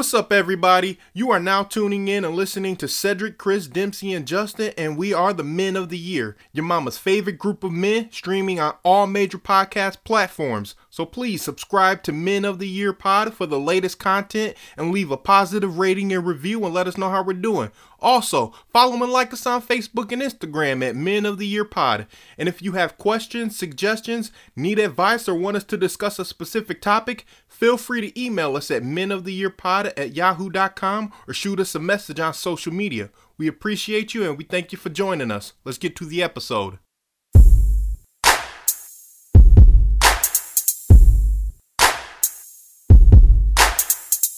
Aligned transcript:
What's 0.00 0.14
up, 0.14 0.32
everybody? 0.32 0.98
You 1.12 1.30
are 1.30 1.38
now 1.38 1.62
tuning 1.62 2.08
in 2.08 2.24
and 2.24 2.34
listening 2.34 2.74
to 2.76 2.88
Cedric, 2.88 3.36
Chris, 3.36 3.66
Dempsey, 3.66 4.14
and 4.14 4.26
Justin, 4.26 4.72
and 4.78 4.96
we 4.96 5.12
are 5.12 5.34
the 5.34 5.44
Men 5.44 5.76
of 5.76 5.90
the 5.90 5.98
Year, 5.98 6.38
your 6.54 6.64
mama's 6.64 6.96
favorite 6.96 7.36
group 7.36 7.62
of 7.62 7.72
men, 7.72 8.10
streaming 8.10 8.58
on 8.58 8.76
all 8.82 9.06
major 9.06 9.36
podcast 9.36 9.98
platforms. 10.04 10.74
So 10.88 11.04
please 11.04 11.42
subscribe 11.42 12.02
to 12.04 12.12
Men 12.12 12.46
of 12.46 12.58
the 12.58 12.66
Year 12.66 12.94
Pod 12.94 13.34
for 13.34 13.44
the 13.44 13.60
latest 13.60 13.98
content 13.98 14.56
and 14.78 14.90
leave 14.90 15.10
a 15.10 15.18
positive 15.18 15.78
rating 15.78 16.14
and 16.14 16.26
review 16.26 16.64
and 16.64 16.72
let 16.72 16.86
us 16.86 16.96
know 16.96 17.10
how 17.10 17.22
we're 17.22 17.34
doing. 17.34 17.70
Also, 18.00 18.52
follow 18.72 19.02
and 19.02 19.12
like 19.12 19.32
us 19.32 19.46
on 19.46 19.62
Facebook 19.62 20.12
and 20.12 20.22
Instagram 20.22 20.86
at 20.86 20.96
Men 20.96 21.26
of 21.26 21.38
the 21.38 21.46
Year 21.46 21.64
Pod. 21.64 22.06
And 22.38 22.48
if 22.48 22.62
you 22.62 22.72
have 22.72 22.98
questions, 22.98 23.56
suggestions, 23.56 24.32
need 24.56 24.78
advice, 24.78 25.28
or 25.28 25.34
want 25.34 25.56
us 25.56 25.64
to 25.64 25.76
discuss 25.76 26.18
a 26.18 26.24
specific 26.24 26.80
topic, 26.80 27.26
feel 27.46 27.76
free 27.76 28.00
to 28.00 28.20
email 28.20 28.56
us 28.56 28.70
at 28.70 28.82
menoftheyearpod 28.82 29.92
at 29.96 30.14
yahoo.com 30.14 31.12
or 31.28 31.34
shoot 31.34 31.60
us 31.60 31.74
a 31.74 31.78
message 31.78 32.20
on 32.20 32.34
social 32.34 32.72
media. 32.72 33.10
We 33.36 33.46
appreciate 33.46 34.14
you 34.14 34.28
and 34.28 34.36
we 34.36 34.44
thank 34.44 34.72
you 34.72 34.78
for 34.78 34.88
joining 34.88 35.30
us. 35.30 35.52
Let's 35.64 35.78
get 35.78 35.96
to 35.96 36.06
the 36.06 36.22
episode. 36.22 36.78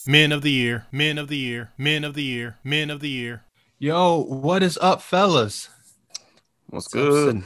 Men 0.05 0.33
of 0.33 0.43
the 0.43 0.51
Year, 0.51 0.87
Men 0.91 1.17
of 1.17 1.29
the 1.29 1.37
Year, 1.37 1.71
Men 1.79 2.03
of 2.03 2.15
the 2.15 2.25
Year, 2.25 2.59
Men 2.65 2.91
of 2.91 2.99
the 2.99 3.09
Year. 3.09 3.45
Yo, 3.83 4.23
what 4.23 4.63
is 4.63 4.79
up, 4.81 5.03
fellas? 5.03 5.69
What's 6.71 6.87
good? 6.87 7.43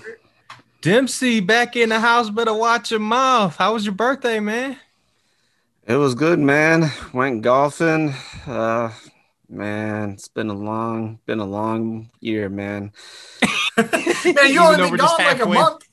Dempsey 0.82 1.40
back 1.40 1.76
in 1.76 1.88
the 1.88 1.98
house. 1.98 2.28
Better 2.28 2.52
watch 2.52 2.90
your 2.90 3.00
mouth. 3.00 3.56
How 3.56 3.72
was 3.72 3.86
your 3.86 3.95
birthday, 3.95 4.38
man? 4.38 4.76
It 5.86 5.95
was 5.95 6.14
good, 6.14 6.38
man. 6.38 6.92
Went 7.14 7.40
golfing. 7.40 8.12
Uh, 8.46 8.92
man, 9.48 10.10
it's 10.10 10.28
been 10.28 10.50
a 10.50 10.54
long, 10.54 11.20
been 11.24 11.40
a 11.40 11.46
long 11.46 12.10
year, 12.20 12.50
man. 12.50 12.93
Man, 13.78 14.52
you 14.52 14.60
only 14.60 14.90
been 14.90 14.96
gone 14.96 15.18
like 15.18 15.40
a 15.40 15.46
month. 15.46 15.84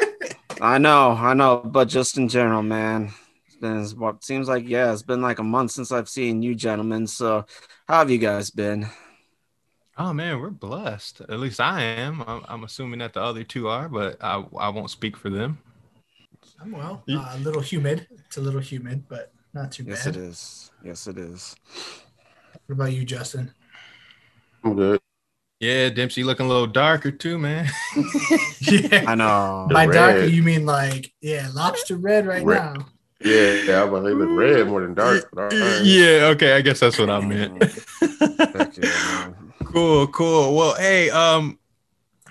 I 0.60 0.78
know, 0.78 1.10
I 1.10 1.34
know, 1.34 1.56
but 1.56 1.88
just 1.88 2.16
in 2.16 2.28
general, 2.28 2.62
man. 2.62 3.12
It's 3.48 3.56
been 3.56 3.84
what 3.98 4.22
seems 4.22 4.46
like 4.46 4.68
yeah, 4.68 4.92
it's 4.92 5.02
been 5.02 5.22
like 5.22 5.40
a 5.40 5.44
month 5.44 5.72
since 5.72 5.90
I've 5.90 6.08
seen 6.08 6.40
you 6.40 6.54
gentlemen. 6.54 7.08
So, 7.08 7.46
how 7.88 7.98
have 7.98 8.12
you 8.12 8.18
guys 8.18 8.50
been? 8.50 8.88
Oh 9.98 10.12
man, 10.12 10.40
we're 10.40 10.50
blessed. 10.50 11.22
At 11.22 11.40
least 11.40 11.58
I 11.60 11.82
am. 11.82 12.22
I'm, 12.22 12.44
I'm 12.48 12.64
assuming 12.64 13.00
that 13.00 13.14
the 13.14 13.20
other 13.20 13.42
two 13.42 13.66
are, 13.66 13.88
but 13.88 14.16
I, 14.22 14.44
I 14.56 14.68
won't 14.68 14.90
speak 14.90 15.16
for 15.16 15.28
them. 15.28 15.58
I'm 16.60 16.70
well. 16.70 17.02
Uh, 17.10 17.32
a 17.34 17.38
little 17.38 17.60
humid. 17.60 18.06
It's 18.26 18.36
a 18.36 18.40
little 18.40 18.60
humid, 18.60 19.08
but 19.08 19.32
not 19.54 19.72
too 19.72 19.82
Yes, 19.84 20.04
bad. 20.04 20.14
Yes, 20.14 20.16
it 20.16 20.20
is. 20.22 20.70
Yes, 20.84 21.06
it 21.08 21.18
is. 21.18 21.56
What 22.66 22.74
about 22.74 22.92
you, 22.92 23.04
Justin? 23.04 23.52
I'm 24.62 24.76
good. 24.76 25.00
Yeah, 25.58 25.88
Dempsey 25.88 26.22
looking 26.22 26.46
a 26.46 26.48
little 26.48 26.68
darker 26.68 27.10
too, 27.10 27.36
man. 27.36 27.68
yeah. 28.60 29.04
I 29.08 29.14
know. 29.16 29.66
By 29.72 29.86
The 29.86 29.92
darker, 29.94 30.26
you 30.26 30.44
mean 30.44 30.64
like 30.64 31.12
yeah, 31.20 31.48
lobster 31.52 31.96
red 31.96 32.26
right 32.26 32.44
Red. 32.44 32.62
now. 32.62 32.86
Yeah, 33.24 33.52
yeah, 33.66 33.82
I'm 33.82 33.90
gonna 33.90 34.10
look 34.10 34.38
red 34.38 34.68
more 34.68 34.82
than 34.82 34.94
dark. 34.94 35.28
But 35.32 35.52
all 35.52 35.58
right. 35.58 35.84
yeah, 35.84 36.30
okay, 36.34 36.52
I 36.54 36.60
guess 36.60 36.78
that's 36.78 36.98
what 36.98 37.10
I 37.10 37.18
meant. 37.20 37.60
Heck 37.60 38.76
yeah, 38.76 38.84
man. 38.84 39.34
Cool, 39.72 40.06
cool. 40.08 40.54
Well, 40.54 40.74
hey, 40.76 41.10
um, 41.10 41.58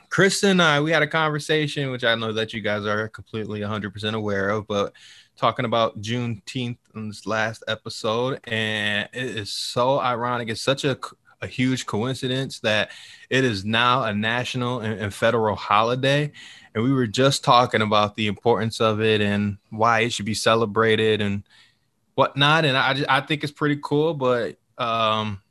Chris 0.10 0.44
and 0.44 0.62
I, 0.62 0.82
we 0.82 0.92
had 0.92 1.04
a 1.04 1.08
conversation, 1.08 1.92
which 1.92 2.04
I 2.04 2.16
know 2.16 2.34
that 2.34 2.54
you 2.54 2.62
guys 2.62 2.86
are 2.86 3.08
completely 3.10 3.62
100% 3.62 4.14
aware 4.14 4.50
of, 4.50 4.68
but 4.68 4.94
talking 5.36 5.66
about 5.66 6.02
Juneteenth 6.02 6.78
in 6.96 7.10
this 7.10 7.26
last 7.26 7.64
episode, 7.68 8.40
and 8.46 9.08
it 9.14 9.26
is 9.26 9.54
so 9.54 10.00
ironic. 10.00 10.50
It's 10.50 10.62
such 10.62 10.84
a 10.84 10.98
a 11.42 11.48
huge 11.48 11.86
coincidence 11.86 12.60
that 12.62 12.90
it 13.30 13.44
is 13.44 13.64
now 13.64 14.04
a 14.04 14.14
national 14.14 14.80
and, 14.80 15.00
and 15.00 15.14
federal 15.14 15.56
holiday. 15.56 16.32
And 16.74 16.84
we 16.84 16.92
were 16.92 17.08
just 17.08 17.44
talking 17.44 17.82
about 17.82 18.16
the 18.16 18.28
importance 18.28 18.82
of 18.82 19.02
it 19.02 19.22
and 19.22 19.58
why 19.70 20.02
it 20.02 20.14
should 20.14 20.26
be 20.26 20.34
celebrated 20.34 21.22
and 21.22 21.44
whatnot. 22.16 22.66
And 22.66 22.78
I, 22.78 23.06
I 23.08 23.22
think 23.22 23.44
it's 23.44 23.54
pretty 23.54 23.80
cool, 23.84 24.14
but 24.14 24.58
um, 24.78 25.42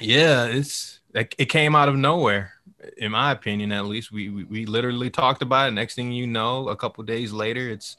yeah, 0.00 0.46
it's 0.46 0.97
it, 1.38 1.46
came 1.46 1.74
out 1.74 1.88
of 1.88 1.96
nowhere, 1.96 2.52
in 2.96 3.12
my 3.12 3.32
opinion. 3.32 3.72
At 3.72 3.86
least 3.86 4.12
we, 4.12 4.28
we 4.28 4.44
we 4.44 4.66
literally 4.66 5.10
talked 5.10 5.42
about 5.42 5.68
it. 5.68 5.72
Next 5.72 5.94
thing 5.94 6.12
you 6.12 6.26
know, 6.26 6.68
a 6.68 6.76
couple 6.76 7.02
days 7.04 7.32
later, 7.32 7.68
it's 7.68 7.96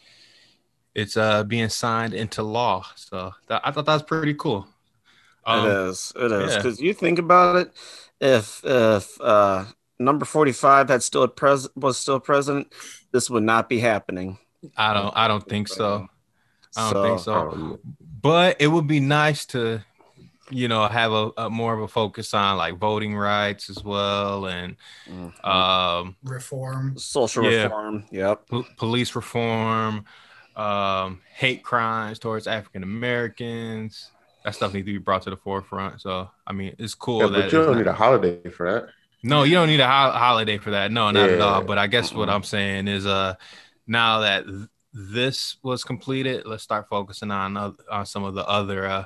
it's 0.95 1.17
uh 1.17 1.43
being 1.43 1.69
signed 1.69 2.13
into 2.13 2.43
law. 2.43 2.85
So 2.95 3.33
that, 3.47 3.61
I 3.63 3.71
thought 3.71 3.85
that 3.85 3.93
was 3.93 4.03
pretty 4.03 4.33
cool. 4.35 4.67
Um, 5.45 5.65
it 5.67 5.71
is. 5.89 6.13
It 6.15 6.31
is. 6.31 6.51
yeah. 6.51 6.57
Because 6.57 6.79
you 6.81 6.93
think 6.93 7.19
about 7.19 7.55
it, 7.55 7.71
if 8.19 8.61
if 8.63 9.19
uh 9.21 9.65
number 9.99 10.25
45 10.25 10.89
had 10.89 11.03
still 11.03 11.27
pres 11.27 11.67
was 11.75 11.97
still 11.97 12.19
president, 12.19 12.73
this 13.11 13.29
would 13.29 13.43
not 13.43 13.69
be 13.69 13.79
happening. 13.79 14.37
I 14.77 14.93
don't 14.93 15.15
I 15.15 15.27
don't 15.27 15.47
think 15.47 15.67
so. 15.67 16.07
I 16.75 16.91
don't 16.91 17.03
think 17.03 17.19
so. 17.19 17.51
Um, 17.51 17.79
But 18.21 18.57
it 18.59 18.67
would 18.67 18.87
be 18.87 18.99
nice 18.99 19.45
to, 19.47 19.83
you 20.49 20.67
know, 20.67 20.87
have 20.87 21.11
a, 21.11 21.31
a 21.37 21.49
more 21.49 21.73
of 21.73 21.81
a 21.81 21.87
focus 21.87 22.33
on 22.33 22.57
like 22.57 22.77
voting 22.77 23.15
rights 23.15 23.69
as 23.69 23.83
well 23.83 24.45
and 24.47 24.75
Mhm. 25.09 25.45
um 25.47 26.15
Reform. 26.23 26.97
social 26.97 27.43
yeah. 27.51 27.63
reform. 27.63 28.05
Yep. 28.11 28.47
po- 28.49 28.65
police 28.77 29.15
reform, 29.15 30.05
um, 30.55 31.21
hate 31.33 31.63
crimes 31.63 32.19
towards 32.19 32.47
African 32.47 32.83
Americans. 32.83 34.11
That 34.43 34.55
stuff 34.55 34.73
needs 34.73 34.85
to 34.87 34.93
be 34.93 34.97
brought 34.97 35.21
to 35.23 35.29
the 35.29 35.37
forefront. 35.37 36.01
So, 36.01 36.29
I 36.47 36.53
mean, 36.53 36.75
it's 36.79 36.95
cool 36.95 37.19
yeah, 37.21 37.27
that 37.27 37.33
but 37.33 37.51
you 37.51 37.57
don't 37.59 37.71
not- 37.71 37.77
need 37.77 37.87
a 37.87 37.93
holiday 37.93 38.49
for 38.49 38.71
that. 38.71 38.89
no, 39.21 39.43
you 39.43 39.53
don't 39.53 39.67
need 39.67 39.81
a 39.81 39.87
ho- 39.87 40.11
holiday 40.11 40.57
for 40.57 40.71
that. 40.71 40.91
No, 40.91 41.11
not 41.11 41.29
at 41.29 41.41
all. 41.41 41.61
But 41.63 41.77
I 41.77 41.87
guess 41.87 42.13
what 42.13 42.29
Mm-mm. 42.29 42.33
I'm 42.35 42.43
saying 42.43 42.87
is, 42.87 43.05
uh, 43.05 43.35
now 43.85 44.19
that 44.19 44.45
th- 44.47 44.67
this 44.93 45.57
was 45.61 45.83
completed, 45.83 46.45
let's 46.45 46.63
start 46.63 46.87
focusing 46.89 47.29
on 47.31 47.55
oth- 47.57 47.81
on 47.91 48.05
some 48.05 48.23
of 48.23 48.33
the 48.33 48.47
other 48.47 48.85
uh, 48.87 49.05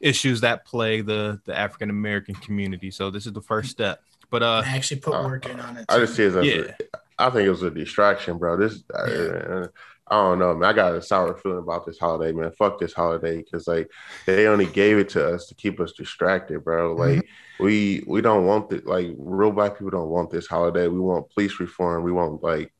issues 0.00 0.40
that 0.40 0.64
plague 0.64 1.06
the 1.06 1.40
the 1.44 1.56
African 1.56 1.90
American 1.90 2.34
community. 2.34 2.90
So 2.90 3.10
this 3.10 3.26
is 3.26 3.32
the 3.32 3.42
first 3.42 3.70
step. 3.70 4.00
But 4.30 4.42
uh, 4.42 4.62
I 4.64 4.76
actually 4.76 5.00
put 5.00 5.14
Uh, 5.14 5.24
work 5.24 5.46
in 5.48 5.58
on 5.60 5.76
it. 5.76 5.86
I 5.88 5.98
just 5.98 6.14
see 6.14 6.24
it 6.24 6.34
as 6.34 6.46
Yeah. 6.46 6.74
a, 6.80 6.98
I 7.18 7.30
think 7.30 7.46
it 7.46 7.50
was 7.50 7.62
a 7.62 7.70
distraction, 7.70 8.38
bro. 8.38 8.56
This, 8.56 8.82
uh, 8.94 9.66
I 10.08 10.14
don't 10.14 10.38
know, 10.38 10.54
man. 10.54 10.70
I 10.70 10.72
got 10.72 10.94
a 10.94 11.02
sour 11.02 11.36
feeling 11.36 11.58
about 11.58 11.84
this 11.84 11.98
holiday, 11.98 12.32
man. 12.32 12.50
Fuck 12.52 12.78
this 12.78 12.92
holiday, 12.94 13.38
because 13.38 13.68
like 13.68 13.90
they 14.26 14.46
only 14.46 14.66
gave 14.66 14.98
it 14.98 15.08
to 15.10 15.34
us 15.34 15.46
to 15.48 15.54
keep 15.54 15.80
us 15.80 15.92
distracted, 15.92 16.64
bro. 16.64 16.94
Like 16.94 17.28
we 17.58 18.04
we 18.06 18.20
don't 18.20 18.46
want 18.46 18.72
it. 18.72 18.86
Like 18.86 19.08
real 19.18 19.52
black 19.52 19.74
people 19.74 19.90
don't 19.90 20.08
want 20.08 20.30
this 20.30 20.46
holiday. 20.46 20.88
We 20.88 21.00
want 21.00 21.30
police 21.30 21.60
reform. 21.60 22.02
We 22.04 22.12
want 22.12 22.42
like 22.42 22.72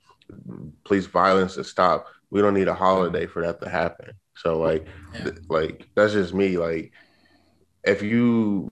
police 0.84 1.06
violence 1.06 1.54
to 1.56 1.64
stop. 1.64 2.06
We 2.30 2.40
don't 2.40 2.54
need 2.54 2.68
a 2.68 2.74
holiday 2.74 3.26
for 3.26 3.42
that 3.42 3.60
to 3.60 3.68
happen. 3.68 4.12
So 4.36 4.58
like, 4.58 4.86
Yeah. 5.12 5.24
th- 5.24 5.36
like 5.48 5.88
that's 5.94 6.12
just 6.14 6.32
me. 6.32 6.56
Like, 6.56 6.92
if 7.84 8.02
you 8.02 8.70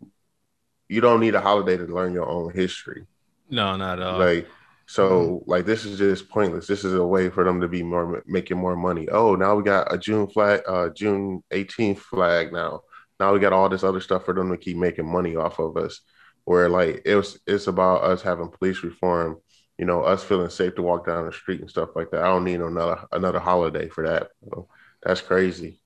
you 0.89 1.01
don't 1.01 1.21
need 1.21 1.35
a 1.35 1.41
holiday 1.41 1.77
to 1.77 1.85
learn 1.85 2.15
your 2.15 2.29
own 2.29 2.53
history. 2.53 3.07
no, 3.51 3.77
not 3.77 3.99
at 4.01 4.07
all. 4.07 4.19
Like, 4.19 4.49
so 4.87 5.43
like 5.47 5.67
this 5.67 5.85
is 5.85 5.99
just 5.99 6.31
pointless. 6.31 6.67
This 6.67 6.85
is 6.85 6.95
a 6.95 7.07
way 7.07 7.29
for 7.29 7.45
them 7.45 7.61
to 7.61 7.69
be 7.69 7.83
more 7.83 8.23
making 8.27 8.57
more 8.57 8.77
money. 8.77 9.07
Oh, 9.11 9.35
now 9.35 9.55
we 9.55 9.63
got 9.63 9.93
a 9.93 9.99
June 9.99 10.27
flag, 10.29 10.63
uh, 10.67 10.89
June 10.91 11.43
18th 11.51 11.99
flag. 11.99 12.53
Now, 12.53 12.81
now 13.21 13.33
we 13.35 13.41
got 13.41 13.53
all 13.53 13.69
this 13.69 13.85
other 13.85 14.01
stuff 14.01 14.25
for 14.25 14.33
them 14.33 14.51
to 14.51 14.57
keep 14.57 14.77
making 14.77 15.11
money 15.11 15.37
off 15.37 15.59
of 15.59 15.77
us. 15.77 16.01
Where 16.45 16.71
like 16.71 17.03
it 17.05 17.15
was, 17.15 17.39
it's 17.47 17.67
about 17.67 18.03
us 18.03 18.23
having 18.23 18.49
police 18.49 18.83
reform. 18.83 19.39
You 19.77 19.85
know, 19.85 20.03
us 20.03 20.25
feeling 20.25 20.51
safe 20.51 20.75
to 20.77 20.83
walk 20.83 21.07
down 21.07 21.27
the 21.27 21.33
street 21.33 21.61
and 21.61 21.71
stuff 21.71 21.91
like 21.95 22.11
that. 22.11 22.23
I 22.23 22.29
don't 22.29 22.45
need 22.45 22.61
another 22.61 23.07
another 23.13 23.39
holiday 23.39 23.89
for 23.89 24.09
that. 24.09 24.29
So, 24.49 24.69
that's 25.03 25.21
crazy. 25.21 25.81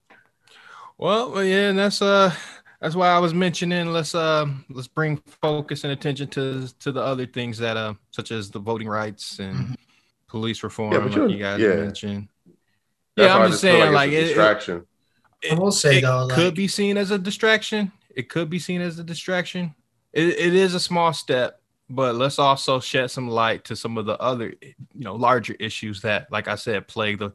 Well, 0.96 1.32
well, 1.32 1.44
yeah, 1.44 1.70
and 1.70 1.78
that's 1.78 2.00
uh 2.00 2.32
that's 2.82 2.94
why 2.94 3.08
I 3.08 3.18
was 3.18 3.32
mentioning 3.32 3.92
let's 3.92 4.14
uh 4.14 4.46
let's 4.70 4.88
bring 4.88 5.16
focus 5.40 5.84
and 5.84 5.92
attention 5.92 6.28
to 6.28 6.68
to 6.80 6.92
the 6.92 7.00
other 7.00 7.26
things 7.26 7.56
that 7.58 7.76
uh 7.76 7.94
such 8.10 8.30
as 8.32 8.50
the 8.50 8.58
voting 8.58 8.88
rights 8.88 9.38
and 9.38 9.56
Mhm. 9.56 9.76
police 10.28 10.62
reform, 10.62 10.92
Yeah, 10.92 10.98
but 11.00 11.10
like 11.12 11.16
you- 11.16 11.28
you 11.36 11.38
guys 11.38 11.60
yeah. 11.60 11.74
mentioned. 11.76 12.28
That's 13.16 13.26
yeah, 13.28 13.36
I 13.36 13.44
I'm 13.44 13.50
just 13.50 13.60
saying, 13.60 13.92
like, 13.92 14.10
it's 14.10 14.16
a 14.16 14.18
it- 14.18 14.24
it- 14.24 14.26
distraction. 14.28 14.86
I 15.50 15.54
will 15.54 15.72
say 15.72 15.98
it 15.98 16.02
though, 16.02 16.28
could 16.30 16.54
be 16.54 16.68
seen 16.68 16.96
as 16.96 17.10
a 17.10 17.18
distraction. 17.18 17.92
It 18.14 18.28
could 18.28 18.48
be 18.50 18.58
seen 18.58 18.80
as 18.80 18.98
a 18.98 19.04
distraction. 19.04 19.74
It, 20.12 20.28
it 20.28 20.54
is 20.54 20.74
a 20.74 20.80
small 20.80 21.12
step, 21.12 21.60
but 21.90 22.14
let's 22.14 22.38
also 22.38 22.78
shed 22.80 23.10
some 23.10 23.28
light 23.28 23.64
to 23.64 23.74
some 23.76 23.98
of 23.98 24.06
the 24.06 24.16
other, 24.20 24.54
you 24.62 25.04
know, 25.04 25.14
larger 25.16 25.54
issues 25.58 26.00
that, 26.02 26.30
like 26.30 26.46
I 26.48 26.54
said, 26.56 26.86
plague 26.88 27.18
the 27.18 27.32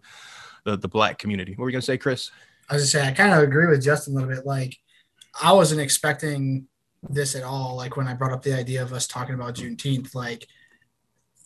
the, 0.64 0.76
the 0.78 0.88
black 0.88 1.18
community. 1.18 1.52
What 1.54 1.64
were 1.64 1.70
you 1.70 1.74
gonna 1.74 1.82
say, 1.82 1.98
Chris? 1.98 2.32
I 2.70 2.74
was 2.74 2.84
just 2.84 2.92
saying, 2.94 3.08
I 3.08 3.12
kind 3.14 3.34
of 3.34 3.40
agree 3.44 3.68
with 3.68 3.82
Justin 3.84 4.14
a 4.14 4.20
little 4.20 4.36
bit. 4.36 4.46
Like, 4.46 4.78
I 5.42 5.54
wasn't 5.54 5.82
expecting 5.82 6.68
this 7.10 7.36
at 7.36 7.44
all. 7.44 7.76
Like 7.76 7.98
when 7.98 8.08
I 8.08 8.14
brought 8.14 8.32
up 8.32 8.44
the 8.44 8.58
idea 8.58 8.82
of 8.82 8.94
us 8.94 9.08
talking 9.08 9.36
about 9.36 9.56
Juneteenth, 9.56 10.16
like 10.16 10.48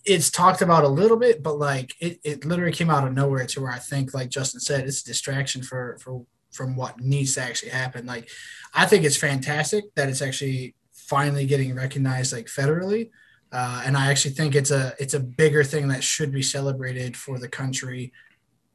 it's 0.05 0.31
talked 0.31 0.61
about 0.61 0.83
a 0.83 0.89
little 0.89 1.17
bit, 1.17 1.43
but 1.43 1.59
like 1.59 1.93
it, 1.99 2.19
it 2.23 2.45
literally 2.45 2.71
came 2.71 2.89
out 2.89 3.07
of 3.07 3.13
nowhere 3.13 3.45
to 3.45 3.61
where 3.61 3.71
I 3.71 3.79
think, 3.79 4.13
like 4.13 4.29
Justin 4.29 4.59
said, 4.59 4.85
it's 4.85 5.01
a 5.01 5.05
distraction 5.05 5.61
for 5.61 5.97
for 6.01 6.25
from 6.51 6.75
what 6.75 6.99
needs 6.99 7.35
to 7.35 7.41
actually 7.41 7.71
happen. 7.71 8.05
Like, 8.05 8.29
I 8.73 8.85
think 8.85 9.05
it's 9.05 9.17
fantastic 9.17 9.85
that 9.95 10.09
it's 10.09 10.21
actually 10.21 10.75
finally 10.91 11.45
getting 11.45 11.75
recognized 11.75 12.33
like 12.33 12.47
federally. 12.47 13.09
Uh, 13.51 13.83
and 13.85 13.97
I 13.97 14.09
actually 14.09 14.31
think 14.31 14.55
it's 14.55 14.71
a 14.71 14.93
it's 14.99 15.13
a 15.13 15.19
bigger 15.19 15.63
thing 15.63 15.89
that 15.89 16.03
should 16.03 16.31
be 16.31 16.41
celebrated 16.41 17.15
for 17.17 17.37
the 17.37 17.49
country 17.49 18.13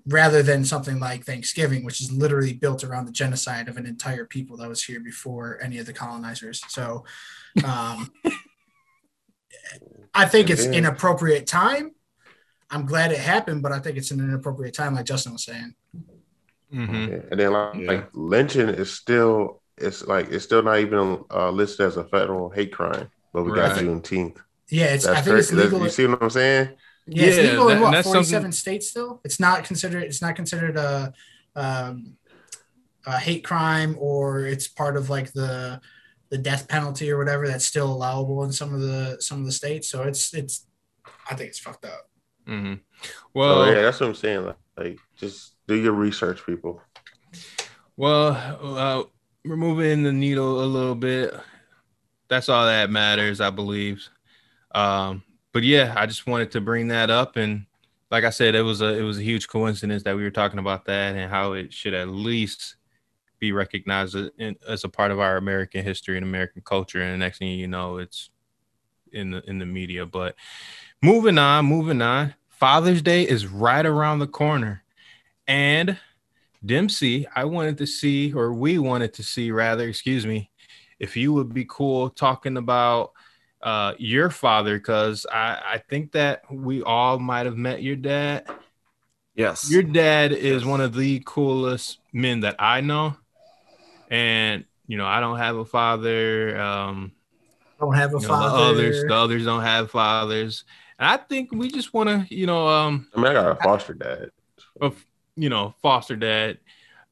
rather 0.08 0.42
than 0.42 0.64
something 0.64 1.00
like 1.00 1.24
Thanksgiving, 1.24 1.84
which 1.84 2.00
is 2.00 2.12
literally 2.12 2.52
built 2.52 2.84
around 2.84 3.06
the 3.06 3.12
genocide 3.12 3.68
of 3.68 3.76
an 3.76 3.86
entire 3.86 4.24
people 4.24 4.56
that 4.58 4.68
was 4.68 4.82
here 4.84 5.00
before 5.00 5.58
any 5.62 5.78
of 5.78 5.86
the 5.86 5.92
colonizers. 5.92 6.62
So 6.68 7.04
um, 7.64 8.12
I 10.14 10.26
think 10.26 10.50
it's 10.50 10.64
inappropriate 10.64 11.46
time. 11.46 11.90
I'm 12.70 12.86
glad 12.86 13.12
it 13.12 13.18
happened, 13.18 13.62
but 13.62 13.72
I 13.72 13.78
think 13.78 13.96
it's 13.96 14.10
an 14.10 14.20
inappropriate 14.20 14.74
time, 14.74 14.94
like 14.94 15.06
Justin 15.06 15.32
was 15.32 15.44
saying. 15.44 15.74
Mhm. 16.72 17.30
And 17.30 17.38
then 17.40 17.52
like, 17.52 17.74
Yeah. 17.76 17.86
like 17.88 18.08
lynching 18.12 18.68
is 18.68 18.92
still 18.92 19.62
it's 19.78 20.02
like 20.06 20.30
it's 20.30 20.44
still 20.44 20.62
not 20.62 20.78
even 20.78 21.22
uh, 21.30 21.50
listed 21.50 21.86
as 21.86 21.96
a 21.96 22.04
federal 22.04 22.48
hate 22.50 22.72
crime, 22.72 23.10
but 23.32 23.44
we 23.44 23.52
got 23.52 23.72
Right. 23.76 23.84
Juneteenth. 23.84 24.38
Yeah, 24.68 24.86
it's 24.86 25.06
I 25.06 25.20
think 25.20 25.38
it's 25.38 25.48
crazy. 25.50 25.56
That's- 25.56 25.72
legal. 25.72 25.86
you 25.86 25.90
see 25.92 26.06
what 26.06 26.22
I'm 26.22 26.30
saying? 26.30 26.70
Yeah, 27.06 27.26
it's 27.26 27.36
Yeah, 27.36 27.42
legal 27.50 27.68
in 27.68 27.80
what 27.80 28.04
47 28.04 28.24
something- 28.24 28.52
states 28.52 28.88
still. 28.88 29.20
It's 29.24 29.38
not 29.38 29.64
considered. 29.64 30.02
It's 30.02 30.20
not 30.20 30.34
considered 30.36 30.76
a, 30.76 31.12
um, 31.54 32.16
a 33.06 33.18
hate 33.18 33.44
crime, 33.44 33.96
or 33.98 34.44
it's 34.46 34.66
part 34.68 34.96
of 34.96 35.08
like 35.10 35.32
the 35.32 35.80
the 36.30 36.38
death 36.38 36.66
penalty 36.66 37.08
or 37.10 37.18
whatever. 37.18 37.46
That's 37.46 37.64
still 37.64 37.92
allowable 37.92 38.42
in 38.44 38.50
some 38.52 38.74
of 38.74 38.80
the 38.80 39.18
some 39.20 39.38
of 39.40 39.46
the 39.46 39.52
states. 39.52 39.88
So 39.88 40.02
it's 40.02 40.34
it's. 40.34 40.66
I 41.30 41.34
think 41.36 41.50
it's 41.50 41.58
fucked 41.60 41.84
up. 41.84 42.08
Mm-hmm. 42.48 42.74
So 43.02 43.10
Well, 43.34 43.66
yeah, 43.66 43.82
that's 43.82 44.00
what 44.00 44.08
I'm 44.08 44.14
saying. 44.14 44.44
Like, 44.46 44.56
like 44.76 44.98
just 45.16 45.54
do 45.68 45.74
your 45.74 45.92
research, 45.92 46.44
people. 46.46 46.80
Well, 47.96 48.30
uh, 48.60 49.04
removing 49.44 50.02
the 50.02 50.12
needle 50.12 50.62
a 50.62 50.66
little 50.66 50.94
bit. 50.94 51.34
That's 52.28 52.48
all 52.48 52.66
that 52.66 52.90
matters, 52.90 53.40
I 53.40 53.50
believe. 53.50 54.08
Um, 54.74 55.22
but 55.56 55.64
yeah, 55.64 55.94
I 55.96 56.04
just 56.04 56.26
wanted 56.26 56.50
to 56.50 56.60
bring 56.60 56.88
that 56.88 57.08
up, 57.08 57.36
and 57.36 57.64
like 58.10 58.24
I 58.24 58.28
said, 58.28 58.54
it 58.54 58.60
was 58.60 58.82
a 58.82 58.92
it 58.92 59.00
was 59.00 59.16
a 59.16 59.22
huge 59.22 59.48
coincidence 59.48 60.02
that 60.02 60.14
we 60.14 60.22
were 60.22 60.30
talking 60.30 60.58
about 60.58 60.84
that 60.84 61.16
and 61.16 61.30
how 61.30 61.54
it 61.54 61.72
should 61.72 61.94
at 61.94 62.08
least 62.08 62.76
be 63.38 63.52
recognized 63.52 64.14
as, 64.68 64.84
a 64.84 64.88
part 64.90 65.12
of 65.12 65.18
our 65.18 65.38
American 65.38 65.82
history 65.82 66.18
and 66.18 66.26
American 66.26 66.60
culture. 66.60 67.00
And 67.00 67.14
the 67.14 67.16
next 67.16 67.38
thing 67.38 67.58
you 67.58 67.68
know, 67.68 67.96
it's 67.96 68.28
in 69.14 69.30
the 69.30 69.42
in 69.48 69.58
the 69.58 69.64
media. 69.64 70.04
But 70.04 70.34
moving 71.00 71.38
on, 71.38 71.64
moving 71.64 72.02
on. 72.02 72.34
Father's 72.50 73.00
Day 73.00 73.22
is 73.22 73.46
right 73.46 73.86
around 73.86 74.18
the 74.18 74.26
corner, 74.26 74.82
and 75.48 75.98
Dempsey, 76.66 77.26
I 77.34 77.46
wanted 77.46 77.78
to 77.78 77.86
see, 77.86 78.30
or 78.34 78.52
we 78.52 78.76
wanted 78.78 79.14
to 79.14 79.22
see, 79.22 79.50
rather, 79.50 79.88
excuse 79.88 80.26
me, 80.26 80.50
if 80.98 81.16
you 81.16 81.32
would 81.32 81.54
be 81.54 81.64
cool 81.66 82.10
talking 82.10 82.58
about 82.58 83.12
uh, 83.66 83.94
your 83.98 84.30
father, 84.30 84.78
because 84.78 85.26
I, 85.30 85.60
I 85.74 85.82
think 85.90 86.12
that 86.12 86.42
we 86.50 86.82
all 86.82 87.18
might 87.18 87.46
have 87.46 87.56
met 87.56 87.82
your 87.82 87.96
dad. 87.96 88.46
Yes. 89.34 89.70
Your 89.70 89.82
dad 89.82 90.32
is 90.32 90.64
one 90.64 90.80
of 90.80 90.94
the 90.94 91.20
coolest 91.26 91.98
men 92.12 92.40
that 92.40 92.54
I 92.58 92.80
know. 92.80 93.16
And, 94.08 94.64
you 94.86 94.96
know, 94.96 95.04
I 95.04 95.20
don't 95.20 95.38
have 95.38 95.56
a 95.56 95.64
father. 95.64 96.58
Um, 96.58 97.12
Don't 97.80 97.94
have 97.94 98.14
a 98.14 98.18
you 98.18 98.22
know, 98.22 98.28
father. 98.28 98.56
the 98.56 98.64
others, 98.64 99.04
the 99.06 99.14
others 99.14 99.44
don't 99.44 99.62
have 99.62 99.90
fathers. 99.90 100.64
And 100.98 101.08
I 101.08 101.16
think 101.16 101.50
we 101.52 101.68
just 101.70 101.92
want 101.92 102.08
to, 102.08 102.34
you 102.34 102.46
know, 102.46 102.68
um, 102.68 103.08
I 103.14 103.20
mean, 103.20 103.26
I 103.26 103.32
got 103.34 103.50
a 103.50 103.62
foster 103.62 103.94
dad. 103.94 104.30
of 104.80 105.04
you 105.36 105.50
know 105.50 105.74
foster 105.82 106.16
dad 106.16 106.58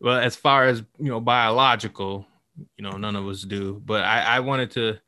well 0.01 0.19
as 0.19 0.35
far 0.35 0.65
as 0.65 0.83
you 0.99 1.11
know 1.11 1.21
biological 1.21 2.27
you 2.77 2.83
know 2.83 2.97
none 2.97 3.17
of 3.17 3.27
us 3.29 3.43
do 3.43 3.83
but 3.85 4.03
i 4.03 4.37
i 4.37 4.41
wanted 4.41 4.71
to 4.71 4.99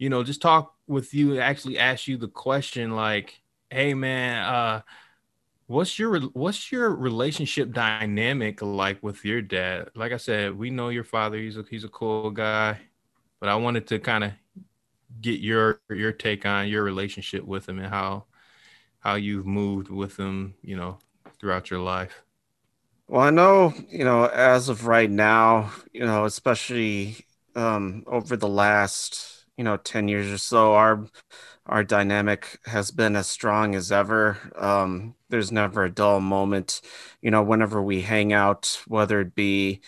you 0.00 0.10
know 0.10 0.24
just 0.24 0.42
talk 0.42 0.74
with 0.88 1.14
you 1.14 1.40
actually 1.40 1.78
ask 1.78 2.08
you 2.08 2.18
the 2.18 2.28
question 2.28 2.96
like 2.96 3.40
hey 3.70 3.94
man 3.94 4.44
uh 4.44 4.82
what's 5.68 5.98
your 6.00 6.20
what's 6.20 6.72
your 6.72 6.90
relationship 6.90 7.72
dynamic 7.72 8.62
like 8.62 9.00
with 9.02 9.24
your 9.24 9.42
dad? 9.42 9.90
Like 9.94 10.12
i 10.12 10.16
said 10.16 10.58
we 10.58 10.70
know 10.70 10.88
your 10.88 11.04
father 11.04 11.38
he's 11.38 11.56
a 11.58 11.64
he's 11.70 11.84
a 11.84 11.88
cool 11.88 12.30
guy 12.32 12.80
but 13.40 13.48
i 13.48 13.54
wanted 13.54 13.86
to 13.88 14.00
kind 14.00 14.24
of 14.24 14.32
get 15.20 15.40
your 15.40 15.80
your 15.90 16.12
take 16.12 16.46
on 16.46 16.68
your 16.68 16.82
relationship 16.82 17.44
with 17.44 17.68
him 17.68 17.78
and 17.78 17.88
how 17.88 18.24
how 19.00 19.14
you've 19.14 19.46
moved 19.46 19.90
with 19.90 20.18
him 20.18 20.54
you 20.62 20.76
know 20.76 20.98
throughout 21.40 21.70
your 21.70 21.80
life. 21.80 22.22
Well, 23.08 23.22
I 23.22 23.30
know, 23.30 23.74
you 23.88 24.04
know, 24.04 24.26
as 24.26 24.68
of 24.68 24.86
right 24.86 25.10
now, 25.10 25.72
you 25.92 26.04
know, 26.06 26.26
especially 26.26 27.26
um, 27.56 28.04
over 28.06 28.36
the 28.36 28.48
last, 28.48 29.39
you 29.60 29.64
know, 29.64 29.76
10 29.76 30.08
years 30.08 30.32
or 30.32 30.38
so, 30.38 30.72
our 30.74 31.06
our 31.66 31.84
dynamic 31.84 32.58
has 32.64 32.90
been 32.90 33.14
as 33.14 33.26
strong 33.28 33.74
as 33.74 33.92
ever. 33.92 34.38
Um, 34.56 35.14
there's 35.28 35.52
never 35.52 35.84
a 35.84 35.90
dull 35.92 36.20
moment, 36.20 36.80
you 37.20 37.30
know, 37.30 37.42
whenever 37.42 37.82
we 37.82 38.00
hang 38.00 38.32
out, 38.32 38.80
whether 38.88 39.20
it 39.20 39.34
be 39.34 39.82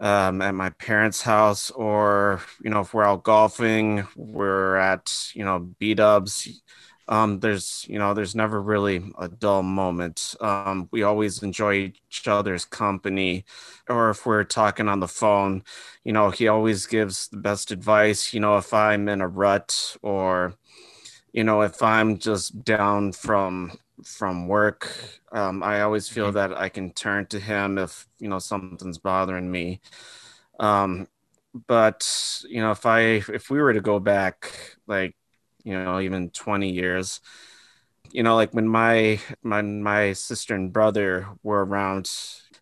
um, 0.00 0.42
at 0.42 0.54
my 0.54 0.70
parents' 0.70 1.22
house 1.22 1.70
or, 1.72 2.40
you 2.62 2.70
know, 2.70 2.82
if 2.82 2.94
we're 2.94 3.04
out 3.04 3.24
golfing, 3.24 4.06
we're 4.16 4.76
at, 4.76 5.12
you 5.34 5.44
know, 5.44 5.58
B 5.80 5.94
dubs. 5.94 6.62
Um, 7.10 7.40
there's, 7.40 7.86
you 7.90 7.98
know, 7.98 8.14
there's 8.14 8.36
never 8.36 8.62
really 8.62 9.04
a 9.18 9.28
dull 9.28 9.64
moment. 9.64 10.36
Um, 10.40 10.88
we 10.92 11.02
always 11.02 11.42
enjoy 11.42 11.74
each 12.10 12.28
other's 12.28 12.64
company, 12.64 13.44
or 13.88 14.10
if 14.10 14.26
we're 14.26 14.44
talking 14.44 14.88
on 14.88 15.00
the 15.00 15.08
phone, 15.08 15.64
you 16.04 16.12
know, 16.12 16.30
he 16.30 16.48
always 16.48 16.86
gives 16.86 17.28
the 17.28 17.38
best 17.38 17.72
advice. 17.72 18.32
You 18.34 18.40
know, 18.40 18.58
if 18.58 18.72
I'm 18.74 19.08
in 19.08 19.20
a 19.22 19.28
rut 19.28 19.96
or, 20.02 20.54
you 21.32 21.44
know, 21.44 21.62
if 21.62 21.82
I'm 21.82 22.18
just 22.18 22.64
down 22.64 23.12
from 23.12 23.72
from 24.04 24.48
work, 24.48 24.92
um, 25.32 25.62
I 25.62 25.82
always 25.82 26.08
feel 26.08 26.30
Mhm. 26.30 26.34
that 26.34 26.56
I 26.56 26.68
can 26.70 26.92
turn 26.92 27.26
to 27.26 27.40
him 27.40 27.78
if 27.78 28.08
you 28.18 28.28
know 28.28 28.38
something's 28.38 28.98
bothering 28.98 29.50
me. 29.50 29.80
Um, 30.60 31.08
but 31.66 32.08
you 32.48 32.60
know, 32.62 32.70
if 32.72 32.86
I 32.86 33.00
if 33.00 33.50
we 33.50 33.60
were 33.60 33.72
to 33.74 33.80
go 33.80 33.98
back 34.00 34.52
like 34.86 35.16
you 35.64 35.72
know 35.74 36.00
even 36.00 36.30
20 36.30 36.70
years. 36.72 37.20
You 38.12 38.22
know 38.22 38.36
like 38.36 38.52
when 38.54 38.68
my 38.68 39.20
my 39.42 39.62
my 39.62 40.12
sister 40.14 40.54
and 40.54 40.72
brother 40.72 41.28
were 41.42 41.64
around 41.64 42.10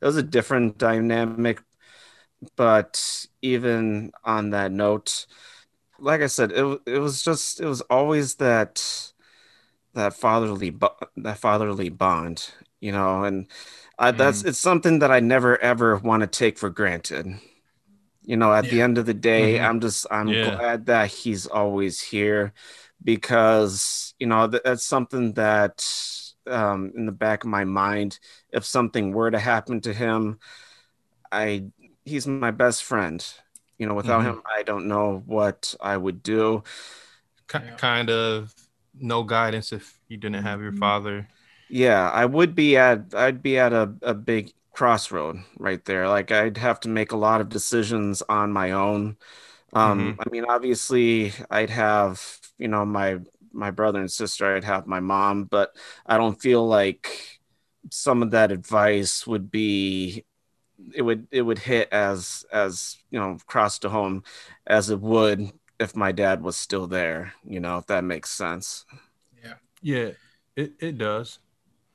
it 0.01 0.05
was 0.07 0.17
a 0.17 0.23
different 0.23 0.79
dynamic 0.79 1.61
but 2.57 3.27
even 3.43 4.13
on 4.25 4.51
that 4.51 4.73
note 4.73 5.27
like 5.99 6.21
i 6.23 6.27
said 6.29 6.53
it, 6.53 6.81
it 6.87 6.99
was 6.99 7.23
just 7.23 7.61
it 7.61 7.67
was 7.67 7.81
always 7.83 8.37
that 8.37 9.13
that 9.95 10.15
fatherly 10.15 10.75
that 11.17 11.39
fatherly 11.39 11.89
bond 11.89 12.51
you 12.81 12.93
know 12.93 13.25
and 13.25 13.47
I, 13.99 14.13
that's 14.13 14.45
it's 14.45 14.59
something 14.59 15.01
that 15.01 15.11
i 15.11 15.21
never 15.21 15.59
ever 15.63 15.97
want 15.99 16.21
to 16.23 16.27
take 16.27 16.59
for 16.59 16.71
granted. 16.71 17.27
You 18.23 18.37
know 18.37 18.53
at 18.55 18.69
the 18.71 18.81
end 18.83 18.99
of 18.99 19.07
the 19.07 19.15
day 19.15 19.59
Mhm. 19.59 19.61
i'm 19.61 19.81
just 19.81 20.07
i'm 20.11 20.37
Yeah. 20.37 20.41
glad 20.41 20.87
that 20.87 21.09
he's 21.11 21.47
always 21.47 22.01
here 22.03 22.53
because 23.09 24.15
you 24.19 24.27
know 24.27 24.47
that, 24.47 24.65
that's 24.65 24.85
something 24.85 25.33
that 25.33 25.83
um, 26.47 26.93
in 26.95 27.07
the 27.07 27.13
back 27.13 27.43
of 27.45 27.51
my 27.51 27.65
mind 27.65 28.19
if 28.53 28.67
something 28.67 29.13
were 29.13 29.31
to 29.31 29.39
happen 29.39 29.81
to 29.81 29.95
him 29.95 30.39
i 31.33 31.65
he's 32.05 32.27
my 32.27 32.51
best 32.51 32.85
friend 32.85 33.27
you 33.79 33.87
know 33.87 33.95
without 33.95 34.23
Mhm. 34.23 34.33
him 34.35 34.43
i 34.57 34.63
don't 34.63 34.87
know 34.89 35.23
what 35.27 35.75
i 35.81 35.97
would 35.97 36.23
do 36.23 36.63
Ki 37.49 37.59
Yeah. 37.59 37.77
kind 37.77 38.11
of 38.11 38.55
no 38.95 39.23
guidance 39.23 39.73
if 39.73 39.99
you 40.09 40.17
didn't 40.17 40.43
have 40.43 40.61
your 40.63 40.73
father. 40.73 41.29
yeah 41.69 42.11
i 42.11 42.25
would 42.25 42.55
be 42.55 42.77
at 42.77 43.15
i'd 43.15 43.43
be 43.43 43.59
at 43.59 43.73
a, 43.73 43.93
a 44.03 44.15
big 44.15 44.53
crossroad 44.73 45.37
right 45.59 45.85
there 45.85 46.09
like 46.09 46.31
i'd 46.31 46.57
have 46.57 46.81
to 46.81 46.89
make 46.89 47.13
a 47.13 47.17
lot 47.17 47.41
of 47.41 47.49
decisions 47.49 48.23
on 48.29 48.53
my 48.53 48.71
own 48.73 49.17
um 49.75 50.15
i 50.21 50.29
mean 50.31 50.45
obviously 50.49 51.33
i'd 51.51 51.71
have 51.71 52.41
you 52.59 52.69
know 52.69 52.85
my 52.85 53.19
my 53.53 53.71
brother 53.71 54.01
and 54.01 54.11
sister 54.11 54.55
i'd 54.57 54.65
have 54.65 54.87
my 54.87 55.01
mom 55.01 55.45
but 55.45 55.75
i 56.07 56.17
don't 56.17 56.41
feel 56.41 56.67
like 56.67 57.41
some 57.91 58.23
of 58.23 58.31
that 58.33 58.53
advice 58.53 59.27
would 59.27 59.51
be 59.51 60.25
it 60.95 61.03
would 61.03 61.27
it 61.31 61.43
would 61.43 61.59
hit 61.59 61.89
as 61.93 62.45
as 62.53 62.97
you 63.11 63.19
know 63.19 63.39
cross 63.47 63.79
to 63.79 63.89
home 63.89 64.23
as 64.67 64.91
it 64.91 65.01
would 65.01 65.51
if 65.81 65.97
my 65.97 66.13
dad 66.13 66.43
was 66.43 66.57
still 66.57 66.87
there 66.87 67.33
you 67.45 67.61
know 67.61 67.79
if 67.79 67.87
that 67.87 68.05
makes 68.05 68.31
sense 68.31 68.85
Yeah. 69.43 69.55
Yeah, 69.83 70.11
it, 70.57 70.73
it 70.81 70.99
does. 70.99 71.39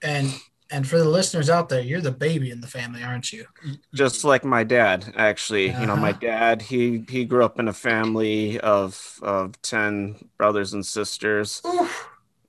And 0.01 0.34
and 0.72 0.88
for 0.88 0.98
the 0.98 1.05
listeners 1.10 1.50
out 1.50 1.70
there, 1.70 1.82
you're 1.82 2.01
the 2.01 2.12
baby 2.12 2.51
in 2.51 2.62
the 2.62 2.67
family, 2.67 3.03
aren't 3.03 3.32
you? 3.32 3.46
just 3.93 4.24
like 4.24 4.43
my 4.43 4.63
dad 4.63 5.13
actually 5.15 5.67
you 5.67 5.86
know 5.86 5.96
my 5.96 6.10
Uh-huh. 6.10 6.20
dad 6.20 6.62
he 6.62 7.03
he 7.10 7.25
grew 7.25 7.43
up 7.46 7.60
in 7.60 7.67
a 7.67 7.74
family 7.74 8.60
of 8.60 9.20
of 9.22 9.62
10 9.62 10.15
brothers 10.38 10.74
and 10.74 10.86
sisters 10.86 11.62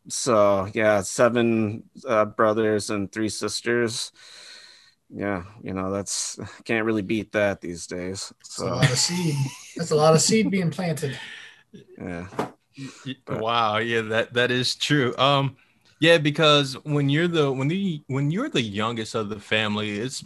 so 0.09 0.69
yeah 0.75 1.01
seven 1.01 1.83
uh, 2.07 2.25
brothers 2.25 2.91
and 2.91 3.11
three 3.13 3.29
sisters 3.29 4.13
yeah, 5.11 5.45
you 5.63 5.75
know, 5.75 5.93
that's 5.93 6.39
can't 6.65 6.87
really 6.87 7.03
beat 7.03 7.33
that 7.33 7.61
these 7.61 7.87
days. 7.87 8.33
That's 8.41 8.59
a 8.59 8.65
lot 8.67 8.91
of 8.91 8.99
seed. 8.99 9.35
That's 9.77 9.91
a 9.91 9.97
lot 9.97 10.15
of 10.15 10.21
seed 10.21 10.51
being 10.51 10.71
planted. 10.71 11.19
Yeah. 11.99 12.27
But, 13.25 13.41
wow, 13.41 13.79
yeah, 13.79 14.01
that 14.03 14.35
that 14.35 14.51
is 14.51 14.75
true. 14.75 15.17
Um, 15.17 15.57
yeah, 16.05 16.19
because 16.19 16.75
when 16.85 17.09
you're 17.09 17.29
the 17.29 17.51
when 17.51 17.67
the 17.67 18.03
when 18.09 18.31
you're 18.31 18.51
the 18.51 18.61
youngest 18.61 19.15
of 19.15 19.31
the 19.31 19.41
family, 19.41 19.99
it's 19.99 20.23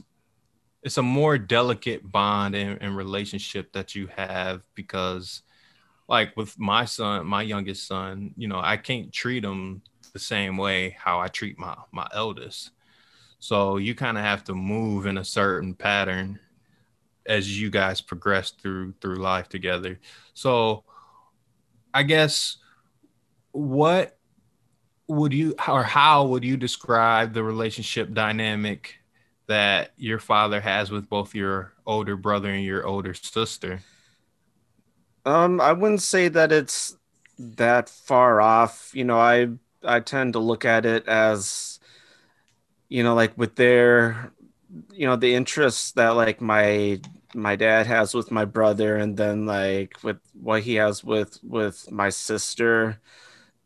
it's 0.82 0.99
a 0.99 1.02
more 1.02 1.38
delicate 1.38 2.11
bond 2.11 2.56
and, 2.56 2.82
and 2.82 2.97
relationship 2.97 3.73
that 3.75 3.94
you 3.94 4.08
have 4.16 4.62
because 4.75 5.42
like 6.08 6.37
with 6.37 6.58
my 6.58 6.85
son, 6.85 7.25
my 7.28 7.42
youngest 7.42 7.87
son, 7.87 8.35
you 8.37 8.49
know, 8.49 8.58
I 8.58 8.76
can't 8.76 9.12
treat 9.12 9.44
him 9.44 9.82
the 10.12 10.18
same 10.18 10.56
way 10.56 10.97
how 10.99 11.20
I 11.20 11.28
treat 11.28 11.61
my 11.61 11.76
my 11.92 12.08
eldest. 12.12 12.73
So 13.38 13.76
you 13.76 13.94
kind 13.94 14.18
of 14.18 14.25
have 14.25 14.42
to 14.44 14.56
move 14.56 15.06
in 15.06 15.16
a 15.18 15.25
certain 15.25 15.75
pattern 15.75 16.40
as 17.25 17.61
you 17.61 17.70
guys 17.70 18.00
progress 18.00 18.50
through 18.50 18.94
through 19.00 19.18
life 19.23 19.49
together. 19.49 20.00
So 20.35 20.82
I 21.94 22.02
guess 22.02 22.56
what 23.52 24.17
would 25.09 25.33
you 25.33 25.55
or 25.67 25.83
how 25.83 26.27
would 26.27 26.45
you 26.45 26.57
describe 26.57 27.33
the 27.33 27.43
relationship 27.43 28.12
dynamic 28.12 28.97
that 29.47 29.93
your 29.97 30.19
father 30.19 30.61
has 30.61 30.91
with 30.91 31.09
both 31.09 31.35
your 31.35 31.73
older 31.87 32.17
brother 32.17 32.50
and 32.50 32.65
your 32.65 32.87
older 32.87 33.15
sister? 33.15 33.81
Um, 35.25 35.61
I 35.61 35.73
wouldn't 35.73 36.03
say 36.03 36.29
that 36.29 36.53
it's 36.53 36.97
that 37.38 37.88
far 37.88 38.41
off. 38.41 38.91
You 38.95 39.05
know, 39.05 39.19
I 39.19 39.49
I 39.85 40.00
tend 40.00 40.35
to 40.35 40.38
look 40.38 40.65
at 40.65 40.87
it 40.87 41.07
as, 41.09 41.81
you 42.88 43.03
know, 43.03 43.15
like 43.15 43.37
with 43.37 43.57
their, 43.57 44.33
you 44.93 45.07
know, 45.07 45.17
the 45.17 45.35
interests 45.35 45.93
that 45.93 46.11
like 46.11 46.41
my 46.41 47.00
my 47.35 47.57
dad 47.57 47.87
has 47.87 48.15
with 48.15 48.31
my 48.31 48.45
brother, 48.45 48.97
and 48.97 49.17
then 49.17 49.47
like 49.47 50.03
with 50.03 50.19
what 50.35 50.62
he 50.62 50.77
has 50.77 51.05
with 51.05 51.38
with 51.43 51.91
my 51.91 52.11
sister, 52.11 53.00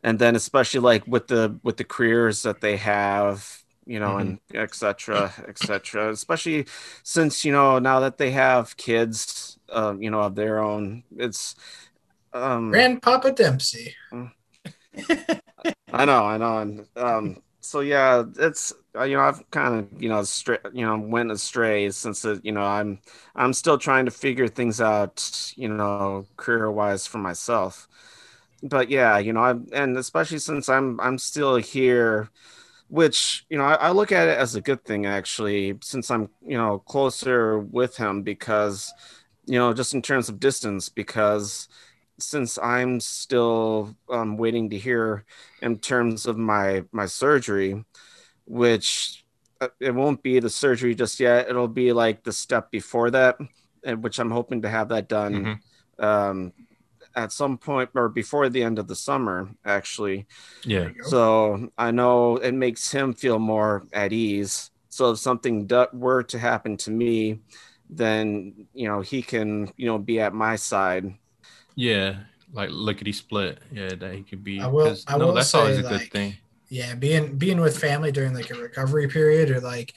and 0.02 0.18
then 0.18 0.36
especially 0.36 0.80
like 0.80 1.06
with 1.06 1.28
the 1.28 1.58
with 1.62 1.76
the 1.76 1.84
careers 1.84 2.42
that 2.42 2.60
they 2.60 2.76
have 2.76 3.62
you 3.86 3.98
know, 3.98 4.10
mm-hmm. 4.10 4.20
and 4.20 4.38
etc. 4.54 5.32
etc. 5.48 6.10
Especially 6.10 6.66
since 7.02 7.44
you 7.44 7.52
know 7.52 7.78
now 7.78 8.00
that 8.00 8.18
they 8.18 8.30
have 8.30 8.76
kids, 8.76 9.58
uh, 9.68 9.94
you 9.98 10.10
know, 10.10 10.20
of 10.20 10.34
their 10.34 10.60
own, 10.60 11.02
it's 11.16 11.54
um, 12.32 12.70
Grandpapa 12.70 13.32
Dempsey. 13.32 13.94
I 15.92 16.04
know, 16.04 16.24
I 16.24 16.38
know, 16.38 16.58
and 16.58 16.86
um, 16.96 17.42
so 17.60 17.80
yeah, 17.80 18.24
it's 18.38 18.72
uh, 18.96 19.04
you 19.04 19.16
know 19.16 19.22
I've 19.22 19.48
kind 19.50 19.80
of 19.80 20.02
you 20.02 20.08
know 20.08 20.22
straight 20.22 20.60
you 20.72 20.86
know 20.86 20.98
went 20.98 21.30
astray 21.30 21.90
since 21.90 22.24
it, 22.24 22.44
you 22.44 22.52
know 22.52 22.62
I'm 22.62 23.00
I'm 23.34 23.52
still 23.52 23.78
trying 23.78 24.04
to 24.04 24.10
figure 24.10 24.48
things 24.48 24.80
out 24.80 25.52
you 25.56 25.68
know 25.68 26.26
career 26.36 26.70
wise 26.70 27.06
for 27.06 27.18
myself, 27.18 27.88
but 28.62 28.90
yeah, 28.90 29.18
you 29.18 29.32
know 29.32 29.40
I'm, 29.40 29.66
and 29.72 29.96
especially 29.96 30.38
since 30.38 30.68
I'm 30.68 31.00
I'm 31.00 31.18
still 31.18 31.56
here 31.56 32.30
which 32.92 33.46
you 33.48 33.56
know 33.56 33.64
I, 33.64 33.74
I, 33.74 33.90
look 33.92 34.12
at 34.12 34.28
it 34.28 34.36
as 34.36 34.54
a 34.54 34.60
good 34.60 34.84
thing 34.84 35.06
actually 35.06 35.78
since 35.80 36.10
i'm 36.10 36.28
you 36.46 36.58
know 36.58 36.78
closer 36.80 37.58
with 37.58 37.96
him 37.96 38.20
because 38.22 38.92
you 39.46 39.58
know 39.58 39.72
just 39.72 39.94
in 39.94 40.02
terms 40.02 40.28
of 40.28 40.38
distance 40.38 40.90
because 40.90 41.68
since 42.18 42.58
i'm 42.58 43.00
still 43.00 43.96
um, 44.10 44.36
waiting 44.36 44.68
to 44.68 44.78
hear 44.78 45.24
in 45.62 45.78
terms 45.78 46.26
of 46.26 46.36
my 46.36 46.84
my 46.92 47.06
surgery 47.06 47.82
which 48.44 49.24
uh, 49.62 49.68
it 49.80 49.94
won't 49.94 50.22
be 50.22 50.38
the 50.38 50.50
surgery 50.50 50.94
just 50.94 51.18
yet 51.18 51.48
it'll 51.48 51.68
be 51.68 51.94
like 51.94 52.22
the 52.24 52.32
step 52.32 52.70
before 52.70 53.10
that 53.10 53.38
which 54.00 54.18
i'm 54.18 54.30
hoping 54.30 54.60
to 54.60 54.68
have 54.68 54.90
that 54.90 55.08
done 55.08 55.34
mm-hmm. 55.98 56.04
um, 56.04 56.52
at 57.14 57.32
some 57.32 57.58
point 57.58 57.90
or 57.94 58.08
before 58.08 58.48
the 58.48 58.62
end 58.62 58.78
of 58.78 58.88
the 58.88 58.96
summer, 58.96 59.50
actually. 59.64 60.26
Yeah. 60.64 60.90
So 61.02 61.70
I 61.78 61.90
know 61.90 62.36
it 62.36 62.52
makes 62.52 62.90
him 62.90 63.14
feel 63.14 63.38
more 63.38 63.84
at 63.92 64.12
ease. 64.12 64.70
So 64.88 65.12
if 65.12 65.18
something 65.18 65.66
do- 65.66 65.86
were 65.92 66.22
to 66.24 66.38
happen 66.38 66.76
to 66.78 66.90
me, 66.90 67.40
then 67.88 68.66
you 68.74 68.88
know 68.88 69.00
he 69.00 69.22
can 69.22 69.70
you 69.76 69.86
know 69.86 69.98
be 69.98 70.20
at 70.20 70.34
my 70.34 70.56
side. 70.56 71.14
Yeah, 71.74 72.16
like 72.52 72.70
lickety 72.70 73.12
split. 73.12 73.58
Yeah, 73.72 73.94
that 73.94 74.14
he 74.14 74.22
could 74.22 74.44
be. 74.44 74.60
I 74.60 74.66
will. 74.66 74.96
I 75.06 75.18
no, 75.18 75.26
will 75.26 75.32
that's 75.34 75.54
always 75.54 75.78
a 75.78 75.82
like, 75.82 75.90
good 75.90 76.12
thing. 76.12 76.34
Yeah, 76.68 76.94
being 76.94 77.36
being 77.36 77.60
with 77.60 77.78
family 77.78 78.12
during 78.12 78.34
like 78.34 78.50
a 78.50 78.54
recovery 78.54 79.08
period 79.08 79.50
or 79.50 79.60
like 79.60 79.94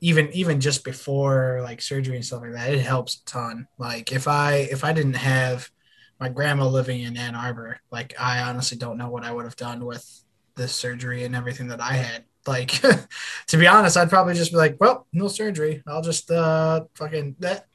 even 0.00 0.30
even 0.32 0.60
just 0.60 0.84
before 0.84 1.60
like 1.62 1.80
surgery 1.80 2.16
and 2.16 2.24
stuff 2.24 2.42
like 2.42 2.52
that, 2.52 2.72
it 2.72 2.80
helps 2.80 3.16
a 3.16 3.24
ton. 3.24 3.66
Like 3.78 4.12
if 4.12 4.28
I 4.28 4.68
if 4.70 4.84
I 4.84 4.92
didn't 4.92 5.16
have 5.16 5.70
my 6.18 6.28
grandma 6.28 6.66
living 6.66 7.02
in 7.02 7.16
Ann 7.16 7.34
Arbor, 7.34 7.80
like 7.90 8.14
I 8.18 8.42
honestly 8.42 8.78
don't 8.78 8.98
know 8.98 9.10
what 9.10 9.24
I 9.24 9.32
would 9.32 9.44
have 9.44 9.56
done 9.56 9.84
with 9.84 10.22
this 10.56 10.74
surgery 10.74 11.24
and 11.24 11.36
everything 11.36 11.68
that 11.68 11.80
I 11.80 11.92
had. 11.92 12.24
Like 12.46 12.70
to 13.48 13.56
be 13.56 13.66
honest, 13.66 13.96
I'd 13.96 14.10
probably 14.10 14.34
just 14.34 14.52
be 14.52 14.56
like, 14.56 14.76
well, 14.80 15.06
no 15.12 15.28
surgery. 15.28 15.82
I'll 15.86 16.02
just 16.02 16.30
uh 16.30 16.84
fucking 16.94 17.36
that. 17.40 17.66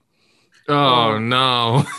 Oh 0.67 1.13
um, 1.13 1.29
no. 1.29 1.85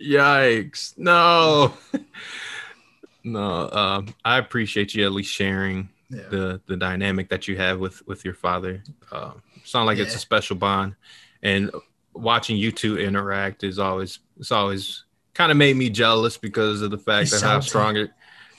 Yikes. 0.00 0.96
No. 0.96 1.74
no, 3.24 3.70
um, 3.70 4.14
I 4.24 4.38
appreciate 4.38 4.94
you 4.94 5.04
at 5.04 5.12
least 5.12 5.32
sharing 5.32 5.88
yeah. 6.10 6.28
the 6.30 6.60
the 6.66 6.76
dynamic 6.76 7.28
that 7.28 7.48
you 7.48 7.56
have 7.56 7.78
with 7.78 8.06
with 8.06 8.24
your 8.24 8.34
father. 8.34 8.82
Uh, 9.12 9.32
sound 9.64 9.86
like 9.86 9.98
yeah. 9.98 10.04
it's 10.04 10.14
a 10.14 10.18
special 10.18 10.56
bond. 10.56 10.96
And 11.42 11.70
watching 12.18 12.56
you 12.56 12.72
two 12.72 12.98
interact 12.98 13.64
is 13.64 13.78
always 13.78 14.18
it's 14.38 14.52
always 14.52 15.04
kind 15.34 15.50
of 15.50 15.58
made 15.58 15.76
me 15.76 15.90
jealous 15.90 16.36
because 16.36 16.82
of 16.82 16.90
the 16.90 16.98
fact 16.98 17.30
He's 17.30 17.40
that 17.40 17.46
how 17.46 17.60
strong 17.60 17.96
it. 17.96 18.10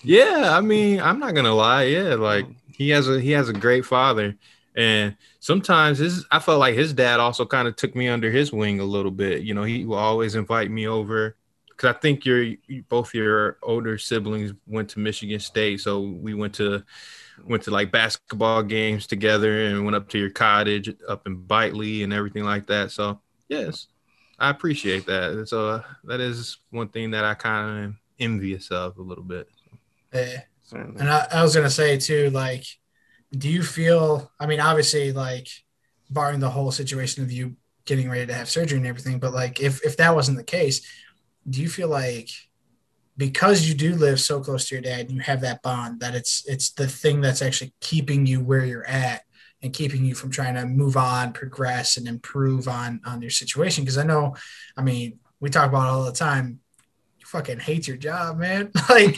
Yeah, 0.01 0.55
I 0.55 0.61
mean, 0.61 1.01
I'm 1.01 1.19
not 1.19 1.35
gonna 1.35 1.53
lie. 1.53 1.83
Yeah, 1.83 2.15
like 2.15 2.45
he 2.71 2.89
has 2.89 3.09
a 3.09 3.19
he 3.19 3.31
has 3.31 3.49
a 3.49 3.53
great 3.53 3.85
father, 3.85 4.35
and 4.75 5.15
sometimes 5.39 5.99
his 5.99 6.25
I 6.31 6.39
felt 6.39 6.59
like 6.59 6.75
his 6.75 6.93
dad 6.93 7.19
also 7.19 7.45
kind 7.45 7.67
of 7.67 7.75
took 7.75 7.95
me 7.95 8.07
under 8.07 8.31
his 8.31 8.51
wing 8.53 8.79
a 8.79 8.85
little 8.85 9.11
bit. 9.11 9.43
You 9.43 9.53
know, 9.53 9.63
he 9.63 9.85
will 9.85 9.97
always 9.97 10.35
invite 10.35 10.71
me 10.71 10.87
over 10.87 11.35
because 11.69 11.95
I 11.95 11.99
think 11.99 12.25
your 12.25 12.55
both 12.87 13.13
your 13.13 13.57
older 13.61 13.97
siblings 13.97 14.53
went 14.65 14.89
to 14.91 14.99
Michigan 14.99 15.39
State, 15.39 15.81
so 15.81 16.01
we 16.01 16.33
went 16.33 16.55
to 16.55 16.83
went 17.45 17.63
to 17.63 17.71
like 17.71 17.91
basketball 17.91 18.63
games 18.63 19.07
together 19.07 19.65
and 19.65 19.83
went 19.83 19.95
up 19.95 20.09
to 20.09 20.17
your 20.17 20.29
cottage 20.29 20.93
up 21.07 21.27
in 21.27 21.41
Bitely 21.41 22.03
and 22.03 22.13
everything 22.13 22.43
like 22.43 22.67
that. 22.67 22.91
So 22.91 23.19
Yes, 23.49 23.87
I 24.39 24.49
appreciate 24.49 25.05
that. 25.07 25.47
So 25.47 25.69
uh, 25.69 25.83
that 26.05 26.21
is 26.21 26.57
one 26.69 26.87
thing 26.89 27.11
that 27.11 27.25
I 27.25 27.33
kind 27.33 27.85
of 27.85 27.93
envious 28.19 28.71
of 28.71 28.97
a 28.97 29.01
little 29.01 29.23
bit. 29.23 29.49
Yeah. 30.13 30.41
And 30.71 31.09
I, 31.09 31.27
I 31.31 31.43
was 31.43 31.55
gonna 31.55 31.69
say 31.69 31.97
too, 31.97 32.29
like, 32.29 32.63
do 33.31 33.49
you 33.49 33.63
feel? 33.63 34.31
I 34.39 34.45
mean, 34.45 34.59
obviously, 34.59 35.11
like, 35.11 35.47
barring 36.09 36.39
the 36.39 36.49
whole 36.49 36.71
situation 36.71 37.23
of 37.23 37.31
you 37.31 37.55
getting 37.85 38.09
ready 38.09 38.27
to 38.27 38.33
have 38.33 38.49
surgery 38.49 38.77
and 38.77 38.87
everything, 38.87 39.19
but 39.19 39.33
like, 39.33 39.59
if 39.59 39.83
if 39.83 39.97
that 39.97 40.13
wasn't 40.15 40.37
the 40.37 40.43
case, 40.43 40.87
do 41.49 41.61
you 41.61 41.69
feel 41.69 41.89
like 41.89 42.29
because 43.19 43.67
you 43.67 43.75
do 43.75 43.95
live 43.95 44.19
so 44.19 44.39
close 44.39 44.69
to 44.69 44.75
your 44.75 44.81
dad 44.81 45.01
and 45.01 45.11
you 45.11 45.19
have 45.19 45.41
that 45.41 45.61
bond 45.61 45.99
that 45.99 46.15
it's 46.15 46.47
it's 46.47 46.71
the 46.71 46.87
thing 46.87 47.19
that's 47.19 47.41
actually 47.41 47.73
keeping 47.81 48.25
you 48.25 48.39
where 48.39 48.63
you're 48.63 48.87
at 48.87 49.23
and 49.61 49.73
keeping 49.73 50.05
you 50.05 50.15
from 50.15 50.31
trying 50.31 50.55
to 50.55 50.65
move 50.65 50.95
on, 50.95 51.33
progress, 51.33 51.97
and 51.97 52.07
improve 52.07 52.67
on 52.67 53.01
on 53.05 53.21
your 53.21 53.31
situation. 53.31 53.83
Because 53.83 53.97
I 53.97 54.03
know, 54.03 54.35
I 54.77 54.81
mean, 54.81 55.19
we 55.39 55.49
talk 55.49 55.69
about 55.69 55.87
all 55.87 56.05
the 56.05 56.11
time. 56.11 56.59
You 57.19 57.25
fucking 57.25 57.59
hate 57.59 57.87
your 57.87 57.97
job, 57.97 58.37
man. 58.37 58.71
like, 58.89 59.17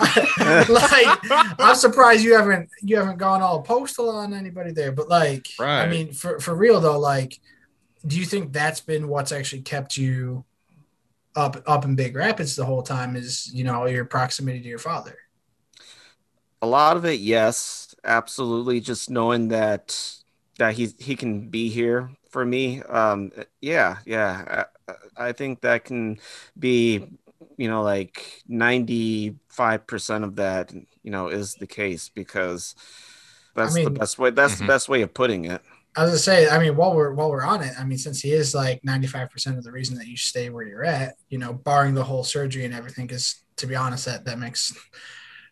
like 0.68 1.18
I'm 1.58 1.74
surprised 1.74 2.24
you 2.24 2.34
haven't 2.34 2.70
you 2.80 2.96
haven't 2.96 3.18
gone 3.18 3.42
all 3.42 3.62
postal 3.62 4.10
on 4.10 4.32
anybody 4.32 4.72
there. 4.72 4.92
But 4.92 5.08
like, 5.08 5.48
right. 5.58 5.82
I 5.82 5.88
mean, 5.88 6.12
for 6.12 6.40
for 6.40 6.54
real 6.54 6.80
though, 6.80 6.98
like, 6.98 7.38
do 8.06 8.18
you 8.18 8.24
think 8.24 8.52
that's 8.52 8.80
been 8.80 9.08
what's 9.08 9.32
actually 9.32 9.62
kept 9.62 9.96
you 9.96 10.44
up 11.36 11.62
up 11.66 11.84
in 11.84 11.96
Big 11.96 12.16
Rapids 12.16 12.56
the 12.56 12.64
whole 12.64 12.82
time? 12.82 13.14
Is 13.14 13.52
you 13.52 13.64
know 13.64 13.84
your 13.86 14.06
proximity 14.06 14.60
to 14.60 14.68
your 14.68 14.78
father? 14.78 15.18
A 16.62 16.66
lot 16.66 16.96
of 16.96 17.04
it, 17.04 17.18
yes 17.18 17.91
absolutely. 18.04 18.80
Just 18.80 19.10
knowing 19.10 19.48
that 19.48 19.98
that 20.58 20.74
he 20.74 20.94
he 20.98 21.16
can 21.16 21.48
be 21.48 21.68
here 21.68 22.10
for 22.30 22.44
me. 22.44 22.82
Um, 22.82 23.32
yeah, 23.60 23.98
yeah. 24.04 24.64
I, 24.88 24.94
I 25.28 25.32
think 25.32 25.60
that 25.60 25.84
can 25.84 26.18
be, 26.58 27.06
you 27.56 27.68
know, 27.68 27.82
like 27.82 28.42
ninety 28.48 29.36
five 29.48 29.86
percent 29.86 30.24
of 30.24 30.36
that, 30.36 30.72
you 31.02 31.10
know, 31.10 31.28
is 31.28 31.54
the 31.54 31.66
case 31.66 32.08
because 32.08 32.74
that's 33.54 33.72
I 33.72 33.76
mean, 33.76 33.84
the 33.84 33.98
best 33.98 34.18
way. 34.18 34.30
That's 34.30 34.54
mm-hmm. 34.54 34.64
the 34.64 34.72
best 34.72 34.88
way 34.88 35.02
of 35.02 35.14
putting 35.14 35.44
it. 35.44 35.62
I 35.94 36.04
was 36.04 36.10
gonna 36.10 36.18
say, 36.20 36.48
I 36.48 36.58
mean, 36.58 36.74
while 36.74 36.94
we're 36.94 37.12
while 37.12 37.30
we're 37.30 37.44
on 37.44 37.62
it, 37.62 37.74
I 37.78 37.84
mean, 37.84 37.98
since 37.98 38.20
he 38.20 38.32
is 38.32 38.54
like 38.54 38.82
ninety 38.82 39.06
five 39.06 39.30
percent 39.30 39.58
of 39.58 39.64
the 39.64 39.72
reason 39.72 39.98
that 39.98 40.06
you 40.06 40.16
stay 40.16 40.48
where 40.48 40.66
you're 40.66 40.84
at, 40.84 41.16
you 41.28 41.38
know, 41.38 41.52
barring 41.52 41.94
the 41.94 42.04
whole 42.04 42.24
surgery 42.24 42.64
and 42.64 42.74
everything, 42.74 43.06
because 43.06 43.42
to 43.56 43.66
be 43.66 43.76
honest, 43.76 44.06
that 44.06 44.24
that 44.24 44.38
makes 44.38 44.74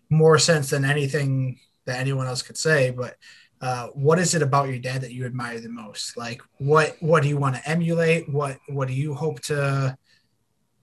more 0.09 0.39
sense 0.39 0.71
than 0.71 0.85
anything 0.85 1.61
that 1.91 2.01
anyone 2.01 2.27
else 2.27 2.43
could 2.43 2.57
say. 2.59 2.91
But 2.91 3.17
uh, 3.61 3.89
what 3.89 4.19
is 4.19 4.35
it 4.35 4.43
about 4.43 4.69
your 4.69 4.79
dad 4.79 5.03
that 5.03 5.13
you 5.13 5.27
admire 5.27 5.61
the 5.61 5.69
most? 5.69 6.17
Like, 6.17 6.41
what 6.59 6.97
what 7.01 7.23
do 7.23 7.29
you 7.29 7.37
want 7.37 7.57
to 7.57 7.69
emulate? 7.69 8.29
What 8.33 8.59
what 8.69 8.89
do 8.89 8.95
you 8.95 9.15
hope 9.15 9.41
to 9.43 9.97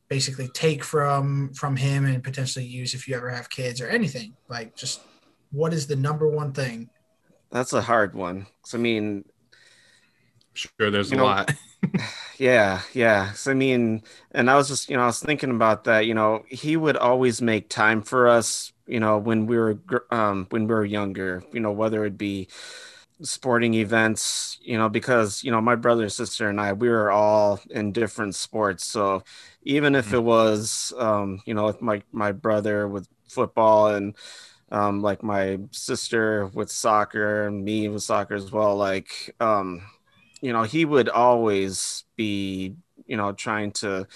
basically 0.10 0.48
take 0.50 0.84
from 0.84 1.54
from 1.54 1.76
him 1.76 2.06
and 2.06 2.24
potentially 2.24 2.66
use 2.66 2.94
if 2.94 3.08
you 3.08 3.16
ever 3.16 3.30
have 3.30 3.50
kids 3.50 3.82
or 3.82 3.88
anything? 3.88 4.36
Like, 4.50 4.76
just 4.76 5.02
what 5.52 5.74
is 5.74 5.88
the 5.88 5.96
number 5.96 6.28
one 6.30 6.54
thing? 6.54 6.90
That's 7.50 7.74
a 7.74 7.82
hard 7.82 8.14
one. 8.14 8.46
'Cause, 8.62 8.76
I 8.76 8.78
mean, 8.78 9.26
Sure, 10.54 10.90
there's 10.90 11.12
You 11.12 11.18
a 11.18 11.20
know, 11.20 11.26
lot. 11.26 11.52
Yeah, 12.38 12.82
yeah. 12.94 13.32
So 13.34 13.52
I 13.52 13.54
mean, 13.56 14.04
and 14.32 14.50
I 14.50 14.56
was 14.56 14.68
just, 14.68 14.90
you 14.90 14.98
know, 14.98 15.04
I 15.04 15.08
was 15.08 15.20
thinking 15.20 15.52
about 15.52 15.86
that. 15.86 16.06
You 16.06 16.14
know, 16.14 16.44
he 16.48 16.78
would 16.78 16.98
always 16.98 17.42
make 17.42 17.70
time 17.70 18.02
for 18.02 18.28
us. 18.28 18.72
You 18.88 19.00
know, 19.00 19.18
when 19.18 19.46
we 19.48 19.58
were, 19.58 19.78
um, 20.12 20.48
when 20.50 20.68
we 20.68 20.74
were 20.74 20.86
younger. 20.86 21.44
You 21.54 21.60
know, 21.60 21.72
whether 21.72 22.06
it 22.06 22.18
be 22.18 22.48
sporting 23.22 23.74
events. 23.76 24.58
You 24.62 24.78
know, 24.78 24.90
because 24.90 25.44
you 25.44 25.52
know, 25.52 25.62
my 25.62 25.76
brother 25.76 26.10
sister 26.10 26.50
and 26.50 26.60
I, 26.62 26.74
we 26.74 26.90
were 26.90 27.12
all 27.12 27.60
in 27.70 27.92
different 27.92 28.36
sports. 28.36 28.86
So 28.86 29.24
even 29.64 29.96
if 29.96 30.14
it 30.14 30.24
was, 30.24 30.94
um, 30.98 31.42
you 31.46 31.54
know, 31.54 31.66
with 31.66 31.82
my 31.82 32.02
my 32.12 32.32
brother 32.32 32.88
with 32.88 33.08
football 33.30 33.88
and 33.96 34.16
um, 34.72 35.02
like 35.02 35.24
my 35.24 35.60
sister 35.72 36.48
with 36.48 36.72
soccer 36.72 37.48
and 37.48 37.64
me 37.64 37.88
with 37.88 38.04
soccer 38.04 38.36
as 38.36 38.52
well, 38.52 38.76
like, 38.76 39.34
um, 39.40 39.82
you 40.42 40.54
know, 40.54 40.64
he 40.64 40.86
would 40.86 41.10
always 41.10 42.04
be, 42.16 42.76
you 43.08 43.18
know, 43.18 43.32
trying 43.34 43.72
to, 43.72 44.08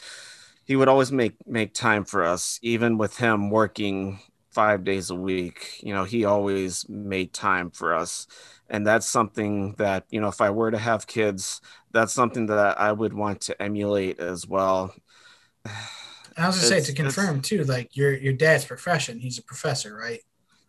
he 0.65 0.75
would 0.75 0.87
always 0.87 1.11
make 1.11 1.35
make 1.47 1.73
time 1.73 2.05
for 2.05 2.23
us, 2.23 2.59
even 2.61 2.97
with 2.97 3.17
him 3.17 3.49
working 3.49 4.19
five 4.51 4.83
days 4.83 5.09
a 5.09 5.15
week. 5.15 5.79
You 5.83 5.93
know, 5.93 6.03
he 6.03 6.25
always 6.25 6.87
made 6.89 7.33
time 7.33 7.71
for 7.71 7.93
us, 7.95 8.27
and 8.69 8.85
that's 8.87 9.07
something 9.07 9.73
that 9.77 10.05
you 10.09 10.21
know, 10.21 10.27
if 10.29 10.41
I 10.41 10.49
were 10.51 10.71
to 10.71 10.77
have 10.77 11.07
kids, 11.07 11.61
that's 11.91 12.13
something 12.13 12.47
that 12.47 12.79
I 12.79 12.91
would 12.91 13.13
want 13.13 13.41
to 13.41 13.61
emulate 13.61 14.19
as 14.19 14.47
well. 14.47 14.93
And 16.35 16.45
I 16.45 16.47
was 16.47 16.55
gonna 16.57 16.63
say 16.63 16.81
to 16.81 16.93
confirm 16.93 17.41
too, 17.41 17.63
like 17.63 17.95
your 17.95 18.13
your 18.13 18.33
dad's 18.33 18.65
profession, 18.65 19.19
he's 19.19 19.37
a 19.37 19.43
professor, 19.43 19.95
right? 19.95 20.21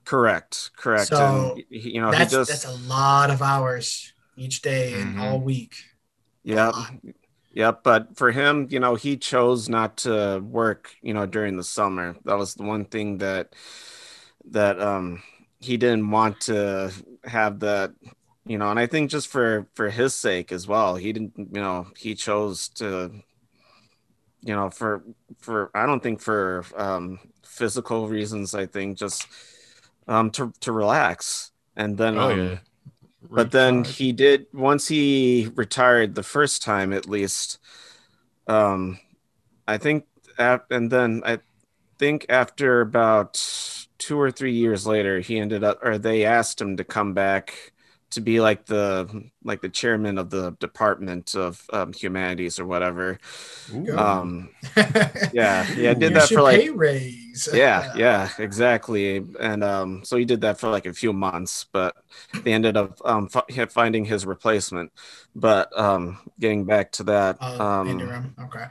Correct, 0.04 0.70
correct. 0.76 1.18
So, 1.18 1.18
and 1.20 1.64
he, 1.70 1.94
you 1.94 2.00
know, 2.00 2.12
that's 2.12 2.36
he 2.36 2.44
just 2.44 2.50
that's 2.50 2.64
a 2.64 2.72
lot 2.72 3.30
of 3.30 3.42
hours 3.42 4.12
each 4.36 4.62
day 4.62 5.00
and 5.00 5.16
Mhm. 5.16 5.18
all 5.18 5.40
week. 5.42 5.76
Yep. 6.44 6.74
Yep. 7.54 7.82
But 7.82 8.16
for 8.16 8.30
him, 8.32 8.66
you 8.70 8.80
know, 8.80 8.94
he 8.94 9.16
chose 9.16 9.68
not 9.68 9.98
to 9.98 10.40
work, 10.40 10.94
you 11.02 11.12
know, 11.14 11.26
during 11.26 11.56
the 11.56 11.64
summer. 11.64 12.16
That 12.24 12.38
was 12.38 12.54
the 12.54 12.62
one 12.64 12.84
thing 12.86 13.18
that 13.18 13.54
that 14.50 14.80
um 14.80 15.22
he 15.60 15.76
didn't 15.76 16.10
want 16.10 16.40
to 16.42 16.92
have 17.24 17.60
that, 17.60 17.92
you 18.46 18.58
know, 18.58 18.70
and 18.70 18.78
I 18.80 18.86
think 18.86 19.10
just 19.10 19.28
for 19.28 19.66
for 19.74 19.90
his 19.90 20.14
sake 20.14 20.50
as 20.50 20.66
well, 20.66 20.96
he 20.96 21.12
didn't, 21.12 21.34
you 21.36 21.60
know, 21.60 21.88
he 21.96 22.14
chose 22.14 22.68
to 22.70 23.12
you 24.42 24.54
know, 24.54 24.70
for 24.70 25.04
for 25.38 25.70
I 25.74 25.86
don't 25.86 26.02
think 26.02 26.20
for 26.20 26.64
um 26.76 27.20
physical 27.44 28.08
reasons, 28.08 28.54
I 28.54 28.66
think 28.66 28.98
just 28.98 29.26
um 30.08 30.30
to 30.32 30.52
to 30.60 30.72
relax. 30.72 31.52
And 31.76 31.96
then 31.96 32.18
Oh 32.18 32.30
um, 32.30 32.38
yeah. 32.38 32.58
But 33.30 33.50
then 33.50 33.84
he 33.84 34.12
did 34.12 34.46
once 34.52 34.88
he 34.88 35.50
retired 35.54 36.14
the 36.14 36.22
first 36.22 36.62
time 36.62 36.92
at 36.92 37.08
least 37.08 37.58
um 38.46 38.98
i 39.66 39.78
think 39.78 40.06
and 40.38 40.90
then 40.90 41.22
i 41.24 41.38
think 41.98 42.26
after 42.28 42.80
about 42.80 43.34
two 43.98 44.20
or 44.20 44.30
three 44.30 44.52
years 44.52 44.86
later 44.86 45.20
he 45.20 45.38
ended 45.38 45.62
up 45.62 45.78
or 45.84 45.98
they 45.98 46.24
asked 46.24 46.60
him 46.60 46.76
to 46.76 46.84
come 46.84 47.14
back 47.14 47.72
to 48.12 48.20
be 48.20 48.40
like 48.40 48.66
the 48.66 49.30
like 49.44 49.60
the 49.62 49.68
chairman 49.68 50.18
of 50.18 50.30
the 50.30 50.52
department 50.60 51.34
of 51.34 51.62
um, 51.72 51.92
humanities 51.92 52.58
or 52.60 52.66
whatever 52.66 53.18
Ooh. 53.74 53.96
um 53.98 54.50
yeah 55.32 55.66
yeah 55.76 55.94
did 55.94 56.14
that 56.14 56.30
for 56.30 56.42
like 56.42 56.62
pay 56.62 56.68
raise. 56.70 57.48
yeah 57.54 57.84
yeah 57.94 58.30
exactly 58.38 59.24
and 59.40 59.62
um 59.64 60.04
so 60.04 60.16
he 60.16 60.24
did 60.24 60.40
that 60.42 60.58
for 60.58 60.70
like 60.70 60.86
a 60.86 60.92
few 60.94 61.12
months 61.12 61.66
but 61.72 61.94
they 62.44 62.52
ended 62.52 62.76
up 62.76 62.98
um 63.04 63.28
fi- 63.28 63.66
finding 63.66 64.04
his 64.04 64.26
replacement 64.26 64.92
but 65.34 65.76
um 65.78 66.18
getting 66.40 66.64
back 66.64 66.92
to 66.92 67.04
that 67.04 67.38
Uh, 67.40 67.60
um. 67.60 68.36
Okay. 68.40 68.64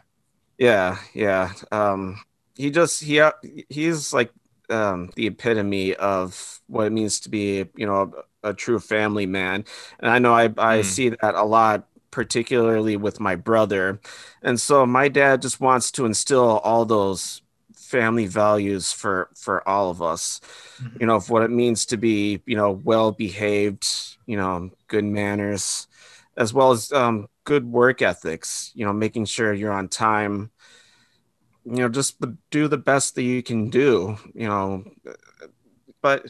yeah 0.58 0.97
yeah 1.13 1.51
um 1.71 2.19
he 2.56 2.69
just 2.69 3.01
he 3.04 3.19
uh, 3.19 3.32
he's 3.69 4.13
like 4.13 4.32
um 4.71 5.10
the 5.15 5.27
epitome 5.27 5.95
of 5.95 6.62
what 6.67 6.88
it 6.88 6.91
means 6.91 7.19
to 7.21 7.29
be 7.29 7.65
you 7.75 7.86
know 7.86 8.13
a, 8.43 8.49
a 8.49 8.53
true 8.53 8.79
family 8.79 9.25
man 9.25 9.65
and 9.99 10.12
i 10.12 10.19
know 10.19 10.34
i 10.34 10.49
i 10.57 10.81
Mm. 10.81 10.84
see 10.84 11.10
that 11.10 11.36
a 11.36 11.43
lot 11.43 11.88
particularly 12.12 12.97
with 12.97 13.19
my 13.19 13.36
brother 13.36 13.99
and 14.43 14.60
so 14.60 14.86
my 14.86 15.07
dad 15.07 15.41
just 15.41 15.62
wants 15.62 15.91
to 15.91 16.05
instill 16.05 16.60
all 16.60 16.86
those 16.86 17.41
family 17.75 18.27
values 18.27 18.91
for 18.91 19.29
for 19.36 19.67
all 19.67 19.89
of 19.89 20.01
us 20.01 20.41
Mhm. 20.79 20.99
you 20.99 21.05
know 21.05 21.15
of 21.15 21.29
what 21.29 21.43
it 21.43 21.51
means 21.51 21.86
to 21.86 21.97
be 21.97 22.41
you 22.45 22.55
know 22.55 22.71
well 22.71 23.12
behaved 23.12 23.88
you 24.25 24.38
know 24.38 24.69
good 24.88 25.05
manners 25.05 25.88
as 26.38 26.53
well 26.53 26.71
as 26.71 26.91
um 26.91 27.27
good 27.43 27.65
work 27.65 28.01
ethics 28.01 28.71
you 28.75 28.86
know 28.86 28.93
making 28.93 29.25
sure 29.25 29.53
you're 29.53 29.71
on 29.71 29.88
time 29.88 30.51
you 31.65 31.78
know 31.78 31.89
just 31.89 32.17
do 32.50 32.67
the 32.67 32.78
best 32.78 33.15
that 33.15 33.24
you 33.24 33.43
can 33.43 33.69
do 33.69 34.17
you 34.34 34.47
know 34.47 34.84
but 36.02 36.26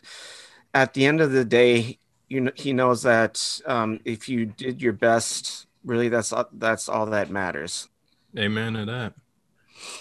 at 0.73 0.93
the 0.93 1.05
end 1.05 1.21
of 1.21 1.31
the 1.31 1.45
day 1.45 1.97
you 2.27 2.41
know 2.41 2.51
he 2.55 2.73
knows 2.73 3.03
that 3.03 3.61
um 3.65 3.99
if 4.05 4.27
you 4.27 4.45
did 4.45 4.81
your 4.81 4.93
best 4.93 5.67
really 5.83 6.09
that's 6.09 6.33
that's 6.53 6.89
all 6.89 7.05
that 7.05 7.29
matters 7.29 7.87
Amen 8.37 8.73
to 8.73 8.85
that. 8.85 9.13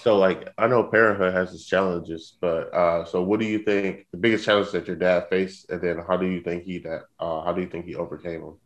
So, 0.03 0.16
like, 0.19 0.49
I 0.59 0.66
know 0.66 0.85
parenthood 0.85 1.35
has 1.35 1.55
its 1.55 1.64
challenges, 1.66 2.37
but 2.40 2.73
uh, 2.73 3.05
so 3.05 3.23
what 3.23 3.40
do 3.40 3.47
you 3.47 3.61
think 3.61 4.07
the 4.12 4.19
biggest 4.19 4.45
challenge 4.45 4.71
that 4.73 4.87
your 4.87 4.97
dad 4.97 5.29
faced, 5.31 5.71
and 5.71 5.81
then 5.81 5.99
how 6.07 6.16
do 6.16 6.27
you 6.27 6.43
think 6.43 6.64
he 6.64 6.79
that 6.81 7.03
uh, 7.19 7.43
how 7.43 7.53
do 7.53 7.61
you 7.61 7.69
think 7.69 7.87
he 7.87 7.97
overcame 7.97 8.40
them? 8.43 8.59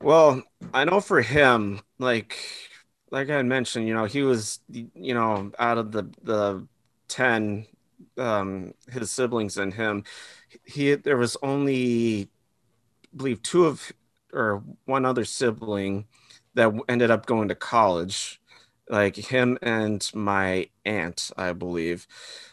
Well, 0.00 0.42
I 0.72 0.84
know 0.84 1.00
for 1.00 1.20
him, 1.20 1.80
like 1.98 2.38
like 3.14 3.30
I 3.30 3.36
had 3.36 3.46
mentioned, 3.46 3.86
you 3.88 3.94
know, 3.94 4.06
he 4.06 4.22
was 4.22 4.60
you 4.68 5.14
know, 5.14 5.52
out 5.58 5.78
of 5.78 5.92
the 5.92 6.04
the 6.22 6.66
10 7.08 7.66
um 8.18 8.74
his 8.90 9.10
siblings 9.10 9.56
and 9.58 9.72
him, 9.74 10.04
he 10.64 10.94
there 10.96 11.16
was 11.16 11.36
only 11.42 12.28
I 13.14 13.16
believe 13.16 13.42
two 13.42 13.66
of 13.66 13.92
or 14.32 14.62
one 14.86 15.04
other 15.04 15.24
sibling 15.24 16.06
that 16.54 16.72
ended 16.88 17.10
up 17.10 17.26
going 17.26 17.48
to 17.48 17.54
college, 17.54 18.40
like 18.88 19.16
him 19.16 19.58
and 19.62 20.10
my 20.14 20.68
aunt, 20.84 21.30
I 21.36 21.52
believe. 21.52 22.06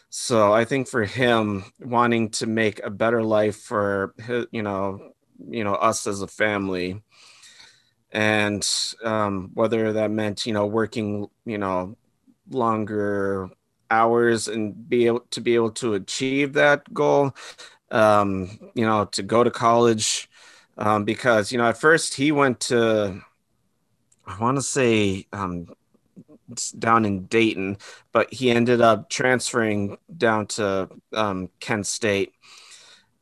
So 0.10 0.54
I 0.54 0.66
think 0.66 0.88
for 0.88 1.06
him 1.06 1.66
wanting 1.80 2.30
to 2.32 2.48
make 2.48 2.82
a 2.84 2.90
better 2.90 3.24
life 3.24 3.58
for 3.58 4.14
his, 4.20 4.46
you 4.52 4.64
know, 4.64 5.14
you 5.50 5.64
know, 5.64 5.76
us 5.76 6.08
as 6.08 6.22
a 6.22 6.28
family, 6.28 7.02
and 8.12 8.68
um, 9.04 9.52
whether 9.54 9.94
that 9.94 10.12
meant 10.12 10.46
you 10.46 10.54
know 10.54 10.66
working 10.66 11.28
you 11.46 11.58
know 11.58 11.96
longer 12.50 13.50
hours 13.90 14.48
and 14.48 14.90
be 14.90 15.08
able 15.08 15.22
to 15.32 15.42
be 15.42 15.56
able 15.56 15.72
to 15.72 15.94
achieve 15.94 16.54
that 16.54 16.94
goal 16.94 17.36
um, 17.92 18.60
you 18.74 18.86
know 18.86 19.06
to 19.06 19.24
go 19.24 19.44
to 19.44 19.52
college 19.52 20.30
um, 20.78 21.04
because 21.06 21.52
you 21.52 21.58
know 21.58 21.68
at 21.68 21.78
first 21.78 22.14
he 22.16 22.32
went 22.32 22.60
to 22.60 23.22
i 24.26 24.38
want 24.40 24.58
to 24.58 24.62
say 24.62 25.26
um, 25.34 25.68
down 26.80 27.06
in 27.06 27.26
dayton 27.26 27.78
but 28.12 28.34
he 28.34 28.52
ended 28.52 28.82
up 28.82 29.10
transferring 29.10 29.98
down 30.18 30.46
to 30.46 30.90
um, 31.14 31.50
kent 31.60 31.86
state 31.86 32.34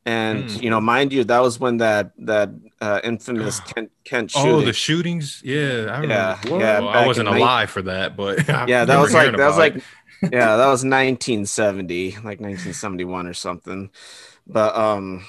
and 0.06 0.50
Hmm. 0.50 0.62
you 0.62 0.70
know 0.70 0.80
mind 0.80 1.12
you 1.12 1.24
that 1.24 1.40
was 1.40 1.60
when 1.60 1.76
that 1.78 2.12
that 2.18 2.50
uh, 2.80 3.00
infamous 3.04 3.60
kent, 3.74 3.90
kent 4.04 4.30
shooting 4.30 4.52
Oh, 4.52 4.60
the 4.62 4.72
shootings. 4.72 5.42
Yeah, 5.44 5.86
I 5.90 6.00
remember. 6.00 6.38
Yeah, 6.48 6.58
yeah, 6.58 6.78
I 6.80 7.06
wasn't 7.06 7.28
alive 7.28 7.70
for 7.70 7.82
that, 7.82 8.16
but 8.16 8.48
I 8.50 8.66
yeah 8.66 8.84
that 8.84 8.98
was 8.98 9.12
like 9.14 9.36
that 9.36 9.46
was 9.46 9.58
like 9.58 9.82
yeah 10.22 10.56
that 10.56 10.66
was 10.66 10.84
1970 10.84 12.12
like 12.24 12.40
1971 12.40 13.26
or 13.26 13.34
something 13.34 13.90
but 14.46 14.74
um 14.76 15.24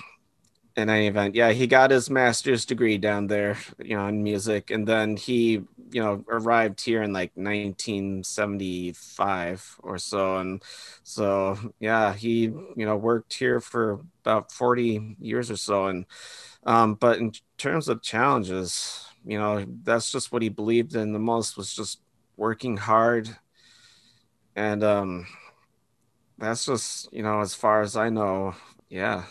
in 0.76 0.90
any 0.90 1.08
event. 1.08 1.36
Yeah 1.36 1.52
he 1.52 1.68
got 1.68 1.92
his 1.92 2.10
master's 2.10 2.66
degree 2.66 2.98
down 2.98 3.28
there 3.28 3.58
you 3.80 3.96
know 3.96 4.08
in 4.08 4.24
music 4.24 4.72
and 4.72 4.88
then 4.88 5.18
he 5.18 5.62
you 5.92 6.02
know 6.02 6.24
arrived 6.30 6.82
here 6.82 7.04
in 7.04 7.14
like 7.14 7.32
1975 7.36 9.80
or 9.84 9.98
so 9.98 10.38
and 10.38 10.64
so 11.04 11.58
yeah 11.80 12.14
he 12.14 12.44
you 12.44 12.86
know 12.86 12.96
worked 12.96 13.34
here 13.34 13.60
for 13.60 14.00
about 14.24 14.52
40 14.52 15.18
years 15.20 15.52
or 15.52 15.58
so 15.58 15.88
and 15.88 16.06
um 16.66 16.96
but 16.96 17.20
in 17.20 17.32
terms 17.58 17.90
of 17.90 18.02
challenges 18.02 19.06
you 19.26 19.38
know 19.38 19.66
that's 19.84 20.12
just 20.12 20.32
what 20.32 20.42
he 20.42 20.50
believed 20.50 20.96
in 20.96 21.12
the 21.12 21.20
most 21.20 21.58
was 21.58 21.74
just 21.74 22.00
working 22.38 22.78
hard 22.78 23.30
and 24.56 24.84
um 24.84 25.28
that's 26.38 26.66
just 26.66 27.12
you 27.14 27.24
know 27.24 27.42
as 27.42 27.54
far 27.54 27.82
as 27.82 27.96
i 27.96 28.10
know 28.10 28.54
Yeah. 28.92 29.24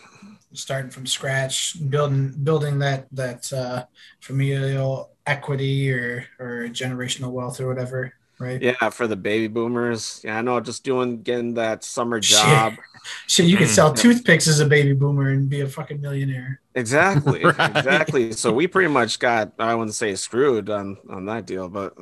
starting 0.53 0.91
from 0.91 1.05
scratch, 1.05 1.77
building 1.89 2.33
building 2.43 2.79
that 2.79 3.07
that 3.13 3.51
uh, 3.53 3.85
familial 4.19 5.11
equity 5.25 5.91
or 5.93 6.25
or 6.39 6.67
generational 6.69 7.31
wealth 7.31 7.61
or 7.61 7.67
whatever, 7.67 8.13
right? 8.39 8.61
Yeah, 8.61 8.89
for 8.89 9.07
the 9.07 9.15
baby 9.15 9.47
boomers. 9.47 10.21
Yeah, 10.23 10.39
I 10.39 10.41
know. 10.41 10.59
Just 10.59 10.83
doing 10.83 11.21
getting 11.21 11.53
that 11.55 11.83
summer 11.83 12.19
job. 12.33 12.73
Shit, 13.27 13.45
you 13.47 13.57
could 13.57 13.67
Mm. 13.67 13.75
sell 13.75 13.93
toothpicks 13.93 14.47
as 14.47 14.59
a 14.59 14.65
baby 14.65 14.93
boomer 14.93 15.29
and 15.29 15.49
be 15.49 15.61
a 15.61 15.67
fucking 15.67 16.01
millionaire. 16.01 16.59
Exactly. 16.75 17.43
Right. 17.57 17.69
Exactly. 17.77 18.33
So 18.33 18.53
we 18.53 18.67
pretty 18.67 18.89
much 18.89 19.19
got 19.19 19.53
I 19.59 19.75
wouldn't 19.75 19.95
say 19.95 20.15
screwed 20.15 20.69
on 20.69 20.97
on 21.09 21.25
that 21.25 21.45
deal, 21.45 21.69
but 21.69 21.93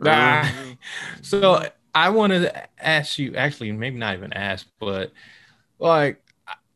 Nah. 0.00 0.46
So 1.22 1.68
I 1.94 2.10
wanted 2.10 2.40
to 2.42 2.68
ask 2.84 3.18
you, 3.18 3.34
actually, 3.34 3.72
maybe 3.72 3.98
not 3.98 4.14
even 4.14 4.32
ask, 4.32 4.66
but 4.78 5.12
like 5.78 6.22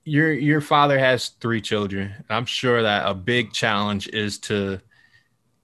your 0.04 0.32
your 0.32 0.60
father 0.60 0.98
has 0.98 1.28
three 1.28 1.60
children. 1.60 2.12
I'm 2.28 2.46
sure 2.46 2.82
that 2.82 3.08
a 3.08 3.14
big 3.14 3.52
challenge 3.52 4.08
is 4.08 4.38
to, 4.40 4.80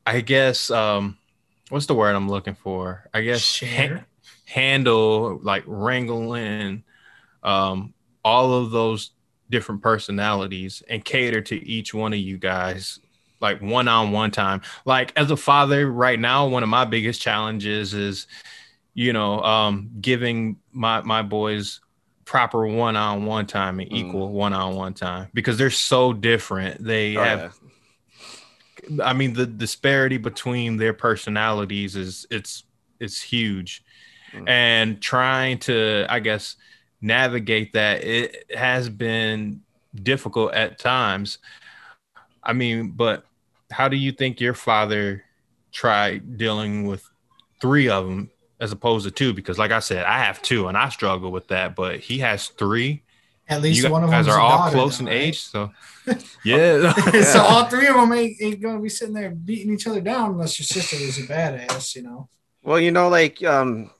I 0.06 0.20
guess, 0.20 0.70
um, 0.70 1.18
what's 1.70 1.86
the 1.86 1.94
word 1.94 2.14
I'm 2.14 2.28
looking 2.28 2.54
for? 2.54 3.08
I 3.12 3.22
guess 3.22 3.60
ha- 3.60 4.04
handle 4.44 5.38
like 5.42 5.64
wrangling 5.66 6.84
um, 7.42 7.94
all 8.24 8.52
of 8.52 8.70
those 8.70 9.10
different 9.50 9.82
personalities 9.82 10.82
and 10.88 11.04
cater 11.04 11.40
to 11.40 11.56
each 11.66 11.94
one 11.94 12.12
of 12.12 12.18
you 12.18 12.36
guys 12.36 13.00
like 13.40 13.60
one 13.62 13.88
on 13.88 14.12
one 14.12 14.30
time. 14.30 14.62
Like 14.84 15.12
as 15.16 15.30
a 15.30 15.36
father 15.36 15.90
right 15.90 16.18
now, 16.18 16.46
one 16.48 16.62
of 16.62 16.68
my 16.68 16.84
biggest 16.84 17.20
challenges 17.20 17.94
is, 17.94 18.26
you 18.94 19.12
know, 19.12 19.40
um, 19.42 19.90
giving 20.00 20.56
my 20.72 21.00
my 21.02 21.22
boys 21.22 21.80
proper 22.28 22.66
one 22.66 22.94
on 22.94 23.24
one 23.24 23.46
time 23.46 23.80
and 23.80 23.90
Mm. 23.90 23.96
equal 23.96 24.30
one 24.32 24.52
on 24.52 24.76
one 24.76 24.92
time 24.92 25.28
because 25.32 25.56
they're 25.56 25.70
so 25.70 26.12
different. 26.12 26.84
They 26.84 27.16
Oh, 27.16 27.24
have 27.24 27.58
yeah. 28.90 29.04
I 29.04 29.14
mean 29.14 29.32
the 29.32 29.46
disparity 29.46 30.18
between 30.18 30.76
their 30.76 30.92
personalities 30.92 31.96
is 31.96 32.26
it's 32.30 32.64
it's 33.00 33.22
huge. 33.22 33.82
Mm. 34.34 34.48
And 34.48 35.00
trying 35.02 35.58
to 35.60 36.04
I 36.10 36.20
guess 36.20 36.56
navigate 37.00 37.72
that 37.72 38.04
it 38.04 38.44
has 38.54 38.90
been 38.90 39.62
difficult 39.94 40.52
at 40.52 40.78
times. 40.78 41.38
I 42.42 42.52
mean, 42.52 42.90
but 42.90 43.24
how 43.70 43.88
do 43.88 43.96
you 43.96 44.12
think 44.12 44.38
your 44.40 44.54
father 44.54 45.24
tried 45.72 46.36
dealing 46.36 46.86
with 46.86 47.08
three 47.60 47.88
of 47.88 48.04
them 48.06 48.30
as 48.60 48.72
opposed 48.72 49.04
to 49.04 49.10
two 49.10 49.32
because 49.32 49.58
like 49.58 49.70
I 49.70 49.78
said, 49.80 50.04
I 50.04 50.18
have 50.24 50.42
two 50.42 50.68
and 50.68 50.76
I 50.76 50.88
struggle 50.88 51.30
with 51.30 51.48
that, 51.48 51.76
but 51.76 52.00
he 52.00 52.18
has 52.18 52.48
three. 52.48 53.02
At 53.48 53.62
least 53.62 53.82
you 53.82 53.90
one 53.90 54.04
of 54.04 54.10
guys 54.10 54.26
them 54.26 54.34
are 54.34 54.40
all 54.40 54.70
close 54.70 55.00
in 55.00 55.08
age, 55.08 55.40
so 55.40 55.70
yeah. 56.44 56.92
so 57.22 57.40
all 57.40 57.64
three 57.64 57.86
of 57.86 57.94
them 57.94 58.12
ain't, 58.12 58.36
ain't 58.42 58.60
gonna 58.60 58.80
be 58.80 58.90
sitting 58.90 59.14
there 59.14 59.30
beating 59.30 59.72
each 59.72 59.86
other 59.86 60.00
down 60.02 60.32
unless 60.32 60.58
your 60.58 60.66
sister 60.66 60.96
is 60.96 61.18
a 61.18 61.22
badass, 61.22 61.96
you 61.96 62.02
know. 62.02 62.28
Well, 62.62 62.78
you 62.78 62.90
know, 62.90 63.08
like 63.08 63.42
um 63.44 63.90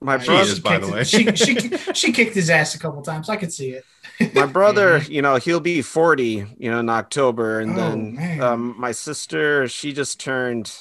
my 0.00 0.18
She 0.18 0.26
brother 0.26 0.42
is, 0.42 0.60
by 0.60 0.78
the 0.78 0.88
way. 0.88 1.04
she, 1.04 1.34
she 1.34 1.54
she 1.94 2.12
kicked 2.12 2.34
his 2.34 2.50
ass 2.50 2.74
a 2.74 2.78
couple 2.78 3.02
times. 3.02 3.28
I 3.28 3.36
could 3.36 3.52
see 3.52 3.70
it. 3.70 3.84
my 4.34 4.46
brother, 4.46 4.98
you 4.98 5.22
know, 5.22 5.36
he'll 5.36 5.60
be 5.60 5.82
40, 5.82 6.46
you 6.58 6.70
know, 6.70 6.80
in 6.80 6.88
October. 6.88 7.60
And 7.60 7.72
Oh, 7.72 7.74
then 7.74 8.40
um, 8.42 8.74
my 8.78 8.92
sister, 8.92 9.66
she 9.68 9.92
just 9.92 10.20
turned 10.20 10.72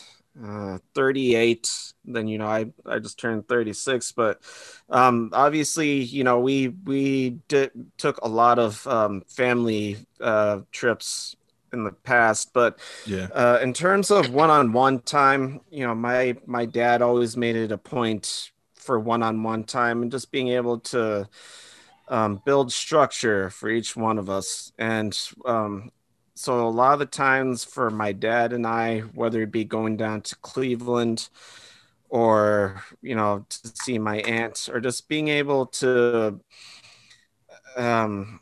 uh, 0.43 0.77
38. 0.93 1.69
Then, 2.05 2.27
you 2.27 2.37
know, 2.37 2.47
I, 2.47 2.71
I 2.85 2.99
just 2.99 3.19
turned 3.19 3.47
36. 3.47 4.11
But 4.13 4.41
um, 4.89 5.31
obviously, 5.33 6.01
you 6.03 6.23
know, 6.23 6.39
we 6.39 6.69
we 6.69 7.31
did, 7.47 7.71
took 7.97 8.19
a 8.21 8.27
lot 8.27 8.59
of 8.59 8.85
um, 8.87 9.23
family 9.27 9.97
uh, 10.21 10.61
trips 10.71 11.35
in 11.73 11.83
the 11.83 11.91
past. 11.91 12.53
But 12.53 12.79
yeah. 13.05 13.27
uh, 13.33 13.59
in 13.61 13.73
terms 13.73 14.11
of 14.11 14.33
one-on-one 14.33 14.99
time, 14.99 15.61
you 15.69 15.85
know, 15.85 15.95
my 15.95 16.37
my 16.45 16.65
dad 16.65 17.01
always 17.01 17.37
made 17.37 17.55
it 17.55 17.71
a 17.71 17.77
point 17.77 18.51
for 18.75 18.99
one-on-one 18.99 19.65
time 19.65 20.01
and 20.01 20.11
just 20.11 20.31
being 20.31 20.47
able 20.49 20.79
to 20.79 21.27
um, 22.07 22.41
build 22.45 22.71
structure 22.71 23.49
for 23.49 23.69
each 23.69 23.95
one 23.95 24.17
of 24.17 24.29
us. 24.29 24.71
And 24.77 25.17
um, 25.45 25.91
so 26.37 26.67
a 26.67 26.69
lot 26.69 26.93
of 26.93 26.99
the 26.99 27.05
times 27.07 27.63
for 27.63 27.89
my 27.89 28.11
dad 28.11 28.53
and 28.53 28.65
I, 28.67 28.99
whether 28.99 29.41
it 29.41 29.51
be 29.51 29.65
going 29.65 29.97
down 29.97 30.21
to 30.21 30.35
Cleveland 30.37 31.29
or 32.09 32.83
you 33.01 33.15
know 33.15 33.45
to 33.49 33.71
see 33.75 33.97
my 33.97 34.17
aunt 34.19 34.69
or 34.71 34.79
just 34.79 35.09
being 35.09 35.27
able 35.27 35.65
to 35.65 36.39
um, 37.75 38.39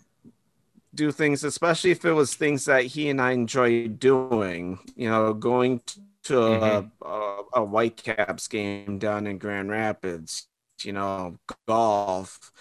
do 0.93 1.12
things, 1.12 1.43
especially 1.43 1.91
if 1.91 2.03
it 2.05 2.12
was 2.12 2.36
things 2.36 2.65
that 2.65 2.86
he 2.86 3.10
and 3.10 3.21
I 3.21 3.31
enjoyed 3.31 3.99
doing. 3.99 4.79
You 4.95 5.10
know, 5.10 5.34
going 5.34 5.81
to 6.23 6.41
a, 6.41 6.91
a, 7.01 7.41
a 7.53 7.63
Whitecaps 7.63 8.47
game 8.47 8.99
down 8.99 9.25
in 9.27 9.38
Grand 9.38 9.69
Rapids. 9.69 10.47
You 10.84 10.91
know, 10.91 11.38
golf, 11.67 12.51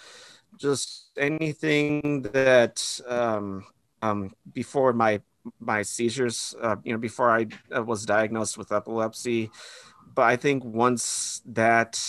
just 0.57 1.11
anything 1.17 2.21
that 2.21 3.01
um, 3.07 3.65
um, 4.05 4.31
before 4.53 4.93
my 4.93 5.21
my 5.59 5.81
seizures. 5.83 6.55
Uh, 6.61 6.77
you 6.83 6.93
know, 6.93 6.99
before 6.99 7.29
I 7.31 7.47
uh, 7.75 7.83
was 7.83 8.05
diagnosed 8.05 8.57
with 8.57 8.71
epilepsy. 8.71 9.51
But 10.15 10.23
I 10.23 10.35
think 10.37 10.63
once 10.65 11.41
that 11.45 11.99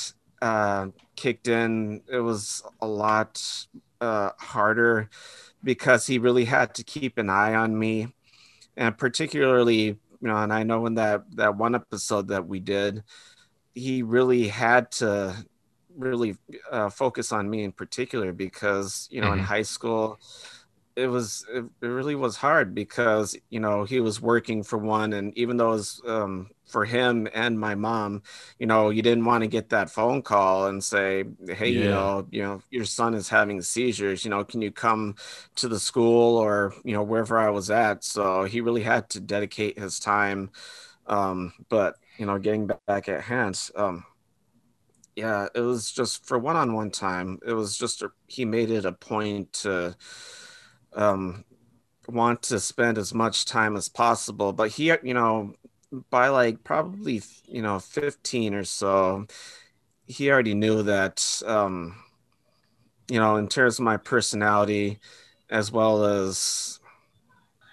uh, 0.43 0.89
kicked 1.17 1.49
in, 1.49 2.03
it 2.11 2.21
was 2.21 2.63
a 2.81 2.87
lot 2.87 3.43
uh, 4.01 4.31
harder 4.39 5.11
because 5.65 6.07
he 6.07 6.19
really 6.19 6.45
had 6.45 6.75
to 6.77 6.85
keep 6.85 7.19
an 7.19 7.31
eye 7.31 7.55
on 7.55 7.79
me, 7.79 8.09
and 8.77 8.97
particularly, 8.99 9.85
you 9.87 9.99
know, 10.29 10.37
and 10.37 10.53
I 10.53 10.63
know 10.65 10.87
in 10.87 10.95
that 10.95 11.25
that 11.37 11.57
one 11.57 11.75
episode 11.75 12.29
that 12.29 12.47
we 12.47 12.61
did, 12.61 13.05
he 13.75 14.03
really 14.03 14.49
had 14.49 14.91
to 14.93 15.37
really 15.97 16.37
uh, 16.71 16.91
focus 16.91 17.33
on 17.33 17.49
me 17.51 17.65
in 17.65 17.73
particular 17.73 18.33
because 18.33 19.09
you 19.11 19.21
know 19.21 19.33
in 19.33 19.39
Mhm. 19.39 19.45
high 19.45 19.63
school 19.63 20.21
it 20.97 21.07
was 21.09 21.45
it, 21.53 21.65
really 21.81 22.15
was 22.15 22.37
hard 22.37 22.75
because 22.75 23.37
you 23.51 23.61
know 23.61 23.85
he 23.85 24.01
was 24.01 24.21
working 24.21 24.63
for 24.63 24.79
one 24.79 25.13
and 25.13 25.37
even 25.37 25.57
though 25.57 25.69
it 25.69 25.77
was 25.77 26.03
um, 26.07 26.49
for 26.67 26.85
him 26.85 27.29
and 27.35 27.61
my 27.61 27.75
mom 27.75 28.23
you 28.59 28.67
know 28.67 28.89
you 28.91 29.03
didn't 29.03 29.25
want 29.25 29.43
to 29.43 29.49
get 29.49 29.69
that 29.69 29.91
phone 29.91 30.23
call 30.23 30.67
and 30.67 30.83
say 30.83 31.25
hey 31.49 31.69
you 31.71 31.89
know 31.89 32.27
you 32.31 32.43
know 32.43 32.61
your 32.71 32.85
son 32.85 33.15
is 33.15 33.29
having 33.29 33.61
seizures 33.61 34.25
you 34.25 34.31
know 34.31 34.43
can 34.45 34.63
you 34.63 34.71
come 34.73 35.15
to 35.55 35.69
the 35.69 35.79
school 35.79 36.37
or 36.39 36.75
you 36.85 36.95
know 36.95 37.03
wherever 37.03 37.39
i 37.39 37.51
was 37.51 37.71
at? 37.71 38.03
So 38.03 38.45
he 38.45 38.61
really 38.61 38.83
had 38.83 39.11
to 39.11 39.21
dedicate 39.21 39.79
his 39.79 40.01
time 40.01 40.51
um, 41.07 41.53
but 41.69 41.97
you 42.19 42.27
know 42.27 42.39
getting 42.39 42.69
back 42.87 43.09
at 43.09 43.23
hand 43.23 43.61
um, 43.77 44.05
yeah 45.15 45.49
it 45.55 45.61
was 45.61 45.93
just 45.93 46.27
for 46.27 46.39
one-on-one 46.39 46.91
time 46.91 47.39
it 47.47 47.53
was 47.53 47.77
just 47.77 48.03
a, 48.03 48.11
he 48.27 48.45
made 48.45 48.71
it 48.71 48.85
a 48.85 48.93
point 48.93 49.53
to 49.53 49.95
um, 50.97 51.45
want 52.09 52.43
to 52.43 52.61
spend 52.61 52.99
as 52.99 53.15
much 53.15 53.45
time 53.47 53.77
as 53.77 53.89
possible 53.89 54.53
but 54.53 54.71
he 54.71 54.87
you 55.03 55.15
know 55.15 55.55
by 56.11 56.29
like 56.29 56.63
probably 56.65 57.23
you 57.47 57.63
know 57.63 57.79
15 57.81 58.55
or 58.55 58.65
so 58.65 59.27
he 60.07 60.31
already 60.31 60.55
knew 60.55 60.83
that 60.85 61.43
um, 61.47 61.97
you 63.09 63.19
know 63.19 63.37
in 63.37 63.49
terms 63.49 63.79
of 63.79 63.85
my 63.85 63.97
personality 63.97 64.99
as 65.51 65.71
well 65.71 66.05
as 66.05 66.81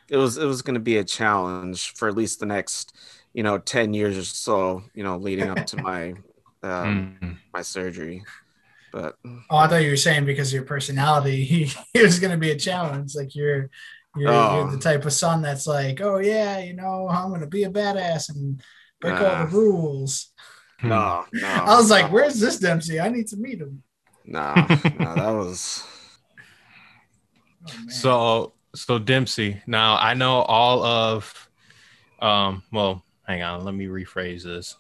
it 0.10 0.18
was 0.18 0.38
it 0.38 0.46
was 0.46 0.62
going 0.62 0.76
to 0.76 0.80
be 0.80 0.98
a 0.98 1.04
challenge 1.04 1.94
for 1.94 2.08
at 2.08 2.16
least 2.16 2.40
the 2.40 2.46
next 2.46 2.96
you 3.34 3.44
know 3.44 3.58
10 3.58 3.94
years 3.94 4.18
or 4.18 4.24
so 4.24 4.84
you 4.94 5.04
know 5.04 5.18
leading 5.18 5.50
up 5.50 5.66
to 5.66 5.78
my 5.78 6.14
um, 6.64 7.10
Mm. 7.22 7.38
my 7.54 7.62
surgery 7.62 8.24
but 8.94 9.18
Oh, 9.50 9.58
I 9.58 9.68
thought 9.68 9.84
you 9.84 9.90
were 9.92 9.98
saying 9.98 10.26
because 10.26 10.50
of 10.50 10.54
your 10.56 10.66
personality, 10.66 11.44
he 11.52 11.72
it 11.94 12.04
was 12.04 12.20
gonna 12.20 12.38
be 12.38 12.52
a 12.52 12.56
challenge. 12.58 13.16
Like 13.16 13.36
you're 13.36 13.70
you're, 14.16 14.32
Oh. 14.32 14.56
you're 14.62 14.72
the 14.72 14.80
type 14.80 15.06
of 15.06 15.14
son 15.14 15.42
that's 15.42 15.68
like, 15.68 16.00
oh 16.02 16.20
yeah, 16.20 16.60
you 16.60 16.74
know, 16.76 17.10
I'm 17.10 17.32
gonna 17.32 17.48
be 17.48 17.64
a 17.66 17.70
badass 17.72 18.30
and 18.30 18.62
break 19.02 19.20
all 19.20 19.46
the 19.48 19.52
rules. 19.52 20.32
Hmm. 20.80 20.90
no 20.90 21.26
no 21.34 21.48
I 21.48 21.76
was 21.78 21.90
like, 21.90 22.08
no. 22.08 22.14
where's 22.14 22.40
this 22.40 22.60
Dempsey? 22.60 23.00
I 23.00 23.10
need 23.10 23.28
to 23.30 23.38
meet 23.38 23.60
him. 23.62 23.84
no 24.26 24.54
no 24.58 25.16
that 25.16 25.32
was 25.34 25.84
Oh. 27.66 27.90
So 27.90 28.54
so 28.76 29.00
Dempsey. 29.00 29.62
Now 29.68 29.98
I 29.98 30.14
know 30.14 30.42
all 30.42 30.84
of 30.84 31.50
um 32.22 32.64
well, 32.72 33.04
hang 33.26 33.42
on, 33.42 33.64
let 33.64 33.74
me 33.74 33.86
rephrase 33.86 34.44
this. 34.44 34.76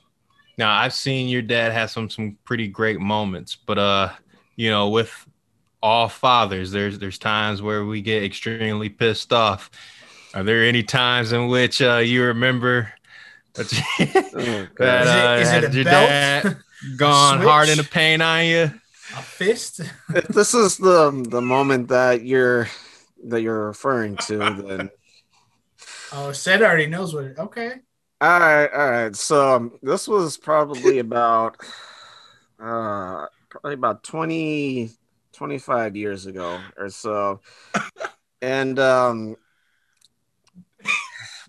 Now 0.57 0.71
I've 0.75 0.93
seen 0.93 1.29
your 1.29 1.41
dad 1.41 1.71
have 1.71 1.89
some 1.91 2.09
some 2.09 2.37
pretty 2.45 2.67
great 2.67 2.99
moments, 2.99 3.55
but 3.55 3.77
uh, 3.79 4.09
you 4.55 4.69
know, 4.69 4.89
with 4.89 5.11
all 5.81 6.07
fathers, 6.09 6.71
there's 6.71 6.99
there's 6.99 7.17
times 7.17 7.61
where 7.61 7.85
we 7.85 8.01
get 8.01 8.23
extremely 8.23 8.89
pissed 8.89 9.33
off. 9.33 9.69
Are 10.33 10.43
there 10.43 10.63
any 10.63 10.83
times 10.83 11.31
in 11.31 11.47
which 11.47 11.81
uh 11.81 11.97
you 11.97 12.23
remember 12.23 12.91
that, 13.53 13.71
oh, 14.35 14.67
that 14.77 15.07
uh, 15.07 15.41
Is 15.41 15.49
it- 15.49 15.63
is 15.63 15.63
it 15.63 15.63
had 15.63 15.73
your 15.75 15.83
belt? 15.85 16.09
dad 16.09 16.57
gone 16.97 17.39
hard 17.41 17.69
in 17.69 17.77
the 17.77 17.83
paint 17.83 18.21
on 18.21 18.45
you? 18.45 18.71
a 19.15 19.21
fist. 19.21 19.79
if 20.15 20.27
this 20.29 20.53
is 20.55 20.77
the 20.77 21.11
the 21.29 21.41
moment 21.41 21.89
that 21.89 22.23
you're 22.25 22.67
that 23.25 23.41
you're 23.41 23.67
referring 23.67 24.17
to, 24.17 24.37
then 24.37 24.89
Oh, 26.15 26.31
Seth 26.31 26.61
already 26.61 26.87
knows 26.87 27.13
what 27.13 27.25
it. 27.25 27.37
Okay. 27.39 27.73
All 28.23 28.39
right, 28.39 28.71
all 28.71 28.89
right. 28.89 29.15
So 29.17 29.55
um, 29.55 29.79
this 29.81 30.07
was 30.07 30.37
probably 30.37 30.99
about 30.99 31.57
uh 32.57 33.25
probably 33.49 33.73
about 33.73 34.01
20 34.03 34.91
25 35.33 35.97
years 35.97 36.25
ago 36.25 36.61
or 36.77 36.87
so. 36.89 37.41
And 38.41 38.79
um 38.79 39.35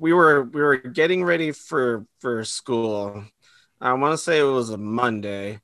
we 0.01 0.13
were 0.13 0.43
we 0.43 0.63
were 0.63 0.77
getting 0.79 1.23
ready 1.23 1.53
for 1.53 2.07
for 2.19 2.45
school. 2.45 3.25
I 3.81 3.93
want 3.93 4.13
to 4.13 4.19
say 4.19 4.41
it 4.41 4.43
was 4.43 4.71
a 4.71 4.77
Monday. 4.77 5.61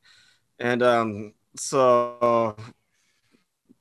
And 0.60 0.80
um 0.80 1.34
so 1.56 2.56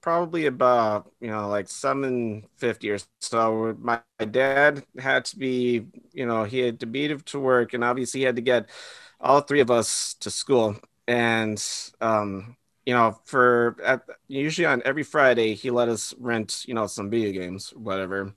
probably 0.02 0.46
about 0.46 1.12
you 1.20 1.30
know 1.30 1.48
like 1.50 1.68
750 1.68 2.90
or 2.92 2.98
so. 3.22 3.76
My, 3.80 4.02
my 4.20 4.26
dad 4.26 4.84
had 4.98 5.26
to 5.26 5.38
be 5.38 5.88
you 6.14 6.26
know 6.26 6.44
he 6.44 6.60
had 6.60 6.80
to 6.82 6.86
be 6.86 7.16
to 7.16 7.40
work 7.40 7.74
and 7.74 7.84
obviously 7.84 8.22
he 8.22 8.26
had 8.26 8.36
to 8.38 8.42
get 8.42 8.70
all 9.20 9.42
three 9.42 9.60
of 9.62 9.72
us 9.72 10.16
to 10.22 10.32
school. 10.32 10.76
And 11.08 11.64
um 12.02 12.58
you 12.86 12.94
know 12.94 13.20
for 13.26 13.78
at, 13.84 14.02
usually 14.28 14.66
on 14.66 14.82
every 14.86 15.04
friday 15.04 15.54
he 15.54 15.70
let 15.70 15.90
us 15.90 16.14
rent 16.20 16.64
you 16.68 16.74
know 16.74 16.88
some 16.88 17.10
video 17.10 17.32
games 17.32 17.72
whatever. 17.72 18.34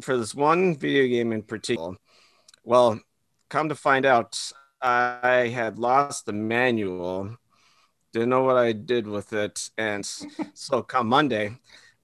For 0.00 0.16
this 0.16 0.34
one 0.34 0.76
video 0.76 1.06
game 1.08 1.32
in 1.32 1.42
particular 1.42 1.96
well 2.64 3.00
come 3.48 3.68
to 3.68 3.74
find 3.74 4.04
out 4.06 4.38
i 4.80 5.48
had 5.52 5.78
lost 5.78 6.26
the 6.26 6.32
manual 6.32 7.36
didn't 8.12 8.30
know 8.30 8.42
what 8.42 8.56
I 8.56 8.72
did 8.72 9.06
with 9.06 9.32
it. 9.32 9.70
And 9.78 10.04
so 10.54 10.82
come 10.82 11.08
Monday, 11.08 11.56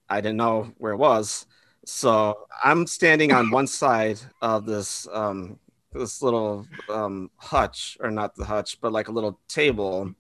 I 0.09 0.21
didn't 0.21 0.37
know 0.37 0.73
where 0.79 0.93
it 0.93 0.99
was. 0.99 1.47
So 1.87 2.47
I'm 2.63 2.87
standing 2.87 3.33
on 3.33 3.51
one 3.51 3.67
side 3.67 4.19
of 4.41 4.65
this 4.65 5.07
um, 5.13 5.59
this 5.93 6.23
little 6.23 6.67
um, 6.89 7.31
hutch, 7.37 7.97
or 8.01 8.11
not 8.11 8.35
the 8.35 8.45
hutch, 8.45 8.81
but 8.81 8.93
like 8.93 9.09
a 9.09 9.13
little 9.13 9.39
table. 9.49 10.13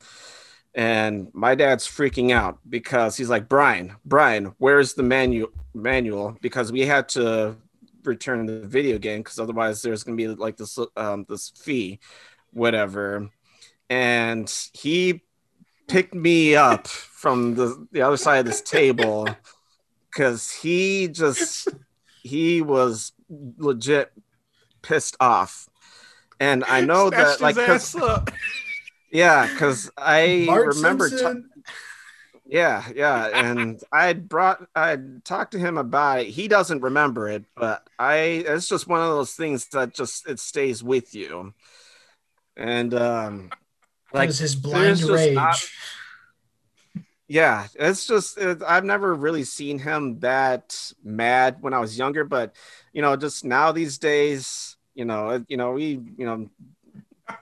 And 0.74 1.28
my 1.32 1.54
dad's 1.54 1.86
freaking 1.86 2.32
out 2.32 2.58
because 2.68 3.16
he's 3.16 3.30
like, 3.30 3.48
Brian, 3.48 3.96
Brian, 4.04 4.54
where's 4.58 4.94
the 4.94 5.02
manual 5.02 5.50
manual? 5.72 6.36
Because 6.40 6.72
we 6.72 6.82
had 6.82 7.08
to 7.10 7.56
return 8.04 8.46
the 8.46 8.60
video 8.60 8.98
game 8.98 9.20
because 9.20 9.38
otherwise 9.38 9.82
there's 9.82 10.04
gonna 10.04 10.16
be 10.16 10.28
like 10.28 10.56
this 10.56 10.78
um, 10.96 11.24
this 11.28 11.52
fee, 11.56 12.00
whatever. 12.52 13.30
And 13.88 14.52
he 14.72 15.22
picked 15.86 16.14
me 16.14 16.54
up 16.56 16.86
from 16.86 17.54
the, 17.54 17.86
the 17.92 18.02
other 18.02 18.16
side 18.16 18.38
of 18.38 18.46
this 18.46 18.60
table 18.62 19.28
because 20.10 20.50
he 20.50 21.08
just 21.08 21.68
he 22.22 22.62
was 22.62 23.12
legit 23.58 24.12
pissed 24.82 25.16
off. 25.20 25.68
And 26.40 26.64
i 26.64 26.80
know 26.80 27.08
Snatched 27.10 27.38
that 27.38 27.44
like 27.44 27.56
his 27.56 27.66
'cause- 27.66 27.96
ass 27.96 28.02
up. 28.02 28.30
yeah 29.12 29.46
because 29.46 29.90
i 29.96 30.44
Bart 30.48 30.74
remember 30.74 31.08
ta- 31.08 31.34
yeah 32.46 32.82
yeah 32.94 33.28
and 33.32 33.80
i 33.92 34.12
brought 34.12 34.66
i 34.74 34.98
talked 35.24 35.52
to 35.52 35.58
him 35.58 35.78
about 35.78 36.20
it. 36.20 36.26
He 36.26 36.48
doesn't 36.48 36.80
remember 36.82 37.28
it 37.28 37.44
but 37.54 37.86
i 37.98 38.16
it's 38.46 38.68
just 38.68 38.88
one 38.88 39.00
of 39.00 39.08
those 39.08 39.32
things 39.34 39.66
that 39.68 39.94
just 39.94 40.28
it 40.28 40.40
stays 40.40 40.82
with 40.82 41.14
you. 41.14 41.54
And 42.56 42.92
um 42.94 43.50
That 43.50 43.58
like 44.14 44.32
his 44.34 44.54
blind 44.56 45.02
rage. 45.02 45.34
not- 45.34 45.62
Yeah, 47.26 47.66
it's 47.74 48.06
just 48.06 48.36
it, 48.36 48.62
I've 48.62 48.84
never 48.84 49.14
really 49.14 49.44
seen 49.44 49.78
him 49.78 50.18
that 50.20 50.92
mad 51.02 51.56
when 51.62 51.72
I 51.72 51.78
was 51.80 51.96
younger, 51.98 52.22
but 52.22 52.54
you 52.92 53.00
know, 53.00 53.16
just 53.16 53.44
now 53.46 53.72
these 53.72 53.96
days, 53.96 54.76
you 54.94 55.06
know, 55.06 55.42
you 55.48 55.56
know, 55.56 55.72
we, 55.72 56.00
you 56.18 56.26
know, 56.26 56.50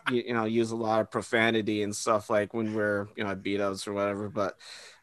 you, 0.08 0.22
you 0.28 0.34
know, 0.34 0.44
use 0.44 0.70
a 0.70 0.76
lot 0.76 1.00
of 1.00 1.10
profanity 1.10 1.82
and 1.82 1.94
stuff 1.94 2.30
like 2.30 2.54
when 2.54 2.74
we're, 2.74 3.08
you 3.16 3.24
know, 3.24 3.30
at 3.30 3.42
B 3.42 3.56
dubs 3.56 3.88
or 3.88 3.92
whatever. 3.92 4.28
But 4.28 4.56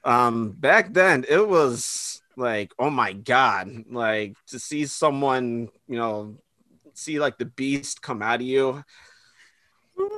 um 0.06 0.52
back 0.52 0.94
then 0.94 1.26
it 1.28 1.46
was 1.46 2.22
like, 2.38 2.72
oh 2.80 2.90
my 2.90 3.12
god, 3.12 3.84
like 3.92 4.38
to 4.48 4.60
see 4.60 4.86
someone, 4.86 5.68
you 5.90 5.98
know, 5.98 6.38
see 6.94 7.20
like 7.20 7.38
the 7.38 7.46
beast 7.46 8.02
come 8.02 8.22
out 8.22 8.36
of 8.40 8.48
you. 8.48 8.82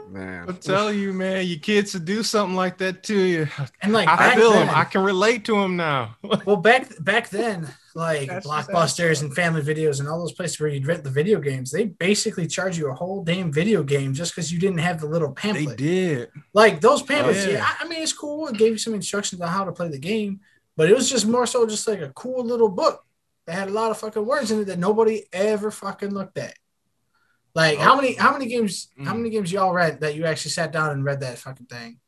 Man. 0.10 0.46
I'm 0.50 0.58
telling 0.58 1.00
you, 1.00 1.14
man, 1.14 1.46
your 1.48 1.60
kids 1.60 1.94
to 1.94 2.00
do 2.00 2.22
something 2.24 2.56
like 2.56 2.78
that 2.80 3.04
to 3.04 3.18
you. 3.18 3.48
and 3.82 3.94
like 3.94 4.08
I 4.10 4.16
back 4.18 4.38
feel 4.38 4.52
then, 4.52 4.68
him. 4.68 4.76
I 4.76 4.84
can 4.84 5.04
relate 5.04 5.46
to 5.46 5.54
them 5.54 5.78
now. 5.78 6.18
well 6.46 6.58
back 6.58 6.90
back 7.04 7.30
then, 7.30 7.68
like 7.96 8.28
That's 8.28 8.46
blockbusters 8.46 9.22
and 9.22 9.34
family 9.34 9.62
videos 9.62 10.00
and 10.02 10.10
all 10.10 10.20
those 10.20 10.34
places 10.34 10.60
where 10.60 10.70
you'd 10.70 10.86
rent 10.86 11.04
the 11.06 11.10
video 11.10 11.40
games, 11.40 11.72
they 11.72 11.86
basically 11.86 12.46
charge 12.48 12.78
you 12.78 12.90
a 12.90 12.94
whole 12.94 13.24
damn 13.24 13.52
video 13.54 13.84
game 13.84 14.14
just 14.14 14.36
because 14.36 14.52
you 14.52 14.60
didn't 14.60 14.80
have 14.80 15.00
the 15.00 15.08
little 15.08 15.32
pamphlet. 15.32 15.78
they 15.78 15.84
pamphlet. 16.18 16.30
did. 16.34 16.44
Like 16.54 16.82
those 16.82 17.02
pamphlets, 17.02 17.46
Yeah. 17.46 17.54
yeah. 17.54 17.66
I- 17.80 17.86
I 17.86 17.88
mean, 17.88 18.04
it's 18.04 18.14
cool. 18.14 18.48
It 18.48 18.58
gave 18.58 18.74
you 18.74 18.78
some 18.78 18.94
instructions 18.94 19.42
on 19.42 19.48
how 19.48 19.64
to 19.64 19.72
play 19.72 19.88
the 19.88 19.98
game, 20.00 20.42
but 20.76 20.90
it 20.90 20.96
was 20.96 21.10
just 21.10 21.26
more 21.26 21.46
so 21.48 21.66
just 21.66 21.88
like 21.88 22.02
a 22.02 22.10
cool 22.14 22.44
little 22.46 22.70
book 22.70 23.04
that 23.48 23.54
had 23.56 23.70
a 23.70 23.72
lot 23.72 23.90
of 23.92 23.98
fucking 23.98 24.26
words 24.26 24.52
in 24.52 24.60
it 24.60 24.66
that 24.66 24.78
nobody 24.80 25.24
ever 25.34 25.72
fucking 25.72 26.14
looked 26.14 26.38
at. 26.38 26.54
Like 27.54 27.78
how 27.80 27.96
many 27.96 28.14
how 28.14 28.32
many 28.32 28.46
games 28.48 28.88
how 29.04 29.14
Mm. 29.14 29.18
many 29.18 29.30
games 29.30 29.52
y'all 29.52 29.74
read 29.74 30.00
that 30.02 30.16
you 30.16 30.26
actually 30.26 30.52
sat 30.52 30.72
down 30.72 30.92
and 30.92 31.04
read 31.04 31.20
that 31.22 31.38
fucking 31.38 31.66
thing? 31.66 32.00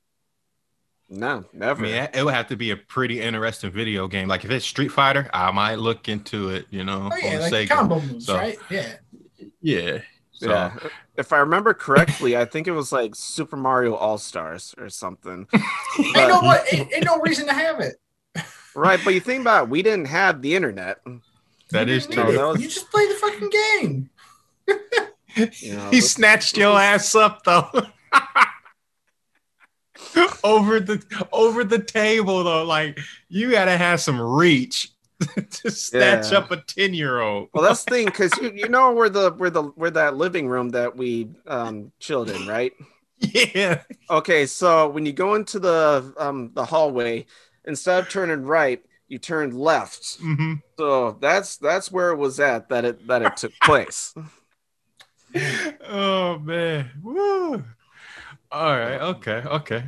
No, 1.09 1.39
I 1.53 1.57
never. 1.57 1.81
mean, 1.81 1.93
it 2.13 2.23
would 2.23 2.33
have 2.33 2.47
to 2.47 2.55
be 2.55 2.71
a 2.71 2.77
pretty 2.77 3.21
interesting 3.21 3.71
video 3.71 4.07
game. 4.07 4.27
Like 4.27 4.45
if 4.45 4.51
it's 4.51 4.65
Street 4.65 4.87
Fighter, 4.89 5.29
I 5.33 5.51
might 5.51 5.75
look 5.75 6.07
into 6.09 6.49
it. 6.49 6.65
You 6.71 6.83
know, 6.85 7.09
Oh 7.11 7.17
yeah, 7.17 7.39
like 7.39 7.53
Sega. 7.53 7.69
combo 7.69 7.99
moves, 7.99 8.25
So- 8.25 8.35
right? 8.37 8.57
Yeah. 8.69 8.93
Yeah. 9.61 9.99
So, 10.31 10.49
Yeah. 10.49 10.73
If 11.15 11.31
I 11.31 11.37
remember 11.37 11.75
correctly, 11.75 12.35
I 12.35 12.45
think 12.45 12.67
it 12.67 12.71
was 12.71 12.91
like 12.91 13.13
Super 13.15 13.55
Mario 13.57 13.93
All 13.95 14.17
Stars 14.17 14.73
or 14.79 14.89
something. 14.89 15.47
ain't 15.99 16.15
no 16.15 16.39
what 16.41 16.65
ain't, 16.73 16.91
ain't 16.91 17.05
no 17.05 17.19
reason 17.19 17.45
to 17.47 17.53
have 17.53 17.79
it. 17.81 17.97
right. 18.73 18.99
But 19.03 19.13
you 19.13 19.19
think 19.19 19.41
about 19.41 19.65
it, 19.65 19.69
we 19.69 19.83
didn't 19.83 20.05
have 20.07 20.41
the 20.41 20.55
internet. 20.55 20.99
That 21.69 21.87
You 21.87 21.93
is 21.95 22.07
true. 22.07 22.31
That 22.31 22.43
was- 22.47 22.61
You 22.61 22.67
just 22.69 22.89
play 22.89 23.07
the 23.07 23.13
fucking 23.15 23.49
game. 23.51 24.09
You 25.35 25.73
know, 25.73 25.89
he 25.89 25.99
this- 25.99 26.11
snatched 26.13 26.57
your 26.57 26.79
ass 26.79 27.15
up 27.15 27.43
though. 27.43 27.69
over 30.43 30.79
the 30.79 31.03
over 31.31 31.63
the 31.63 31.79
table 31.79 32.43
though, 32.43 32.63
like 32.65 32.99
you 33.29 33.51
gotta 33.51 33.77
have 33.77 34.01
some 34.01 34.19
reach 34.19 34.91
to 35.51 35.71
snatch 35.71 36.31
Yeah. 36.31 36.39
up 36.39 36.51
a 36.51 36.57
ten 36.57 36.93
year 36.93 37.19
old. 37.21 37.49
Well, 37.53 37.63
that's 37.63 37.83
the 37.85 37.91
thing, 37.91 38.05
because 38.07 38.37
you, 38.37 38.51
you 38.53 38.69
know 38.69 38.91
where 38.91 39.09
the 39.09 39.31
where 39.31 39.49
the 39.49 39.63
where 39.63 39.91
that 39.91 40.15
living 40.15 40.47
room 40.47 40.69
that 40.69 40.95
we 40.95 41.29
um 41.47 41.91
chilled 41.99 42.29
in, 42.29 42.45
right? 42.47 42.73
Yeah, 43.19 43.83
Okay, 44.09 44.45
so 44.45 44.89
when 44.89 45.05
you 45.05 45.13
go 45.13 45.35
into 45.35 45.57
the 45.57 46.13
um 46.17 46.51
the 46.55 46.65
hallway, 46.65 47.25
instead 47.63 48.03
of 48.03 48.09
turning 48.09 48.43
right, 48.43 48.83
you 49.07 49.17
turned 49.17 49.53
left. 49.57 50.17
hmm 50.19 50.55
So 50.77 51.11
that's 51.21 51.55
that's 51.55 51.89
where 51.89 52.09
it 52.09 52.17
was 52.17 52.41
at 52.41 52.67
that 52.67 52.83
it 52.83 53.07
that 53.07 53.21
it 53.21 53.37
took 53.37 53.53
place. 53.61 54.13
Oh 55.89 56.39
man, 56.39 56.91
woo! 57.01 57.63
All 58.51 58.77
right, 58.77 59.01
okay, 59.01 59.43
okay. 59.45 59.83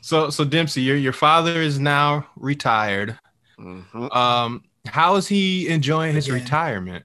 So, 0.00 0.30
so 0.30 0.44
Dempsey, 0.44 0.82
your 0.82 0.96
your 0.96 1.12
father 1.12 1.60
is 1.62 1.78
now 1.78 2.26
retired. 2.36 3.18
Mhm. 3.58 4.14
Um, 4.14 4.64
how 4.86 5.16
is 5.16 5.28
he 5.28 5.68
enjoying 5.68 6.14
his 6.14 6.28
Again. 6.28 6.40
retirement? 6.40 7.04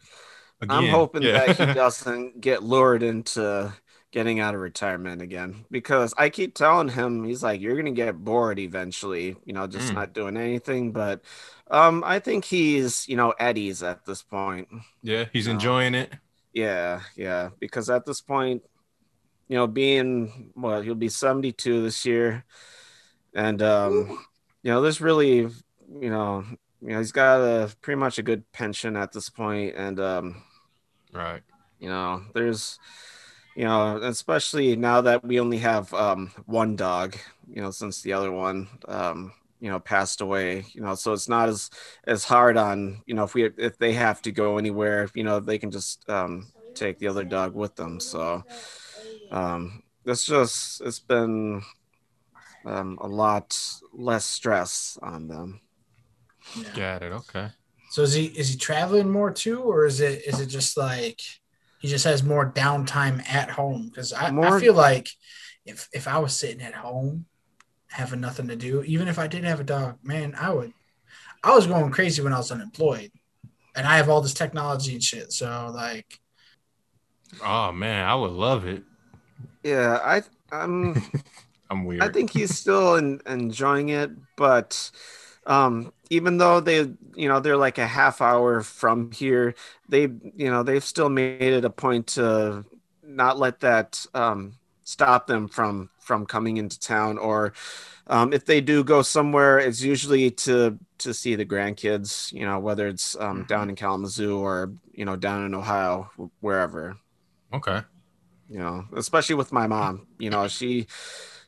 I'm 0.70 0.88
hoping 0.88 1.22
yeah. 1.24 1.54
that 1.54 1.58
he 1.70 1.74
doesn't 1.74 2.42
get 2.42 2.64
lured 2.64 3.04
into 3.04 3.74
getting 4.12 4.40
out 4.40 4.56
of 4.56 4.62
retirement 4.62 5.22
again 5.22 5.66
because 5.70 6.14
I 6.18 6.30
keep 6.30 6.56
telling 6.56 6.88
him 6.88 7.24
he's 7.26 7.44
like 7.44 7.62
you're 7.62 7.76
gonna 7.76 7.92
get 7.92 8.18
bored 8.18 8.60
eventually, 8.60 9.36
you 9.46 9.54
know, 9.54 9.68
just 9.68 9.92
Mm. 9.92 9.96
not 9.96 10.14
doing 10.14 10.38
anything. 10.38 10.92
But 10.94 11.22
um, 11.70 12.04
I 12.06 12.20
think 12.20 12.46
he's 12.46 13.08
you 13.08 13.18
know 13.18 13.34
at 13.40 13.58
ease 13.58 13.84
at 13.84 14.06
this 14.06 14.24
point. 14.24 14.70
yeah, 15.04 15.26
he's 15.34 15.48
No. 15.48 15.54
enjoying 15.54 15.96
it. 15.96 16.14
Yeah, 16.56 17.02
yeah, 17.18 17.52
because 17.60 17.90
at 17.92 18.06
this 18.06 18.22
point, 18.22 18.64
you 19.50 19.58
know, 19.58 19.68
being 19.68 20.54
well, 20.56 20.82
he'll 20.82 20.96
be 20.96 21.10
72 21.10 21.84
this 21.84 22.06
year, 22.06 22.46
and 23.36 23.62
um, 23.62 24.20
you 24.64 24.72
know, 24.72 24.82
there's 24.82 25.02
really, 25.02 25.38
you 25.40 26.10
know, 26.12 26.46
you 26.82 26.90
know, 26.90 27.00
he's 27.00 27.12
got 27.14 27.42
a 27.42 27.76
pretty 27.82 28.00
much 28.00 28.20
a 28.20 28.24
good 28.24 28.52
pension 28.54 28.98
at 28.98 29.14
this 29.14 29.30
point, 29.30 29.76
and 29.78 30.00
um, 30.00 30.44
Right. 31.14 31.44
you 31.80 31.90
know 31.90 32.24
there's 32.34 32.80
you 33.56 33.66
know 33.66 33.98
especially 34.04 34.76
now 34.76 35.02
that 35.02 35.24
we 35.24 35.40
only 35.40 35.60
have 35.60 35.94
um 35.94 36.32
one 36.46 36.76
dog 36.76 37.16
you 37.50 37.62
know 37.62 37.72
since 37.72 38.02
the 38.02 38.14
other 38.14 38.32
one 38.32 38.68
um 38.88 39.34
you 39.60 39.70
know 39.70 39.80
passed 39.80 40.22
away 40.22 40.66
you 40.74 40.82
know 40.82 40.96
so 40.96 41.14
it's 41.14 41.30
not 41.30 41.50
as 41.50 41.70
as 42.06 42.24
hard 42.24 42.58
on 42.58 43.02
you 43.06 43.14
know 43.14 43.24
if 43.24 43.34
we 43.34 43.46
if 43.58 43.78
they 43.78 43.94
have 43.94 44.22
to 44.22 44.32
go 44.32 44.58
anywhere 44.58 45.10
you 45.16 45.24
know 45.24 45.40
they 45.40 45.58
can 45.58 45.72
just 45.72 46.08
um 46.10 46.48
take 46.74 47.00
the 47.00 47.08
other 47.08 47.24
dog 47.24 47.56
with 47.56 47.76
them 47.76 48.00
so 48.00 48.44
um 49.32 49.82
it's 50.06 50.26
just 50.26 50.82
it's 50.82 51.00
been 51.00 51.62
um, 52.66 52.98
a 53.02 53.08
lot 53.08 53.58
less 53.94 54.26
stress 54.26 54.98
on 55.02 55.28
them. 55.28 55.62
Yeah. 56.56 56.74
Got 56.76 57.04
it. 57.04 57.12
Okay. 57.12 57.50
So 57.92 58.02
is 58.02 58.14
he 58.14 58.26
is 58.26 58.50
he 58.50 58.58
traveling 58.58 59.10
more 59.10 59.32
too, 59.32 59.62
or 59.62 59.86
is 59.86 60.02
it 60.02 60.24
is 60.26 60.40
it 60.40 60.48
just 60.48 60.76
like 60.76 61.20
he 61.80 61.88
just 61.88 62.06
has 62.06 62.24
more 62.24 62.52
downtime 62.52 63.26
at 63.30 63.50
home? 63.50 63.90
Because 63.90 64.12
I, 64.12 64.36
I 64.36 64.60
feel 64.60 64.74
like 64.74 65.08
if 65.66 65.88
if 65.94 66.08
I 66.08 66.18
was 66.18 66.36
sitting 66.36 66.62
at 66.62 66.74
home 66.74 67.26
having 67.96 68.22
nothing 68.22 68.48
to 68.50 68.56
do, 68.56 68.84
even 68.84 69.08
if 69.08 69.18
I 69.18 69.28
did 69.28 69.44
have 69.44 69.60
a 69.60 69.64
dog, 69.64 69.98
man, 70.04 70.36
I 70.38 70.52
would. 70.52 70.74
I 71.44 71.56
was 71.56 71.68
going 71.68 71.92
crazy 71.92 72.22
when 72.22 72.34
I 72.34 72.38
was 72.38 72.52
unemployed, 72.52 73.12
and 73.76 73.88
I 73.88 73.98
have 73.98 74.10
all 74.10 74.22
this 74.22 74.34
technology 74.34 74.94
and 74.94 75.04
shit. 75.04 75.32
So 75.32 75.72
like, 75.74 76.20
Oh 77.44 77.72
man, 77.72 78.08
I 78.08 78.16
would 78.16 78.32
love 78.32 78.66
it. 78.66 78.84
Yeah, 79.64 80.00
I 80.04 80.24
I'm 80.52 80.96
I'm 81.70 81.86
weird. 81.86 82.04
I 82.04 82.10
think 82.10 82.32
he's 82.32 82.58
still 82.58 82.96
in, 82.96 83.22
enjoying 83.26 83.90
it, 83.90 84.12
but 84.36 84.92
um, 85.46 85.94
even 86.10 86.38
though 86.38 86.60
they, 86.60 86.80
you 87.16 87.28
know, 87.28 87.40
they're 87.40 87.58
like 87.58 87.78
a 87.78 87.88
half 87.88 88.22
hour 88.22 88.62
from 88.62 89.12
here, 89.12 89.56
they, 89.90 90.02
you 90.02 90.52
know, 90.52 90.64
they've 90.64 90.84
still 90.84 91.10
made 91.10 91.42
it 91.42 91.66
a 91.66 91.70
point 91.70 92.08
to 92.08 92.66
not 93.04 93.38
let 93.40 93.60
that 93.62 94.06
um, 94.14 94.54
stop 94.86 95.28
them 95.28 95.50
from 95.50 95.90
from 96.00 96.26
coming 96.26 96.56
into 96.56 96.80
town. 96.80 97.18
Or 97.18 97.52
um, 98.08 98.32
if 98.32 98.46
they 98.46 98.62
do 98.62 98.86
go 98.86 99.02
somewhere, 99.02 99.60
it's 99.60 99.82
usually 99.82 100.32
to 100.32 100.80
to 101.00 101.14
see 101.14 101.36
the 101.36 101.46
grandkids. 101.46 102.32
You 102.32 102.46
know, 102.46 102.60
whether 102.60 102.88
it's 102.88 103.18
um, 103.20 103.44
down 103.50 103.70
in 103.70 103.76
Kalamazoo 103.76 104.40
or 104.40 104.72
you 104.94 105.04
know 105.04 105.18
down 105.18 105.44
in 105.46 105.54
Ohio, 105.54 106.10
wherever 106.40 106.96
okay. 107.56 107.82
you 108.50 108.60
know 108.60 108.86
especially 108.96 109.36
with 109.36 109.52
my 109.52 109.68
mom 109.68 110.08
you 110.20 110.30
know 110.30 110.48
she 110.48 110.88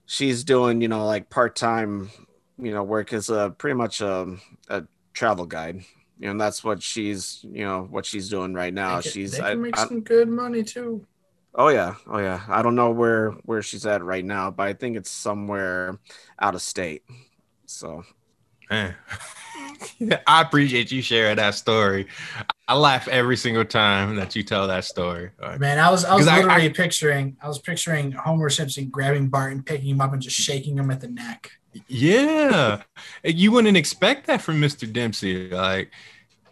she's 0.06 0.44
doing 0.44 0.82
you 0.82 0.88
know 0.88 1.06
like 1.06 1.30
part-time 1.30 2.10
you 2.58 2.72
know 2.72 2.84
work 2.84 3.14
as 3.14 3.30
a 3.30 3.54
pretty 3.58 3.76
much 3.76 4.02
a, 4.02 4.36
a 4.70 4.84
travel 5.14 5.46
guide 5.46 5.76
you 6.20 6.26
know 6.26 6.32
and 6.32 6.42
that's 6.42 6.64
what 6.64 6.82
she's 6.82 7.44
you 7.44 7.64
know 7.64 7.88
what 7.90 8.06
she's 8.06 8.30
doing 8.30 8.54
right 8.54 8.74
now 8.74 9.02
can, 9.02 9.12
she's 9.12 9.38
they 9.38 9.44
I, 9.44 9.56
make 9.56 9.78
I- 9.78 9.88
some 9.88 10.02
good 10.02 10.30
money 10.30 10.64
too. 10.64 11.06
Oh 11.56 11.70
yeah 11.70 11.96
oh 12.08 12.20
yeah 12.20 12.42
i 12.50 12.62
don't 12.62 12.76
know 12.76 12.92
where 12.92 13.32
where 13.46 13.62
she's 13.62 13.86
at 13.86 14.04
right 14.04 14.26
now 14.26 14.52
but 14.52 14.68
i 14.68 14.74
think 14.74 14.96
it's 14.98 15.10
somewhere 15.12 15.98
out 16.40 16.56
of 16.56 16.62
state 16.62 17.04
so 17.66 18.04
Man. 18.70 18.96
I 20.28 20.42
appreciate 20.42 20.92
you 20.92 21.02
sharing 21.02 21.38
that 21.38 21.56
story. 21.56 22.08
I 22.68 22.76
laugh 22.76 23.08
every 23.08 23.38
single 23.38 23.64
time 23.64 24.16
that 24.18 24.36
you 24.36 24.44
tell 24.44 24.68
that 24.68 24.84
story. 24.84 25.32
All 25.42 25.50
right. 25.50 25.60
Man, 25.60 25.80
I 25.80 25.90
was 25.90 26.04
I 26.04 26.16
was 26.16 26.26
'Cause 26.26 26.34
I- 26.34 26.42
literally 26.42 26.70
picturing 26.72 27.38
I 27.42 27.48
was 27.48 27.60
picturing 27.60 28.12
Homer 28.12 28.50
Simpson 28.50 28.90
grabbing 28.90 29.30
Bart 29.30 29.54
and 29.54 29.66
picking 29.66 29.88
him 29.90 30.02
up 30.02 30.12
and 30.12 30.22
just 30.22 30.36
shaking 30.36 30.78
him 30.78 30.92
at 30.92 31.00
the 31.00 31.08
neck. 31.08 31.52
Yeah, 31.88 32.82
you 33.24 33.52
wouldn't 33.54 33.78
expect 33.78 34.28
that 34.28 34.42
from 34.42 34.60
Mr. 34.60 34.92
Dempsey. 34.92 35.50
Like 35.50 35.92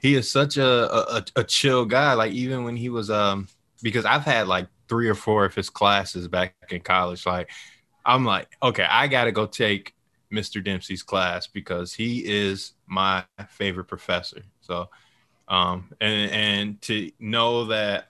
he 0.01 0.15
is 0.15 0.31
such 0.31 0.55
a, 0.57 1.17
a 1.17 1.25
a 1.35 1.43
chill 1.43 1.83
guy. 1.85 2.13
Like 2.13 2.31
even 2.31 2.63
when 2.63 2.77
he 2.77 2.87
was 2.89 3.09
um 3.09 3.47
because 3.81 4.05
I've 4.05 4.23
had 4.23 4.47
like 4.47 4.67
three 4.87 5.09
or 5.09 5.15
four 5.15 5.45
of 5.45 5.55
his 5.55 5.69
classes 5.69 6.27
back 6.27 6.55
in 6.69 6.81
college. 6.81 7.25
Like 7.25 7.49
I'm 8.05 8.25
like, 8.25 8.47
okay, 8.61 8.87
I 8.89 9.07
got 9.07 9.25
to 9.25 9.31
go 9.31 9.45
take 9.45 9.93
Mr. 10.31 10.63
Dempsey's 10.63 11.03
class 11.03 11.47
because 11.47 11.93
he 11.93 12.19
is 12.25 12.73
my 12.87 13.23
favorite 13.49 13.85
professor. 13.85 14.43
So 14.61 14.89
um 15.47 15.91
and 16.01 16.31
and 16.31 16.81
to 16.81 17.11
know 17.19 17.65
that 17.65 18.09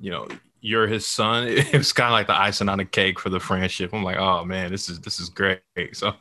you 0.00 0.10
know 0.10 0.28
you're 0.60 0.86
his 0.86 1.06
son 1.06 1.46
it 1.48 1.72
was 1.72 1.92
kind 1.92 2.08
of 2.08 2.12
like 2.12 2.26
the 2.26 2.38
icing 2.38 2.68
on 2.68 2.78
the 2.78 2.84
cake 2.84 3.18
for 3.18 3.30
the 3.30 3.40
friendship 3.40 3.92
i'm 3.92 4.02
like 4.02 4.16
oh 4.16 4.44
man 4.44 4.70
this 4.70 4.88
is 4.88 5.00
this 5.00 5.20
is 5.20 5.28
great 5.28 5.60
so 5.92 6.12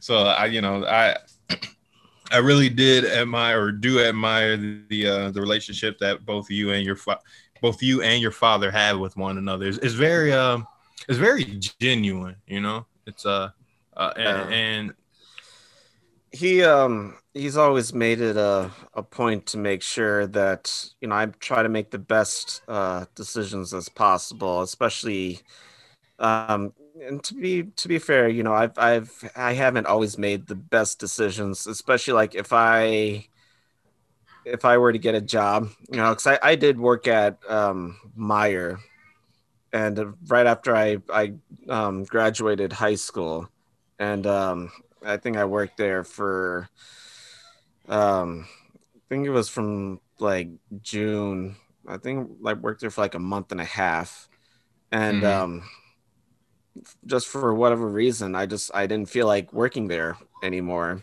so 0.00 0.18
i 0.18 0.46
you 0.46 0.60
know 0.60 0.84
i 0.86 1.16
i 2.32 2.38
really 2.38 2.68
did 2.68 3.04
admire 3.04 3.60
or 3.62 3.72
do 3.72 4.00
admire 4.00 4.56
the 4.56 5.06
uh, 5.06 5.30
the 5.30 5.40
relationship 5.40 5.98
that 5.98 6.24
both 6.24 6.50
you 6.50 6.72
and 6.72 6.84
your 6.84 6.96
fa- 6.96 7.20
both 7.60 7.82
you 7.82 8.02
and 8.02 8.22
your 8.22 8.30
father 8.30 8.70
have 8.70 8.98
with 8.98 9.16
one 9.16 9.38
another. 9.38 9.66
It's, 9.66 9.78
it's 9.78 9.94
very 9.94 10.32
um 10.32 10.66
it's 11.08 11.18
very 11.18 11.44
genuine 11.80 12.36
you 12.46 12.60
know? 12.60 12.86
It's 13.06 13.26
uh, 13.26 13.50
uh 13.96 14.12
and, 14.16 14.54
and 14.54 14.94
he 16.32 16.62
um 16.62 17.16
he's 17.34 17.56
always 17.56 17.92
made 17.92 18.20
it 18.20 18.36
a, 18.36 18.70
a 18.94 19.02
point 19.02 19.46
to 19.46 19.58
make 19.58 19.82
sure 19.82 20.26
that 20.28 20.90
you 21.00 21.08
know 21.08 21.14
I 21.14 21.26
try 21.26 21.62
to 21.62 21.68
make 21.68 21.90
the 21.90 21.98
best 21.98 22.62
uh 22.68 23.06
decisions 23.14 23.74
as 23.74 23.88
possible 23.88 24.62
especially 24.62 25.40
um 26.18 26.72
and 27.02 27.22
to 27.24 27.34
be 27.34 27.64
to 27.64 27.88
be 27.88 27.98
fair 27.98 28.28
you 28.28 28.42
know 28.42 28.54
I've 28.54 28.78
I've 28.78 29.30
I 29.34 29.54
haven't 29.54 29.86
always 29.86 30.18
made 30.18 30.46
the 30.46 30.54
best 30.54 31.00
decisions 31.00 31.66
especially 31.66 32.14
like 32.14 32.34
if 32.34 32.52
I 32.52 33.26
if 34.44 34.64
I 34.64 34.78
were 34.78 34.92
to 34.92 34.98
get 34.98 35.14
a 35.14 35.20
job 35.20 35.68
you 35.90 35.96
know 35.98 36.14
cuz 36.14 36.26
I 36.26 36.38
I 36.42 36.54
did 36.56 36.78
work 36.78 37.06
at 37.08 37.38
um 37.48 37.98
Meijer 38.18 38.78
and 39.72 40.14
right 40.28 40.46
after 40.46 40.74
I 40.74 40.98
I 41.12 41.34
um 41.68 42.04
graduated 42.04 42.72
high 42.72 42.96
school 42.96 43.48
and 43.98 44.26
um 44.26 44.72
I 45.04 45.16
think 45.16 45.36
I 45.36 45.44
worked 45.44 45.76
there 45.76 46.04
for 46.04 46.68
um 47.88 48.46
I 48.96 49.00
think 49.08 49.26
it 49.26 49.30
was 49.30 49.48
from 49.48 50.00
like 50.20 50.48
June. 50.82 51.56
I 51.88 51.96
think 51.96 52.30
I 52.46 52.52
worked 52.54 52.80
there 52.80 52.90
for 52.90 53.00
like 53.00 53.14
a 53.14 53.18
month 53.18 53.50
and 53.52 53.60
a 53.60 53.64
half. 53.64 54.28
And 54.92 55.24
Mhm. 55.24 55.30
um 55.30 55.70
just 57.06 57.26
for 57.28 57.54
whatever 57.54 57.86
reason, 57.88 58.34
I 58.34 58.46
just 58.46 58.70
I 58.74 58.86
didn't 58.86 59.08
feel 59.08 59.26
like 59.26 59.52
working 59.52 59.88
there 59.88 60.16
anymore. 60.42 61.02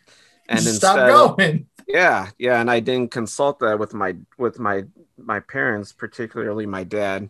And 0.49 0.67
Stop 0.67 0.95
instead 0.97 1.37
going. 1.37 1.67
Yeah, 1.87 2.29
yeah, 2.37 2.59
and 2.59 2.69
I 2.69 2.79
didn't 2.79 3.11
consult 3.11 3.59
that 3.59 3.79
with 3.79 3.93
my 3.93 4.15
with 4.37 4.59
my 4.59 4.83
my 5.17 5.39
parents, 5.39 5.93
particularly 5.93 6.65
my 6.65 6.83
dad, 6.83 7.29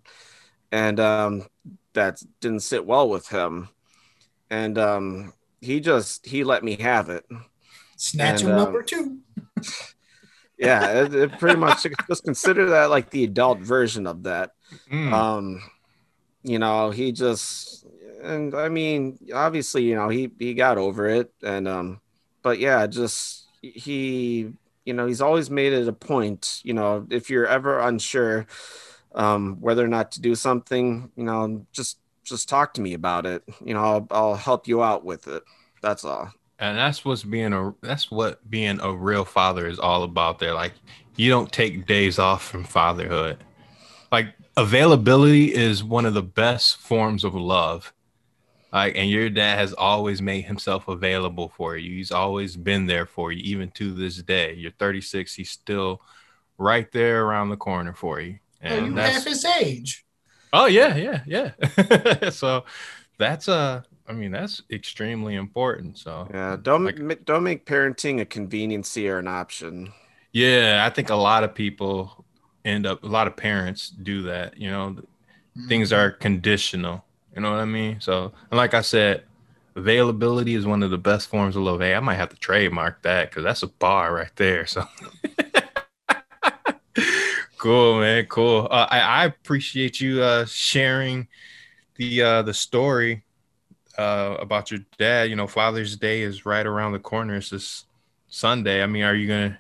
and 0.72 1.00
um, 1.00 1.48
that 1.94 2.22
didn't 2.42 2.62
sit 2.62 2.86
well 2.86 3.10
with 3.10 3.28
him, 3.30 3.70
and 4.50 4.78
um, 4.78 5.34
he 5.62 5.80
just 5.82 6.26
he 6.28 6.44
let 6.44 6.64
me 6.64 6.78
have 6.78 7.10
it. 7.10 7.26
Snatch 7.98 8.42
And, 8.42 8.44
him 8.44 8.56
um, 8.56 8.56
number 8.56 8.82
two. 8.84 9.20
Yeah, 10.58 11.04
it, 11.04 11.14
it 11.14 11.40
pretty 11.40 11.58
much 11.60 11.86
just 12.10 12.24
consider 12.24 12.68
that 12.72 12.90
like 12.90 13.10
the 13.10 13.24
adult 13.24 13.60
version 13.60 14.08
of 14.08 14.24
that. 14.24 14.52
mm, 14.92 15.12
Um, 15.12 15.62
you 16.44 16.60
know, 16.60 16.92
he 16.92 17.14
just 17.14 17.86
and 18.24 18.56
I 18.56 18.70
mean, 18.70 19.20
obviously, 19.34 19.84
you 19.86 19.96
know, 19.96 20.10
he 20.10 20.32
he 20.40 20.56
got 20.56 20.78
over 20.80 21.08
it, 21.08 21.34
and 21.44 21.68
um, 21.68 22.02
but 22.44 22.60
yeah, 22.60 22.88
just 22.88 23.47
he, 23.62 24.52
you 24.86 24.94
know, 24.94 25.06
he's 25.08 25.22
always 25.22 25.50
made 25.50 25.74
it 25.74 25.88
a 25.88 25.94
point. 25.94 26.62
You 26.64 26.74
know, 26.74 27.06
if 27.10 27.30
you're 27.30 27.48
ever 27.48 27.80
unsure 27.80 28.48
um, 29.16 29.58
whether 29.62 29.84
or 29.84 29.88
not 29.88 30.12
to 30.14 30.22
do 30.22 30.36
something, 30.36 31.12
you 31.16 31.24
know, 31.24 31.66
just 31.72 32.00
just 32.24 32.50
talk 32.50 32.74
to 32.76 32.82
me 32.82 32.94
about 32.94 33.26
it. 33.26 33.44
You 33.64 33.74
know, 33.74 33.84
I'll, 33.84 34.08
I'll 34.12 34.36
help 34.36 34.68
you 34.68 34.84
out 34.84 35.06
with 35.06 35.28
it. 35.28 35.44
That's 35.82 36.04
all. 36.04 36.32
and 36.60 36.78
that's 36.78 37.06
what's 37.06 37.24
being 37.24 37.54
a 37.54 37.74
that's 37.82 38.10
what 38.12 38.48
being 38.50 38.80
a 38.82 38.92
real 38.94 39.26
father 39.26 39.68
is 39.68 39.80
all 39.80 40.04
about 40.04 40.40
there 40.40 40.54
like 40.54 40.74
you 41.16 41.30
don't 41.30 41.52
take 41.52 41.86
days 41.86 42.18
off 42.20 42.44
from 42.44 42.64
fatherhood 42.64 43.44
like 44.12 44.34
availability 44.56 45.54
is 45.54 45.84
one 45.84 46.06
of 46.06 46.14
the 46.16 46.24
best 46.24 46.78
forms 46.78 47.24
of 47.24 47.36
love 47.36 47.94
like 48.74 48.96
and 48.96 49.10
your 49.10 49.30
dad 49.30 49.58
has 49.58 49.74
always 49.74 50.22
made 50.22 50.42
himself 50.44 50.88
available 50.88 51.50
for 51.56 51.78
you 51.78 51.96
he's 51.96 52.12
always 52.12 52.56
been 52.58 52.86
there 52.86 53.06
for 53.06 53.32
you 53.32 53.42
even 53.44 53.70
to 53.72 53.94
this 53.94 54.18
day 54.18 54.54
you're 54.54 54.72
36 54.72 55.34
he's 55.36 55.50
still 55.50 56.02
right 56.58 56.92
there 56.92 57.24
around 57.26 57.50
the 57.50 57.58
corner 57.58 57.94
for 57.94 58.20
you 58.20 58.40
Oh, 58.64 58.76
you 58.76 58.86
and 58.86 58.98
that's 58.98 59.18
half 59.18 59.26
his 59.26 59.46
age. 59.46 60.04
Oh 60.52 60.66
yeah, 60.66 60.96
yeah, 60.96 61.22
yeah. 61.28 62.30
so 62.32 62.66
that's 63.20 63.48
uh 63.48 63.84
I 64.08 64.14
mean 64.14 64.32
that's 64.32 64.64
extremely 64.72 65.36
important. 65.36 65.98
So 66.00 66.28
Yeah, 66.34 66.58
don't 66.62 66.86
Like- 66.86 66.98
ma- 66.98 67.14
don't 67.24 67.44
make 67.44 67.66
parenting 67.68 68.20
a 68.22 68.26
conveniency 68.26 69.08
or 69.10 69.20
an 69.20 69.28
option. 69.28 69.94
yeah, 70.32 70.84
I 70.88 70.90
think 70.90 71.10
a 71.12 71.16
lot 71.16 71.44
of 71.44 71.54
people 71.54 72.26
end 72.66 72.88
up 72.88 73.04
a 73.04 73.08
lot 73.08 73.28
of 73.28 73.36
parents 73.38 73.90
do 73.90 74.24
that, 74.24 74.58
you 74.58 74.72
know, 74.72 74.96
things 75.68 75.92
Mm-hmm. 75.92 76.00
are 76.00 76.12
conditional. 76.12 77.04
You 77.38 77.44
know 77.44 77.52
what 77.52 77.60
I 77.60 77.66
mean? 77.66 78.02
So 78.02 78.34
and 78.50 78.58
like 78.58 78.74
I 78.74 78.82
said, 78.82 79.24
availability 79.76 80.56
is 80.56 80.66
one 80.66 80.82
of 80.82 80.90
the 80.90 80.98
best 80.98 81.30
forms 81.30 81.56
of 81.56 81.62
love. 81.62 81.82
Hey, 81.82 81.94
I 81.94 82.00
might 82.00 82.16
have 82.16 82.30
to 82.30 82.36
trademark 82.36 83.04
that 83.04 83.30
because 83.30 83.44
that's 83.44 83.62
a 83.62 83.68
bar 83.68 84.12
right 84.12 84.36
there. 84.38 84.66
So 84.66 84.84
cool, 87.60 88.00
man. 88.00 88.26
Cool. 88.26 88.68
Uh, 88.72 88.88
I, 88.90 89.00
I 89.02 89.26
appreciate 89.26 90.02
you 90.02 90.24
uh, 90.24 90.46
sharing 90.46 91.28
the 91.98 92.24
uh, 92.24 92.42
the 92.42 92.56
story 92.56 93.24
uh, 94.00 94.38
about 94.40 94.72
your 94.72 94.80
dad. 94.98 95.30
You 95.30 95.36
know, 95.36 95.46
Father's 95.46 95.96
Day 95.96 96.24
is 96.24 96.44
right 96.44 96.66
around 96.66 96.94
the 96.94 97.00
corner. 97.00 97.36
It's 97.36 97.52
this 97.52 97.86
Sunday. 98.30 98.82
I 98.82 98.88
mean, 98.88 99.04
are 99.04 99.14
you 99.14 99.28
gonna? 99.28 99.60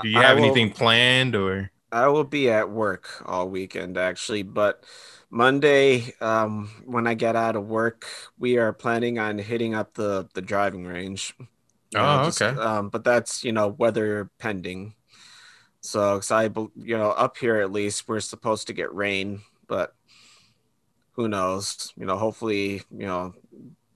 Do 0.00 0.08
you 0.08 0.20
have 0.20 0.36
will- 0.38 0.44
anything 0.44 0.70
planned 0.70 1.34
or? 1.34 1.72
I 1.90 2.06
will 2.06 2.22
be 2.22 2.48
at 2.48 2.70
work 2.70 3.24
all 3.26 3.48
weekend 3.48 3.98
actually, 3.98 4.44
but 4.44 4.84
Monday, 5.30 6.12
um, 6.20 6.68
when 6.84 7.06
I 7.06 7.14
get 7.14 7.36
out 7.36 7.56
of 7.56 7.68
work, 7.68 8.06
we 8.38 8.58
are 8.58 8.72
planning 8.72 9.18
on 9.18 9.38
hitting 9.38 9.74
up 9.74 9.94
the 9.94 10.28
the 10.34 10.42
driving 10.42 10.84
range. 10.86 11.34
You 11.90 11.98
Oh, 12.00 12.24
just, 12.24 12.42
okay. 12.42 12.60
Um, 12.60 12.88
but 12.88 13.04
that's 13.04 13.44
you 13.44 13.52
know 13.52 13.68
weather 13.68 14.30
pending. 14.38 14.94
So, 15.82 16.16
'cause 16.16 16.30
I, 16.30 16.44
you 16.76 16.96
know, 16.98 17.10
up 17.10 17.36
here 17.38 17.56
at 17.56 17.72
least 17.72 18.08
we're 18.08 18.20
supposed 18.20 18.66
to 18.68 18.72
get 18.74 18.94
rain, 18.94 19.42
but 19.68 19.94
who 21.12 21.28
knows? 21.28 21.92
You 21.96 22.06
know, 22.06 22.16
hopefully, 22.16 22.82
you 22.90 23.06
know, 23.06 23.34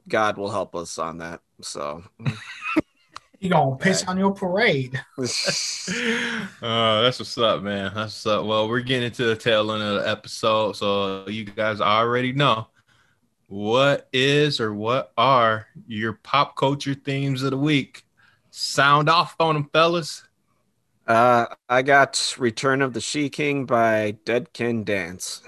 God 0.09 0.37
will 0.39 0.51
help 0.51 0.74
us 0.74 0.99
on 0.99 1.18
that. 1.18 1.41
So, 1.62 2.05
You 3.45 3.51
gonna 3.51 3.76
piss 3.76 4.03
on 4.05 4.16
your 4.16 4.32
parade? 4.32 5.01
Uh, 6.62 7.03
that's 7.03 7.18
what's 7.18 7.36
up, 7.36 7.62
man. 7.62 7.92
That's 7.95 8.24
what's 8.24 8.26
up. 8.26 8.47
Well, 8.47 8.70
we're 8.70 8.80
getting 8.80 9.03
into 9.03 9.24
the 9.26 9.36
tail 9.36 9.70
end 9.70 9.82
of 9.82 10.03
the 10.03 10.09
episode, 10.09 10.76
so 10.76 11.28
you 11.28 11.45
guys 11.45 11.82
already 11.82 12.32
know 12.32 12.68
what 13.49 14.09
is 14.14 14.61
or 14.61 14.72
what 14.72 15.12
are 15.18 15.66
your 15.86 16.14
pop 16.14 16.57
culture 16.57 16.95
themes 16.95 17.42
of 17.42 17.51
the 17.51 17.59
week. 17.59 18.07
Sound 18.51 19.11
off 19.11 19.36
on 19.38 19.57
them, 19.57 19.68
fellas. 19.74 20.26
uh, 21.07 21.45
I 21.68 21.82
got 21.82 22.34
Return 22.38 22.80
of 22.80 22.95
the 22.95 23.01
She 23.03 23.28
King 23.28 23.66
by 23.66 24.12
Dead 24.24 24.55
Can 24.55 24.84
Dance. 24.84 25.42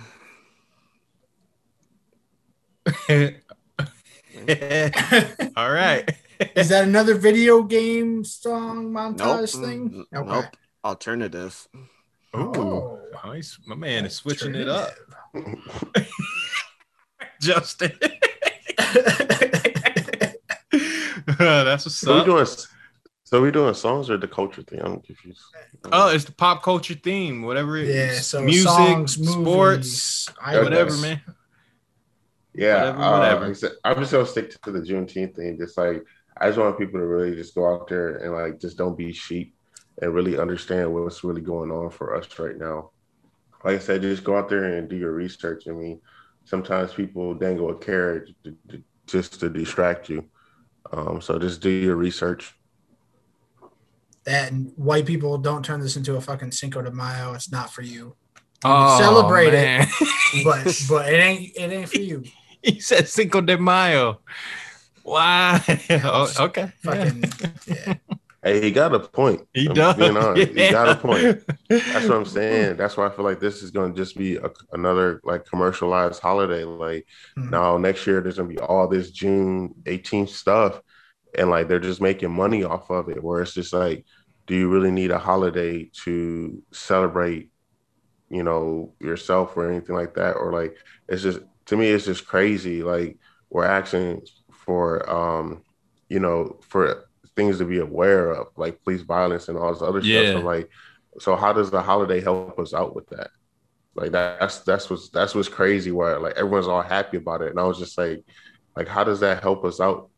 All 5.56 5.70
right. 5.72 6.14
Is 6.56 6.68
that 6.70 6.84
another 6.84 7.14
video 7.14 7.62
game 7.62 8.24
song 8.24 8.92
Nope. 8.92 9.16
montage 9.16 9.60
thing? 9.60 10.06
Mm, 10.12 10.26
Nope. 10.26 10.44
Alternative. 10.84 11.68
Ooh, 12.36 12.52
Oh. 12.54 13.00
nice. 13.24 13.58
My 13.66 13.74
man 13.74 14.04
is 14.06 14.14
switching 14.14 14.54
it 14.54 14.68
up. 14.68 14.94
Justin. 17.40 17.92
That's 21.38 21.84
what's 21.86 21.96
So 21.96 22.18
we 22.18 22.24
doing 22.24 22.46
so 23.24 23.42
we 23.42 23.50
doing 23.50 23.74
songs 23.74 24.08
or 24.10 24.16
the 24.16 24.28
culture 24.28 24.62
thing? 24.62 24.80
I'm 24.80 25.00
confused. 25.00 25.42
Oh, 25.92 26.08
it's 26.10 26.24
the 26.24 26.32
pop 26.32 26.62
culture 26.62 26.94
theme, 26.94 27.42
whatever 27.42 27.76
it 27.76 27.88
Yeah, 27.88 28.10
is. 28.10 28.26
so 28.26 28.42
music, 28.42 28.64
songs, 28.68 29.14
sports, 29.14 29.36
movies, 29.36 30.28
whatever, 30.62 30.96
man. 30.98 31.20
Yeah, 32.54 32.76
Whatever, 32.90 33.02
uh, 33.02 33.10
whatever. 33.18 33.40
like 33.42 33.50
I 33.50 33.52
said, 33.54 33.72
I'm 33.84 33.96
just 33.98 34.12
gonna 34.12 34.26
stick 34.26 34.50
to 34.62 34.70
the 34.72 34.80
Juneteenth 34.80 35.34
thing. 35.36 35.58
Just 35.58 35.76
like 35.76 36.02
I 36.38 36.48
just 36.48 36.58
want 36.58 36.78
people 36.78 37.00
to 37.00 37.06
really 37.06 37.34
just 37.34 37.54
go 37.54 37.72
out 37.72 37.88
there 37.88 38.16
and 38.16 38.32
like 38.32 38.60
just 38.60 38.76
don't 38.76 38.96
be 38.96 39.12
sheep 39.12 39.54
and 40.02 40.14
really 40.14 40.38
understand 40.38 40.92
what's 40.92 41.24
really 41.24 41.40
going 41.40 41.70
on 41.70 41.90
for 41.90 42.14
us 42.14 42.38
right 42.38 42.56
now. 42.58 42.90
Like 43.64 43.76
I 43.76 43.78
said, 43.78 44.02
just 44.02 44.24
go 44.24 44.36
out 44.36 44.48
there 44.48 44.76
and 44.76 44.88
do 44.88 44.96
your 44.96 45.12
research. 45.12 45.66
I 45.66 45.72
mean, 45.72 46.00
sometimes 46.44 46.92
people 46.92 47.34
dangle 47.34 47.70
a 47.70 47.74
carrot 47.74 48.28
to, 48.44 48.56
to, 48.68 48.82
just 49.06 49.40
to 49.40 49.48
distract 49.48 50.08
you. 50.08 50.26
Um, 50.92 51.20
so 51.20 51.38
just 51.38 51.62
do 51.62 51.70
your 51.70 51.96
research. 51.96 52.54
that 54.24 54.52
and 54.52 54.72
white 54.76 55.06
people 55.06 55.38
don't 55.38 55.64
turn 55.64 55.80
this 55.80 55.96
into 55.96 56.16
a 56.16 56.20
fucking 56.20 56.52
Cinco 56.52 56.82
de 56.82 56.90
Mayo. 56.90 57.32
It's 57.32 57.50
not 57.50 57.72
for 57.72 57.82
you. 57.82 58.14
Oh, 58.64 58.98
celebrate 58.98 59.54
it. 59.54 59.88
But 60.44 60.64
but 60.88 61.12
it 61.12 61.16
ain't 61.16 61.56
it 61.56 61.72
ain't 61.72 61.88
for 61.88 61.98
you. 62.10 62.24
he 62.62 62.80
said 62.80 63.08
Cinco 63.08 63.40
de 63.40 63.56
Mayo. 63.56 64.20
Why? 65.06 65.62
Oh, 66.04 66.32
okay. 66.46 66.72
Fucking 66.82 67.24
yeah. 67.66 67.94
Hey, 68.42 68.60
he 68.60 68.70
got 68.70 68.94
a 68.94 69.00
point. 69.00 69.42
He 69.54 69.68
I'm 69.68 69.74
does. 69.74 69.96
being 69.96 70.16
honest. 70.16 70.48
He 70.48 70.66
got 70.66 70.88
a 70.88 70.94
point. 70.94 71.32
That's 71.68 71.84
That's 71.92 72.08
what 72.08 72.16
I'm 72.18 72.24
saying. 72.26 72.76
That's 72.76 72.96
why 72.96 73.06
I 73.06 73.10
feel 73.10 73.24
like 73.24 73.40
this 73.40 73.62
is 73.62 73.70
going 73.70 73.92
to 73.94 73.96
just 73.96 74.16
be 74.16 74.36
a, 74.36 74.50
another 74.72 75.20
like 75.24 75.46
commercialized 75.46 76.20
holiday. 76.22 76.64
Like 76.64 77.06
Mhm. 77.36 77.52
now 77.52 77.76
next 77.78 78.06
year 78.06 78.20
there's 78.20 78.36
going 78.36 78.48
to 78.50 78.54
be 78.54 78.60
all 78.60 78.88
this 78.88 79.10
June 79.10 79.74
18th 79.86 80.30
stuff, 80.30 80.80
and 81.38 81.50
like 81.50 81.68
they're 81.68 81.80
just 81.80 82.00
making 82.00 82.32
money 82.32 82.64
off 82.64 82.90
of 82.90 83.08
it. 83.08 83.22
Where 83.22 83.42
it's 83.42 83.54
just 83.54 83.72
like, 83.72 84.04
do 84.46 84.54
you 84.54 84.68
really 84.70 84.90
need 84.92 85.10
a 85.10 85.18
holiday 85.18 85.90
to 86.04 86.62
celebrate, 86.72 87.50
you 88.30 88.42
know, 88.42 88.94
yourself 89.00 89.56
or 89.56 89.70
anything 89.70 89.94
like 89.96 90.14
that? 90.14 90.34
Or 90.36 90.52
like 90.52 90.76
it's 91.08 91.22
just 91.22 91.40
to 91.66 91.76
me 91.76 91.88
it's 91.90 92.06
just 92.06 92.26
crazy. 92.26 92.82
Like 92.82 93.18
we're 93.50 93.64
asking 93.64 94.22
for 94.66 95.08
um, 95.10 95.64
you 96.10 96.20
know, 96.20 96.60
for 96.68 97.06
things 97.36 97.58
to 97.58 97.66
be 97.66 97.80
aware 97.80 98.32
of, 98.32 98.48
like 98.58 98.82
police 98.84 99.02
violence 99.02 99.48
and 99.48 99.58
all 99.58 99.72
this 99.74 99.82
other 99.82 100.02
Yeah. 100.02 100.22
stuff. 100.22 100.28
So 100.30 100.40
like, 100.40 100.70
so 101.20 101.36
how 101.36 101.54
does 101.54 101.70
the 101.72 101.82
holiday 101.82 102.20
help 102.22 102.58
us 102.60 102.74
out 102.74 102.94
with 102.96 103.08
that? 103.08 103.30
Like 103.94 104.12
that's 104.12 104.60
that's 104.60 104.90
what's 104.90 105.10
that's 105.10 105.34
what's 105.34 105.48
crazy. 105.48 105.90
Where 105.92 106.18
like 106.20 106.36
everyone's 106.36 106.68
all 106.68 106.82
happy 106.82 107.16
about 107.18 107.42
it, 107.42 107.50
and 107.50 107.60
I 107.60 107.64
was 107.64 107.78
just 107.78 107.98
like, 107.98 108.24
like 108.76 108.88
how 108.88 109.04
does 109.04 109.20
that 109.20 109.42
help 109.42 109.64
us 109.64 109.80
out? 109.80 110.10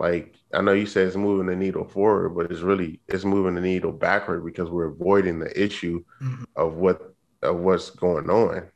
Like 0.00 0.34
I 0.54 0.62
know 0.62 0.72
you 0.72 0.86
said 0.86 1.06
it's 1.06 1.16
moving 1.16 1.46
the 1.46 1.56
needle 1.56 1.86
forward, 1.86 2.30
but 2.30 2.50
it's 2.50 2.60
really 2.62 3.00
it's 3.08 3.24
moving 3.24 3.54
the 3.54 3.60
needle 3.60 3.92
backward 3.92 4.44
because 4.44 4.70
we're 4.70 4.86
avoiding 4.88 5.38
the 5.40 5.62
issue 5.62 6.02
Mhm. 6.20 6.44
of 6.56 6.74
what 6.76 7.00
of 7.42 7.58
what's 7.60 7.90
going 7.90 8.30
on. 8.30 8.70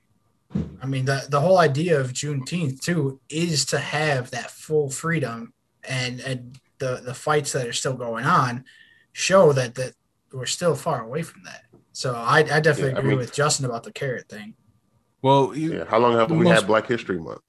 I 0.83 0.87
mean, 0.87 1.05
the 1.05 1.27
the 1.29 1.41
whole 1.41 1.59
idea 1.59 2.01
of 2.01 2.13
Juneteenth 2.13 2.81
too 2.81 3.21
is 3.29 3.65
to 3.67 3.79
have 3.79 4.31
that 4.31 4.51
full 4.51 4.91
freedom, 4.91 5.53
and 5.89 6.21
and 6.21 6.59
the 6.79 7.01
the 7.05 7.15
fights 7.15 7.53
that 7.53 7.67
are 7.67 7.73
still 7.73 7.95
going 7.95 8.25
on 8.25 8.65
show 9.13 9.53
that 9.53 9.75
that 9.75 9.95
we're 10.33 10.47
still 10.47 10.75
far 10.75 11.03
away 11.03 11.23
from 11.23 11.43
that. 11.45 11.63
So 11.93 12.15
I, 12.15 12.39
I 12.41 12.61
definitely 12.61 12.91
Yeah, 12.91 12.97
I 12.97 12.99
agree 12.99 13.11
mean- 13.11 13.19
with 13.19 13.33
Justin 13.33 13.65
about 13.67 13.83
the 13.85 13.93
carrot 13.93 14.29
thing. 14.29 14.55
well, 15.23 15.57
you, 15.57 15.75
Yeah. 15.79 15.85
How 15.87 15.99
long 15.99 16.13
have 16.17 16.31
we 16.31 16.45
most- 16.45 16.55
had 16.61 16.67
Black 16.67 16.87
History 16.87 17.19
Month? 17.19 17.41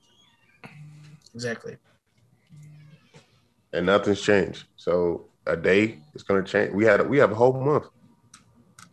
Exactly. 1.36 1.78
and 3.74 3.86
nothing's 3.86 4.22
changed. 4.22 4.64
So 4.78 5.26
a 5.46 5.56
day 5.58 6.00
is 6.16 6.24
going 6.24 6.44
to 6.44 6.50
change. 6.52 6.72
We 6.74 6.86
had 6.86 7.08
we 7.08 7.18
have 7.20 7.32
a 7.32 7.36
whole 7.36 7.54
month. 7.54 7.88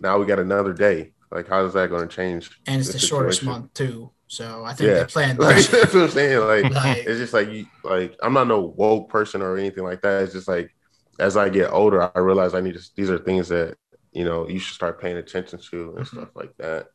Now 0.00 0.18
we 0.18 0.26
got 0.26 0.38
another 0.40 0.72
day. 0.74 1.12
Like 1.34 1.48
how 1.48 1.64
is 1.66 1.74
that 1.74 1.90
going 1.90 2.08
to 2.08 2.14
change? 2.14 2.50
And 2.66 2.78
it's 2.80 2.88
the 2.88 2.94
the 2.94 2.98
shortest 3.00 3.42
month 3.44 3.74
too. 3.74 4.12
So 4.28 4.64
I 4.64 4.72
think 4.74 4.88
Yeah. 4.90 5.00
they 5.00 5.04
planned 5.06 5.38
Like, 5.40 5.56
this. 5.56 5.66
that's 5.68 5.94
what 5.94 6.04
I'm 6.04 6.10
saying. 6.10 6.38
Like 6.40 6.72
Like, 6.72 6.98
it's 6.98 7.18
just 7.18 7.34
like 7.34 7.50
you 7.50 7.66
like 7.82 8.16
I'm 8.22 8.32
not 8.32 8.46
no 8.48 8.60
woke 8.60 9.10
person 9.10 9.42
or 9.42 9.58
anything 9.58 9.84
like 9.84 10.00
that. 10.02 10.22
It's 10.22 10.32
just 10.32 10.48
like 10.48 10.74
as 11.20 11.36
I 11.36 11.48
get 11.48 11.72
older, 11.72 12.10
I 12.16 12.20
realize 12.20 12.54
I 12.54 12.60
need 12.60 12.74
to. 12.74 12.82
These 12.96 13.10
are 13.10 13.18
things 13.18 13.48
that 13.48 13.76
you 14.12 14.24
know 14.24 14.48
you 14.48 14.58
should 14.58 14.74
start 14.74 15.00
paying 15.00 15.16
attention 15.16 15.58
to 15.70 15.96
and 15.96 16.06
Mhm. 16.06 16.08
stuff 16.08 16.28
like 16.34 16.56
that. 16.58 16.86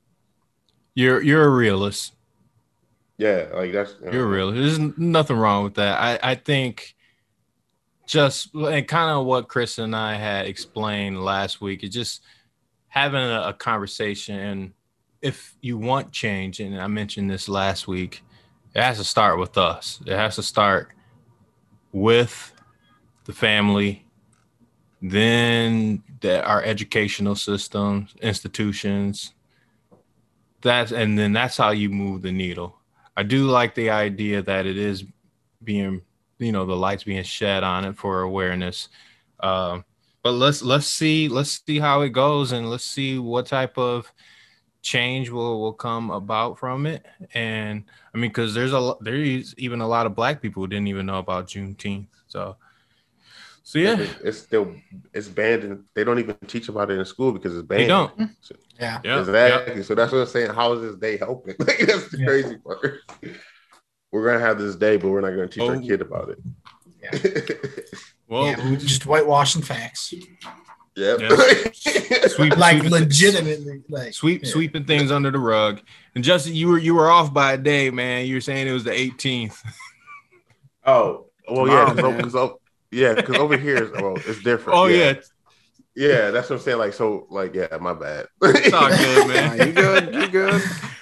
you're 0.95 1.21
you're 1.21 1.45
a 1.45 1.49
realist. 1.49 2.13
Yeah, 3.17 3.49
like 3.53 3.73
that's 3.73 3.95
you 3.99 4.05
know, 4.07 4.11
You're 4.13 4.27
real. 4.27 4.51
There's 4.51 4.79
nothing 4.79 5.35
wrong 5.37 5.65
with 5.65 5.75
that. 5.75 5.99
I, 5.99 6.31
I 6.31 6.35
think 6.35 6.95
just 8.07 8.53
and 8.55 8.87
kind 8.87 9.11
of 9.11 9.25
what 9.25 9.47
Chris 9.47 9.77
and 9.77 9.95
I 9.95 10.15
had 10.15 10.47
explained 10.47 11.21
last 11.23 11.61
week 11.61 11.83
is 11.83 11.91
just 11.91 12.21
having 12.89 13.21
a, 13.21 13.43
a 13.47 13.53
conversation. 13.53 14.35
And 14.35 14.73
if 15.21 15.55
you 15.61 15.77
want 15.77 16.11
change, 16.11 16.59
and 16.59 16.79
I 16.79 16.87
mentioned 16.87 17.29
this 17.29 17.47
last 17.47 17.87
week, 17.87 18.23
it 18.75 18.81
has 18.81 18.97
to 18.97 19.03
start 19.03 19.39
with 19.39 19.57
us. 19.57 19.99
It 20.05 20.15
has 20.15 20.35
to 20.35 20.43
start 20.43 20.89
with 21.91 22.53
the 23.25 23.33
family, 23.33 24.05
then 25.01 26.03
the, 26.21 26.43
our 26.43 26.63
educational 26.63 27.35
systems, 27.35 28.15
institutions. 28.21 29.33
That's 30.61 30.91
and 30.91 31.17
then 31.17 31.31
that's 31.31 31.57
how 31.57 31.71
you 31.71 31.89
move 31.89 32.21
the 32.21 32.31
needle. 32.31 32.75
I 33.15 33.23
do 33.23 33.45
like 33.45 33.75
the 33.75 33.89
idea 33.89 34.41
that 34.41 34.65
it 34.65 34.77
is 34.77 35.03
being, 35.63 36.01
you 36.37 36.51
know, 36.51 36.65
the 36.65 36.75
lights 36.75 37.03
being 37.03 37.23
shed 37.23 37.63
on 37.63 37.85
it 37.85 37.97
for 37.97 38.21
awareness. 38.21 38.89
Um, 39.39 39.85
but 40.23 40.31
let's 40.33 40.61
let's 40.61 40.87
see 40.87 41.27
let's 41.29 41.61
see 41.65 41.79
how 41.79 42.01
it 42.01 42.09
goes 42.09 42.51
and 42.51 42.69
let's 42.69 42.83
see 42.83 43.17
what 43.19 43.45
type 43.47 43.77
of 43.77 44.11
change 44.81 45.29
will 45.29 45.61
will 45.61 45.73
come 45.73 46.09
about 46.11 46.57
from 46.59 46.85
it. 46.85 47.05
And 47.33 47.83
I 48.13 48.17
mean, 48.17 48.29
because 48.29 48.53
there's 48.53 48.73
a 48.73 48.79
lo- 48.79 48.97
there 49.01 49.15
is 49.15 49.53
even 49.57 49.81
a 49.81 49.87
lot 49.87 50.05
of 50.05 50.15
black 50.15 50.41
people 50.41 50.63
who 50.63 50.67
didn't 50.67 50.87
even 50.87 51.05
know 51.05 51.19
about 51.19 51.47
Juneteenth. 51.47 52.07
So, 52.27 52.55
so 53.63 53.79
yeah, 53.79 53.97
It's, 53.99 54.21
it's 54.21 54.37
still 54.39 54.73
it's 55.13 55.27
banned 55.27 55.63
and 55.63 55.83
they 55.95 56.03
don't 56.03 56.19
even 56.19 56.37
teach 56.47 56.69
about 56.69 56.91
it 56.91 56.97
in 56.99 57.05
school 57.05 57.31
because 57.31 57.55
it's 57.57 57.67
banned. 57.67 57.81
they 57.83 57.87
don't. 57.87 58.11
Mm-hmm. 58.17 58.55
yeah. 58.79 58.99
Yeah, 59.03 59.19
exactly. 59.19 59.83
So 59.83 59.95
that's 59.95 60.11
what 60.11 60.19
I'm 60.21 60.27
saying. 60.27 60.51
How 60.51 60.73
is 60.73 60.81
this 60.81 60.95
day 60.95 61.17
helping? 61.17 61.55
Like 61.59 61.79
that's 61.79 62.09
the 62.09 62.17
Yeah. 62.19 62.25
crazy 62.25 62.57
part. 62.57 62.99
We're 64.11 64.25
gonna 64.25 64.39
have 64.39 64.57
this 64.59 64.75
day, 64.75 64.97
but 64.97 65.09
we're 65.09 65.21
not 65.21 65.31
gonna 65.31 65.47
teach 65.47 65.61
our 65.69 65.75
Oh. 65.75 65.79
kid 65.81 66.01
about 66.01 66.29
it. 66.29 66.39
Well, 68.27 68.45
yeah, 68.45 68.75
just 68.75 69.03
whitewashing 69.05 69.63
facts. 69.63 70.13
yep. 70.95 71.19
Yeah. 71.19 71.29
Sweep- 72.27 72.55
Like 72.57 72.77
sweeping- 72.77 72.91
legitimately, 72.91 73.81
like 73.89 74.13
sweep 74.13 74.43
yeah. 74.43 74.49
sweeping 74.51 74.85
things 74.85 75.11
under 75.11 75.31
the 75.31 75.39
rug. 75.39 75.81
And 76.13 76.23
Justin, 76.23 76.53
you 76.53 76.67
were 76.67 76.77
you 76.77 76.93
were 76.93 77.09
off 77.09 77.33
by 77.33 77.53
a 77.53 77.57
day, 77.57 77.89
man. 77.89 78.27
You 78.27 78.35
were 78.35 78.41
saying 78.41 78.67
it 78.67 78.71
was 78.71 78.83
the 78.83 78.91
18th. 78.91 79.57
Oh, 80.85 81.25
well, 81.49 81.67
yeah, 81.67 81.91
man. 81.93 82.17
because 82.17 82.51
yeah, 82.91 83.13
because 83.15 83.35
over 83.37 83.57
here, 83.57 83.83
is, 83.85 83.91
well, 83.91 84.15
it's 84.17 84.43
different. 84.43 84.77
Oh 84.77 84.85
yeah, 84.85 85.13
yeah, 85.95 86.29
that's 86.31 86.49
what 86.49 86.57
I'm 86.57 86.61
saying. 86.61 86.77
Like, 86.77 86.93
so, 86.93 87.25
like, 87.31 87.53
yeah, 87.55 87.75
my 87.81 87.93
bad. 87.93 88.27
it's 88.43 88.73
all 88.73 88.89
good, 88.89 89.27
Nah, 89.27 89.33
man. 89.33 89.67
you 89.67 89.73
good? 89.73 90.13
You 90.15 90.27
good? 90.27 90.61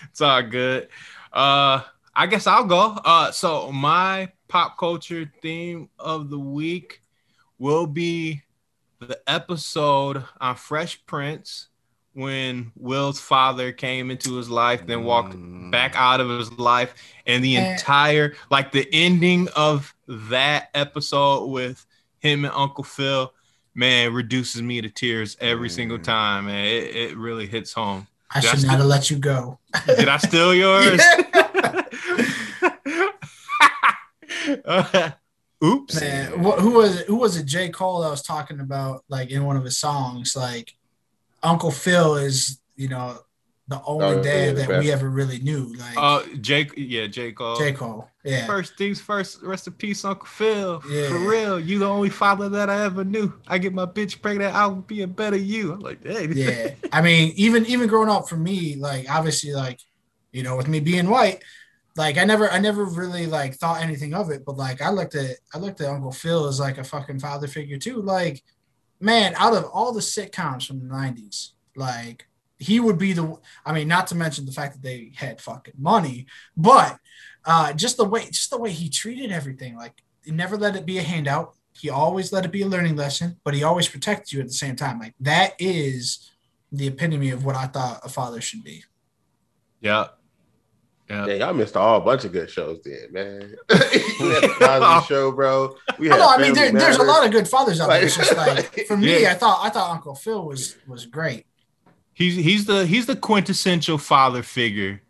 it's 0.09 0.21
all 0.21 0.41
good. 0.43 0.87
Uh, 1.33 1.81
I 2.15 2.27
guess 2.27 2.47
I'll 2.47 2.65
go. 2.65 2.97
Uh, 3.03 3.31
so 3.31 3.71
my 3.71 4.31
pop 4.47 4.77
culture 4.77 5.31
theme 5.41 5.89
of 5.99 6.29
the 6.29 6.39
week 6.39 7.01
will 7.59 7.87
be 7.87 8.41
the 8.99 9.19
episode 9.27 10.23
on 10.39 10.55
Fresh 10.55 11.05
Prince 11.05 11.67
when 12.13 12.71
Will's 12.75 13.19
father 13.19 13.71
came 13.71 14.09
into 14.09 14.35
his 14.35 14.49
life, 14.49 14.87
then 14.87 15.03
walked 15.03 15.35
Mm. 15.35 15.69
back 15.71 15.93
out 15.95 16.19
of 16.19 16.29
his 16.29 16.51
life, 16.53 16.95
and 17.27 17.43
the 17.43 17.55
entire 17.57 18.33
like 18.49 18.71
the 18.71 18.87
ending 18.91 19.47
of 19.55 19.93
that 20.07 20.69
episode 20.73 21.45
with 21.47 21.85
him 22.19 22.43
and 22.45 22.53
Uncle 22.55 22.83
Phil, 22.83 23.31
man, 23.75 24.13
reduces 24.13 24.63
me 24.63 24.81
to 24.81 24.89
tears 24.89 25.37
every 25.39 25.69
single 25.69 25.99
Mm. 25.99 26.03
time, 26.03 26.45
man. 26.47 26.65
It, 26.65 26.95
it 26.95 27.17
really 27.17 27.45
hits 27.45 27.73
home. 27.73 28.07
I 28.31 28.39
should 28.39 28.49
That's 28.49 28.63
not 28.63 28.77
have 28.77 28.87
let 28.87 29.11
you 29.11 29.17
go. 29.17 29.59
Did 29.85 30.07
I 30.09 30.17
steal 30.17 30.55
yours? 30.55 31.01
Uh, 34.65 35.11
oops. 35.63 35.99
Man, 35.99 36.31
wh- 36.43 36.59
who 36.59 36.71
was 36.71 36.99
it? 37.01 37.07
Who 37.07 37.15
was 37.17 37.37
it? 37.37 37.45
J. 37.45 37.69
Cole 37.69 38.01
that 38.01 38.09
was 38.09 38.21
talking 38.21 38.59
about 38.59 39.03
like 39.09 39.31
in 39.31 39.43
one 39.45 39.57
of 39.57 39.63
his 39.63 39.77
songs, 39.77 40.35
like 40.35 40.73
Uncle 41.43 41.71
Phil 41.71 42.15
is, 42.17 42.59
you 42.75 42.89
know, 42.89 43.19
the 43.69 43.81
only 43.83 44.05
Oh, 44.05 44.23
dad 44.23 44.51
the 44.55 44.61
that 44.61 44.67
best. 44.69 44.85
we 44.85 44.91
ever 44.93 45.09
really 45.09 45.39
knew. 45.39 45.73
Like 45.75 45.97
Uh, 45.97 46.23
Jake, 46.39 46.71
yeah, 46.77 47.05
J. 47.07 47.33
Cole. 47.33 47.57
J. 47.57 47.73
Cole. 47.73 48.09
Yeah. 48.23 48.45
First 48.45 48.77
things 48.77 49.01
first, 49.01 49.41
rest 49.43 49.67
in 49.67 49.73
peace, 49.73 50.05
Uncle 50.05 50.25
Phil. 50.25 50.81
Yeah. 50.89 51.09
For 51.09 51.19
real, 51.19 51.59
you 51.59 51.77
the 51.79 51.85
only 51.87 52.09
father 52.09 52.47
that 52.49 52.69
I 52.69 52.85
ever 52.85 53.03
knew. 53.03 53.33
I 53.45 53.57
get 53.57 53.73
my 53.73 53.85
bitch 53.85 54.21
pregnant, 54.21 54.55
I'll 54.55 54.75
be 54.75 55.01
a 55.01 55.07
better 55.07 55.35
you. 55.37 55.73
I'm 55.73 55.79
like, 55.81 56.01
hey. 56.05 56.27
yeah 56.33 56.69
i 56.93 57.01
mean 57.01 57.33
even 57.35 57.65
even 57.65 57.89
growing 57.89 58.09
up 58.09 58.29
for 58.29 58.37
me 58.37 58.75
like 58.77 59.09
obviously 59.13 59.51
like 59.53 59.79
you 60.31 60.41
know 60.43 60.55
with 60.55 60.69
me 60.69 60.79
being 60.79 61.09
white 61.09 61.43
like 61.97 62.17
i 62.17 62.23
never 62.23 62.49
i 62.51 62.59
never 62.59 62.85
really 62.85 63.25
like 63.25 63.55
thought 63.55 63.81
anything 63.81 64.13
of 64.13 64.29
it 64.29 64.45
but 64.45 64.55
like 64.55 64.81
i 64.81 64.89
looked 64.89 65.15
at 65.15 65.37
i 65.53 65.57
looked 65.57 65.81
at 65.81 65.89
uncle 65.89 66.11
phil 66.11 66.47
as 66.47 66.59
like 66.59 66.77
a 66.77 66.83
fucking 66.83 67.19
father 67.19 67.47
figure 67.47 67.77
too 67.77 68.01
like 68.01 68.43
man 68.99 69.33
out 69.37 69.53
of 69.53 69.65
all 69.65 69.91
the 69.91 69.99
sitcoms 69.99 70.65
from 70.65 70.79
the 70.79 70.93
90s 70.93 71.51
like 71.75 72.27
he 72.59 72.79
would 72.79 72.97
be 72.97 73.13
the 73.13 73.37
i 73.65 73.73
mean 73.73 73.87
not 73.87 74.07
to 74.07 74.15
mention 74.15 74.45
the 74.45 74.51
fact 74.51 74.73
that 74.73 74.83
they 74.83 75.11
had 75.15 75.41
fucking 75.41 75.75
money 75.77 76.25
but 76.55 76.97
uh 77.45 77.73
just 77.73 77.97
the 77.97 78.05
way 78.05 78.25
just 78.27 78.49
the 78.49 78.57
way 78.57 78.71
he 78.71 78.89
treated 78.89 79.31
everything 79.31 79.75
like 79.75 80.01
he 80.23 80.31
never 80.31 80.57
let 80.57 80.75
it 80.75 80.85
be 80.85 80.97
a 80.97 81.03
handout 81.03 81.53
he 81.73 81.91
always 81.91 82.33
let 82.33 82.43
it 82.43 82.51
be 82.51 82.63
a 82.63 82.67
learning 82.67 82.95
lesson 82.95 83.37
but 83.43 83.53
he 83.53 83.63
always 83.63 83.87
protected 83.87 84.33
you 84.33 84.39
at 84.39 84.47
the 84.47 84.53
same 84.53 84.75
time 84.75 84.99
like 84.99 85.13
that 85.19 85.53
is 85.59 86.31
the 86.71 86.87
epitome 86.87 87.29
of 87.29 87.45
what 87.45 87.55
I 87.55 87.67
thought 87.67 88.01
a 88.03 88.09
father 88.09 88.41
should 88.41 88.63
be. 88.63 88.83
Yeah. 89.79 90.07
Yeah. 91.09 91.25
Yeah, 91.27 91.33
y'all 91.35 91.53
missed 91.53 91.75
a 91.75 91.79
whole 91.79 92.01
bunch 92.01 92.25
of 92.25 92.33
good 92.33 92.49
shows 92.49 92.79
then, 92.83 93.07
man. 93.11 93.55
we 93.69 93.75
had 93.77 94.43
the 94.43 94.55
Cosby 94.59 95.05
Show, 95.07 95.31
bro. 95.31 95.75
We 95.97 96.09
I 96.11 96.15
had 96.15 96.19
know. 96.19 96.29
I 96.29 96.37
mean, 96.41 96.53
there, 96.53 96.71
there's 96.71 96.97
a 96.97 97.03
lot 97.03 97.25
of 97.25 97.31
good 97.31 97.47
fathers 97.47 97.79
out 97.79 97.87
there. 97.89 98.03
It's 98.03 98.17
just 98.17 98.35
Like- 98.35 98.75
like 98.77 98.85
for 98.87 98.97
me, 98.97 99.21
Yeah. 99.21 99.31
I 99.31 99.35
thought 99.35 99.59
I 99.63 99.69
thought 99.69 99.89
Uncle 99.91 100.15
Phil 100.15 100.45
was 100.45 100.75
was 100.87 101.05
great. 101.05 101.45
He's 102.13 102.35
he's 102.35 102.65
the 102.65 102.85
he's 102.85 103.05
the 103.05 103.15
quintessential 103.15 103.97
father 103.97 104.43
figure. 104.43 105.01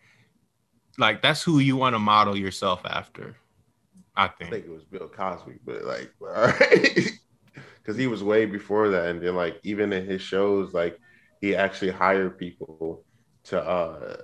Like 0.99 1.21
that's 1.21 1.41
who 1.41 1.59
you 1.59 1.75
want 1.77 1.95
to 1.95 1.99
model 1.99 2.35
yourself 2.37 2.81
after. 2.85 3.35
I 4.15 4.25
I 4.25 4.27
think. 4.29 4.51
think 4.51 4.65
it 4.65 4.71
was 4.71 4.83
Bill 4.83 5.07
Cosby, 5.07 5.59
but 5.65 5.83
like, 5.83 6.11
all 6.21 6.27
right, 6.27 7.09
because 7.81 7.95
he 7.97 8.07
was 8.07 8.23
way 8.23 8.45
before 8.45 8.89
that, 8.89 9.07
and 9.07 9.21
then 9.21 9.35
like 9.35 9.59
even 9.63 9.93
in 9.93 10.05
his 10.05 10.21
shows, 10.21 10.73
like 10.73 10.99
he 11.41 11.55
actually 11.55 11.91
hired 11.91 12.37
people 12.37 13.03
to 13.45 13.61
uh 13.61 14.17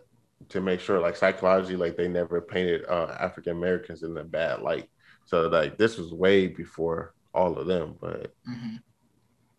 to 0.54 0.62
make 0.62 0.80
sure 0.80 1.00
like 1.00 1.16
psychologically, 1.16 1.76
like 1.76 1.98
they 1.98 2.08
never 2.08 2.40
painted 2.42 2.86
uh 2.88 3.16
African 3.20 3.52
Americans 3.58 4.04
in 4.04 4.18
a 4.18 4.24
bad 4.24 4.62
light. 4.62 4.90
So 5.26 5.48
like 5.50 5.78
this 5.78 5.98
was 5.98 6.14
way 6.14 6.48
before 6.48 7.14
all 7.34 7.58
of 7.58 7.68
them, 7.68 7.96
but 8.00 8.34
Mhm. 8.50 8.80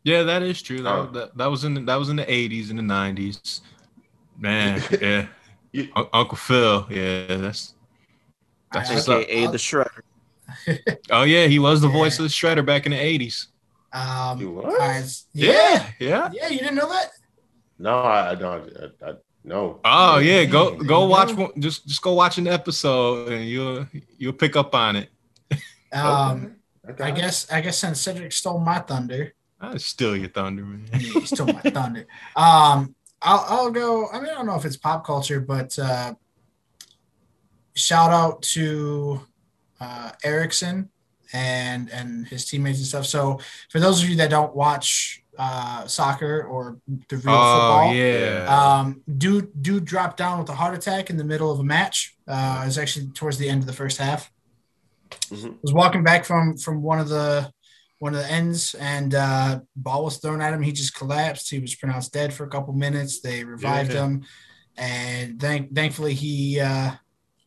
Yeah, 0.05 0.23
that 0.25 0.43
is 0.43 0.61
true. 0.61 0.83
That, 0.83 0.95
Oh. 0.95 1.07
that, 1.13 1.37
that 1.39 1.47
was 1.47 1.65
in 1.65 1.75
the, 1.75 1.81
that 1.83 1.97
was 1.97 2.09
in 2.11 2.17
the 2.17 2.27
80s 2.27 2.69
and 2.71 2.79
the 2.79 2.83
90s. 2.83 3.61
Man, 4.39 4.83
yeah. 5.01 5.27
You- 5.73 5.89
Un- 5.97 6.09
Uncle 6.13 6.37
Phil, 6.37 6.87
yeah, 6.91 7.37
that's 7.37 7.75
that's 8.73 8.91
I- 8.91 8.95
what's 8.95 9.09
up. 9.09 9.23
AKA 9.23 9.47
the 9.49 9.59
Shredder. 9.59 10.01
Oh 11.11 11.23
yeah, 11.23 11.47
he 11.47 11.59
was 11.59 11.81
the 11.81 11.89
Yeah. 11.89 11.95
voice 11.95 12.19
of 12.19 12.25
the 12.25 12.29
Shredder 12.29 12.65
back 12.65 12.87
in 12.87 12.93
the 12.93 12.99
80s. 12.99 13.47
Um, 13.93 14.41
You 14.41 14.51
what? 14.51 14.65
all 14.67 14.77
right, 14.77 15.05
yeah, 15.33 15.91
yeah. 15.99 16.29
yeah, 16.33 16.49
you 16.49 16.59
didn't 16.59 16.75
know 16.77 16.89
that? 16.89 17.11
no, 17.79 17.99
I, 17.99 18.31
I 18.33 18.35
don't. 18.35 18.71
I, 18.77 19.11
I, 19.11 19.13
no. 19.45 19.81
Oh 19.85 20.19
yeah, 20.19 20.45
go 20.45 20.75
go 20.77 21.05
you 21.05 21.11
watch 21.11 21.33
one, 21.35 21.53
just 21.61 21.87
just 21.87 22.03
go 22.03 22.15
watch 22.15 22.39
an 22.39 22.47
episode 22.47 23.31
and 23.33 23.45
you'll 23.47 23.87
you'll 24.19 24.33
pick 24.33 24.57
up 24.57 24.75
on 24.75 24.97
it. 24.97 25.11
Um, 25.93 26.57
Okay. 26.87 27.05
I 27.05 27.11
guess 27.13 27.51
I 27.51 27.63
guess 27.63 27.79
since 27.79 27.99
Cedric 27.99 28.31
stole 28.33 28.59
my 28.59 28.79
thunder, 28.79 29.33
I 29.59 29.79
steal 29.79 30.15
your 30.15 30.29
thunder, 30.29 30.63
man. 30.63 30.87
yeah, 30.93 30.99
he 30.99 31.25
stole 31.25 31.47
my 31.47 31.63
thunder. 31.63 32.07
Um, 32.37 32.95
I'll 33.23 33.45
I'll 33.49 33.71
go. 33.71 34.09
I 34.13 34.21
mean, 34.21 34.29
I 34.29 34.35
don't 34.35 34.45
know 34.45 34.55
if 34.57 34.67
it's 34.67 34.77
pop 34.77 35.07
culture, 35.07 35.41
but 35.41 35.79
uh, 35.79 36.13
shout 37.75 38.11
out 38.11 38.43
to 38.43 39.21
uh, 39.81 40.11
Eriksen 40.23 40.91
and 41.33 41.91
and 41.91 42.27
his 42.29 42.45
teammates 42.45 42.79
and 42.81 42.87
stuff. 42.87 43.07
So 43.07 43.41
for 43.71 43.81
those 43.81 44.03
of 44.03 44.11
you 44.11 44.17
that 44.17 44.29
don't 44.29 44.55
watch 44.55 45.24
uh, 45.39 45.87
soccer 45.87 46.43
or 46.45 46.79
the 47.09 47.17
real 47.17 47.35
Oh 47.35 47.55
football, 47.87 47.95
yeah. 47.95 48.47
um, 48.79 49.03
dude 49.19 49.51
dude 49.63 49.85
dropped 49.85 50.17
down 50.17 50.39
with 50.39 50.49
a 50.49 50.55
heart 50.55 50.75
attack 50.75 51.11
in 51.11 51.17
the 51.17 51.25
middle 51.25 51.51
of 51.51 51.59
a 51.61 51.65
match. 51.65 52.15
Uh, 52.29 52.61
it 52.63 52.67
was 52.67 52.79
actually 52.79 53.09
towards 53.09 53.39
the 53.39 53.49
end 53.49 53.61
of 53.61 53.67
the 53.67 53.73
first 53.73 53.99
half. 53.99 54.31
Mhm. 55.31 55.57
Was 55.63 55.73
walking 55.73 56.03
back 56.05 56.25
from 56.25 56.57
from 56.57 56.83
one 56.83 56.99
of 56.99 57.09
the 57.09 57.51
one 57.99 58.15
of 58.15 58.21
the 58.21 58.31
ends, 58.31 58.75
and 58.75 59.15
uh, 59.15 59.61
ball 59.77 60.05
was 60.05 60.19
thrown 60.19 60.41
at 60.43 60.53
him. 60.53 60.63
He 60.63 60.73
just 60.73 60.95
collapsed. 60.95 61.51
He 61.51 61.59
was 61.59 61.75
pronounced 61.75 62.13
dead 62.13 62.35
for 62.35 62.45
a 62.45 62.49
couple 62.51 62.75
minutes. 62.75 63.21
They 63.21 63.45
revived 63.45 63.93
Yeah. 63.93 64.05
him, 64.05 64.25
and 64.77 65.41
thank 65.41 65.75
thankfully 65.75 66.15
he 66.15 66.61
uh, 66.61 66.93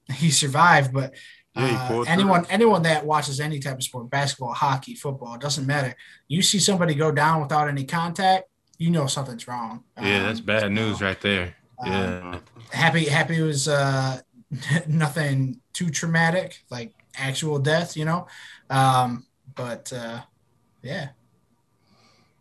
he 0.14 0.32
survived. 0.32 0.94
But 0.94 1.14
Yeah, 1.58 1.78
uh, 1.84 1.88
pulled 1.88 2.06
through. 2.06 2.14
anyone 2.14 2.46
anyone 2.50 2.82
that 2.84 3.06
watches 3.06 3.40
any 3.40 3.60
type 3.60 3.76
of 3.78 3.84
sport, 3.84 4.10
basketball, 4.10 4.54
hockey, 4.54 4.96
football, 4.96 5.36
it 5.36 5.42
doesn't 5.42 5.66
matter. 5.66 5.96
You 6.28 6.42
see 6.42 6.60
somebody 6.60 6.94
go 6.96 7.12
down 7.12 7.42
without 7.42 7.68
any 7.70 7.84
contact, 7.86 8.46
you 8.78 8.90
know 8.92 9.08
something's 9.08 9.48
wrong. 9.48 9.84
yeah, 10.02 10.24
that's 10.24 10.40
Um, 10.40 10.46
bad 10.46 10.64
you 10.64 10.70
news 10.70 11.02
right 11.02 11.20
there. 11.22 11.56
um, 11.80 11.92
Yeah. 11.92 12.40
happy 12.72 13.06
happy 13.06 13.42
was 13.42 13.68
uh 13.68 14.20
nothing 14.88 15.60
too 15.74 15.90
traumatic 15.90 16.64
like 16.70 16.94
actual 17.20 17.60
death 17.60 17.96
you 17.98 18.06
know 18.06 18.28
um 18.70 19.26
but 19.56 19.92
uh 19.94 20.22
yeah 20.82 21.10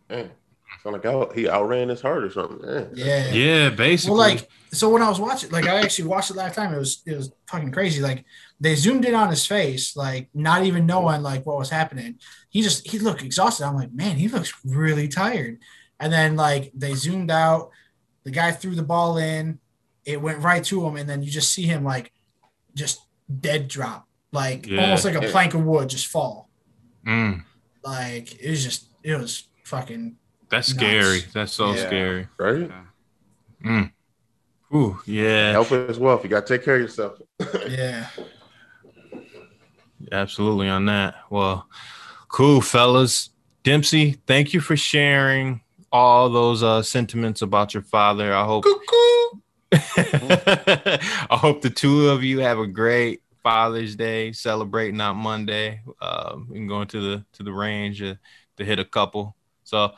Man, 0.08 0.30
sound 0.82 0.94
like 0.94 1.04
out, 1.06 1.34
he 1.34 1.48
outran 1.48 1.88
his 1.88 2.00
heart 2.00 2.22
or 2.24 2.30
something. 2.30 2.64
Man. 2.66 2.90
yeah 2.94 3.32
Yeah, 3.32 3.70
basically. 3.70 4.10
well 4.16 4.18
like 4.30 4.48
so 4.72 4.88
when 4.88 5.02
i 5.02 5.08
was 5.08 5.18
watching 5.20 5.50
like 5.50 5.66
i 5.66 5.80
actually 5.80 6.08
watched 6.08 6.30
it 6.30 6.36
last 6.36 6.54
time 6.54 6.72
it 6.74 6.78
was 6.78 7.02
it 7.06 7.16
was 7.16 7.32
fucking 7.48 7.72
crazy 7.72 8.00
like 8.02 8.24
they 8.61 8.74
zoomed 8.74 9.04
in 9.04 9.14
on 9.14 9.28
his 9.30 9.44
face 9.46 9.96
like 9.96 10.28
not 10.34 10.64
even 10.64 10.86
knowing 10.86 11.22
like 11.22 11.44
what 11.44 11.59
was 11.59 11.70
happening 11.70 12.18
he 12.48 12.62
just 12.62 12.86
he 12.88 12.98
looked 12.98 13.22
exhausted 13.22 13.64
i'm 13.66 13.74
like 13.74 13.92
man 13.92 14.16
he 14.16 14.28
looks 14.28 14.52
really 14.64 15.09
tired 15.09 15.59
and 16.00 16.12
then 16.12 16.36
like 16.36 16.72
they 16.74 16.94
zoomed 16.94 17.30
out 17.30 17.70
the 18.24 18.30
guy 18.30 18.50
threw 18.52 18.74
the 18.74 18.82
ball 18.82 19.18
in 19.18 19.59
it 20.04 20.20
went 20.20 20.38
right 20.42 20.64
to 20.64 20.84
him 20.86 20.96
and 20.96 21.09
then 21.09 21.22
you 21.22 21.30
just 21.30 21.52
see 21.52 21.62
him 21.66 21.84
like 21.84 22.12
just 22.74 23.00
dead 23.40 23.68
drop 23.68 24.07
like 24.32 24.66
Yeah. 24.66 24.82
almost 24.84 25.04
like 25.04 25.14
a 25.14 25.28
plank 25.30 25.54
of 25.54 25.64
wood 25.64 25.88
just 25.88 26.07
fall 26.07 26.48
Mm, 27.07 27.44
like 27.84 28.40
it 28.42 28.50
was 28.50 28.64
just 28.64 28.88
it 29.04 29.16
was 29.16 29.44
fucking 29.64 30.16
that's 30.48 30.68
Nuts. 30.74 30.78
scary. 30.80 31.20
That's 31.34 31.52
so 31.52 31.72
Yeah. 31.74 31.86
scary. 31.86 32.28
Right? 32.38 32.70
Mm. 33.64 33.92
Ooh, 34.74 34.98
yeah, 35.07 35.50
Health 35.52 35.70
is 35.72 35.98
wealth. 35.98 36.22
You 36.24 36.30
got 36.30 36.46
to 36.46 36.54
take 36.57 36.64
care 36.64 36.74
of 36.76 36.80
yourself. 36.82 37.18
yeah 37.68 38.07
absolutely 40.12 40.68
on 40.68 40.86
that. 40.86 41.14
Well, 41.30 41.68
cool, 42.28 42.61
fellas. 42.61 43.30
Dempsey, 43.62 44.12
thank 44.26 44.53
you 44.53 44.61
for 44.61 44.76
sharing 44.76 45.61
all 45.92 46.28
those 46.30 46.62
uh, 46.62 46.82
sentiments 46.82 47.42
about 47.42 47.74
your 47.74 47.82
father. 47.82 48.34
I 48.34 48.44
hope 48.44 48.64
I 49.72 51.26
hope 51.30 51.62
the 51.62 51.70
two 51.70 52.09
of 52.09 52.22
you 52.22 52.40
have 52.40 52.59
a 52.59 52.66
great 52.66 53.22
Father's 53.42 53.94
Day, 53.97 54.32
celebrating 54.32 55.01
on 55.01 55.16
Monday. 55.16 55.80
Um, 56.01 56.49
and 56.55 56.68
going 56.68 56.88
to 56.88 57.01
the 57.01 57.24
to 57.34 57.42
the 57.42 57.53
range 57.53 58.03
uh, 58.03 58.14
to 58.57 58.64
hit 58.64 58.78
a 58.78 58.84
couple. 58.84 59.36
So 59.64 59.92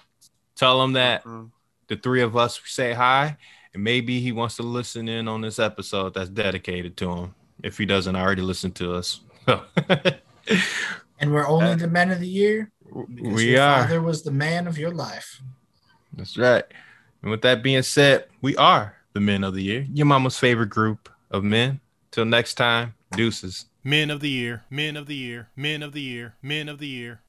tell 0.57 0.82
him 0.82 0.92
that 0.94 1.24
Mhm. 1.24 1.51
the 1.88 1.96
three 1.96 2.22
of 2.22 2.36
us 2.36 2.61
say 2.64 2.92
hi, 2.92 3.36
and 3.74 3.82
maybe 3.84 4.20
he 4.20 4.32
wants 4.32 4.57
to 4.57 4.62
listen 4.62 5.09
in 5.09 5.28
on 5.28 5.40
this 5.42 5.59
episode 5.59 6.14
that's 6.14 6.30
dedicated 6.30 6.96
to 6.99 7.11
him. 7.12 7.34
If 7.62 7.76
he 7.78 7.86
doesn't 7.86 8.16
already 8.16 8.42
listen 8.42 8.72
to 8.72 8.94
us, 8.94 9.20
and 11.20 11.32
we're 11.32 11.46
only 11.46 11.72
uh, 11.72 11.76
the 11.76 11.88
men 11.88 12.11
of 12.11 12.20
the 12.20 12.28
year 12.28 12.70
because 13.14 13.34
we 13.34 13.53
your 13.53 13.62
are. 13.62 13.82
father 13.82 14.03
was 14.03 14.22
the 14.22 14.30
man 14.30 14.66
of 14.66 14.78
your 14.78 14.90
life 14.90 15.40
That's 16.12 16.36
right. 16.36 16.64
And 17.22 17.30
with 17.30 17.42
that 17.42 17.62
being 17.62 17.82
said, 17.82 18.26
we 18.42 18.57
are 18.57 18.94
the 19.12 19.20
men 19.20 19.42
of 19.44 19.55
the 19.55 19.62
year, 19.62 19.86
your 19.92 20.07
mama's 20.07 20.38
favorite 20.38 20.70
group 20.70 21.09
of 21.30 21.42
men. 21.44 21.80
Till 22.11 22.24
next 22.24 22.55
time, 22.55 22.94
deuces. 23.12 23.66
Men 23.84 24.11
of 24.11 24.20
the 24.20 24.28
year, 24.30 24.64
men 24.70 24.96
of 24.96 25.07
the 25.07 25.14
year, 25.14 25.49
men 25.57 25.82
of 25.82 25.92
the 25.92 26.01
year, 26.01 26.34
men 26.42 26.68
of 26.68 26.78
the 26.78 26.86
year. 26.86 27.20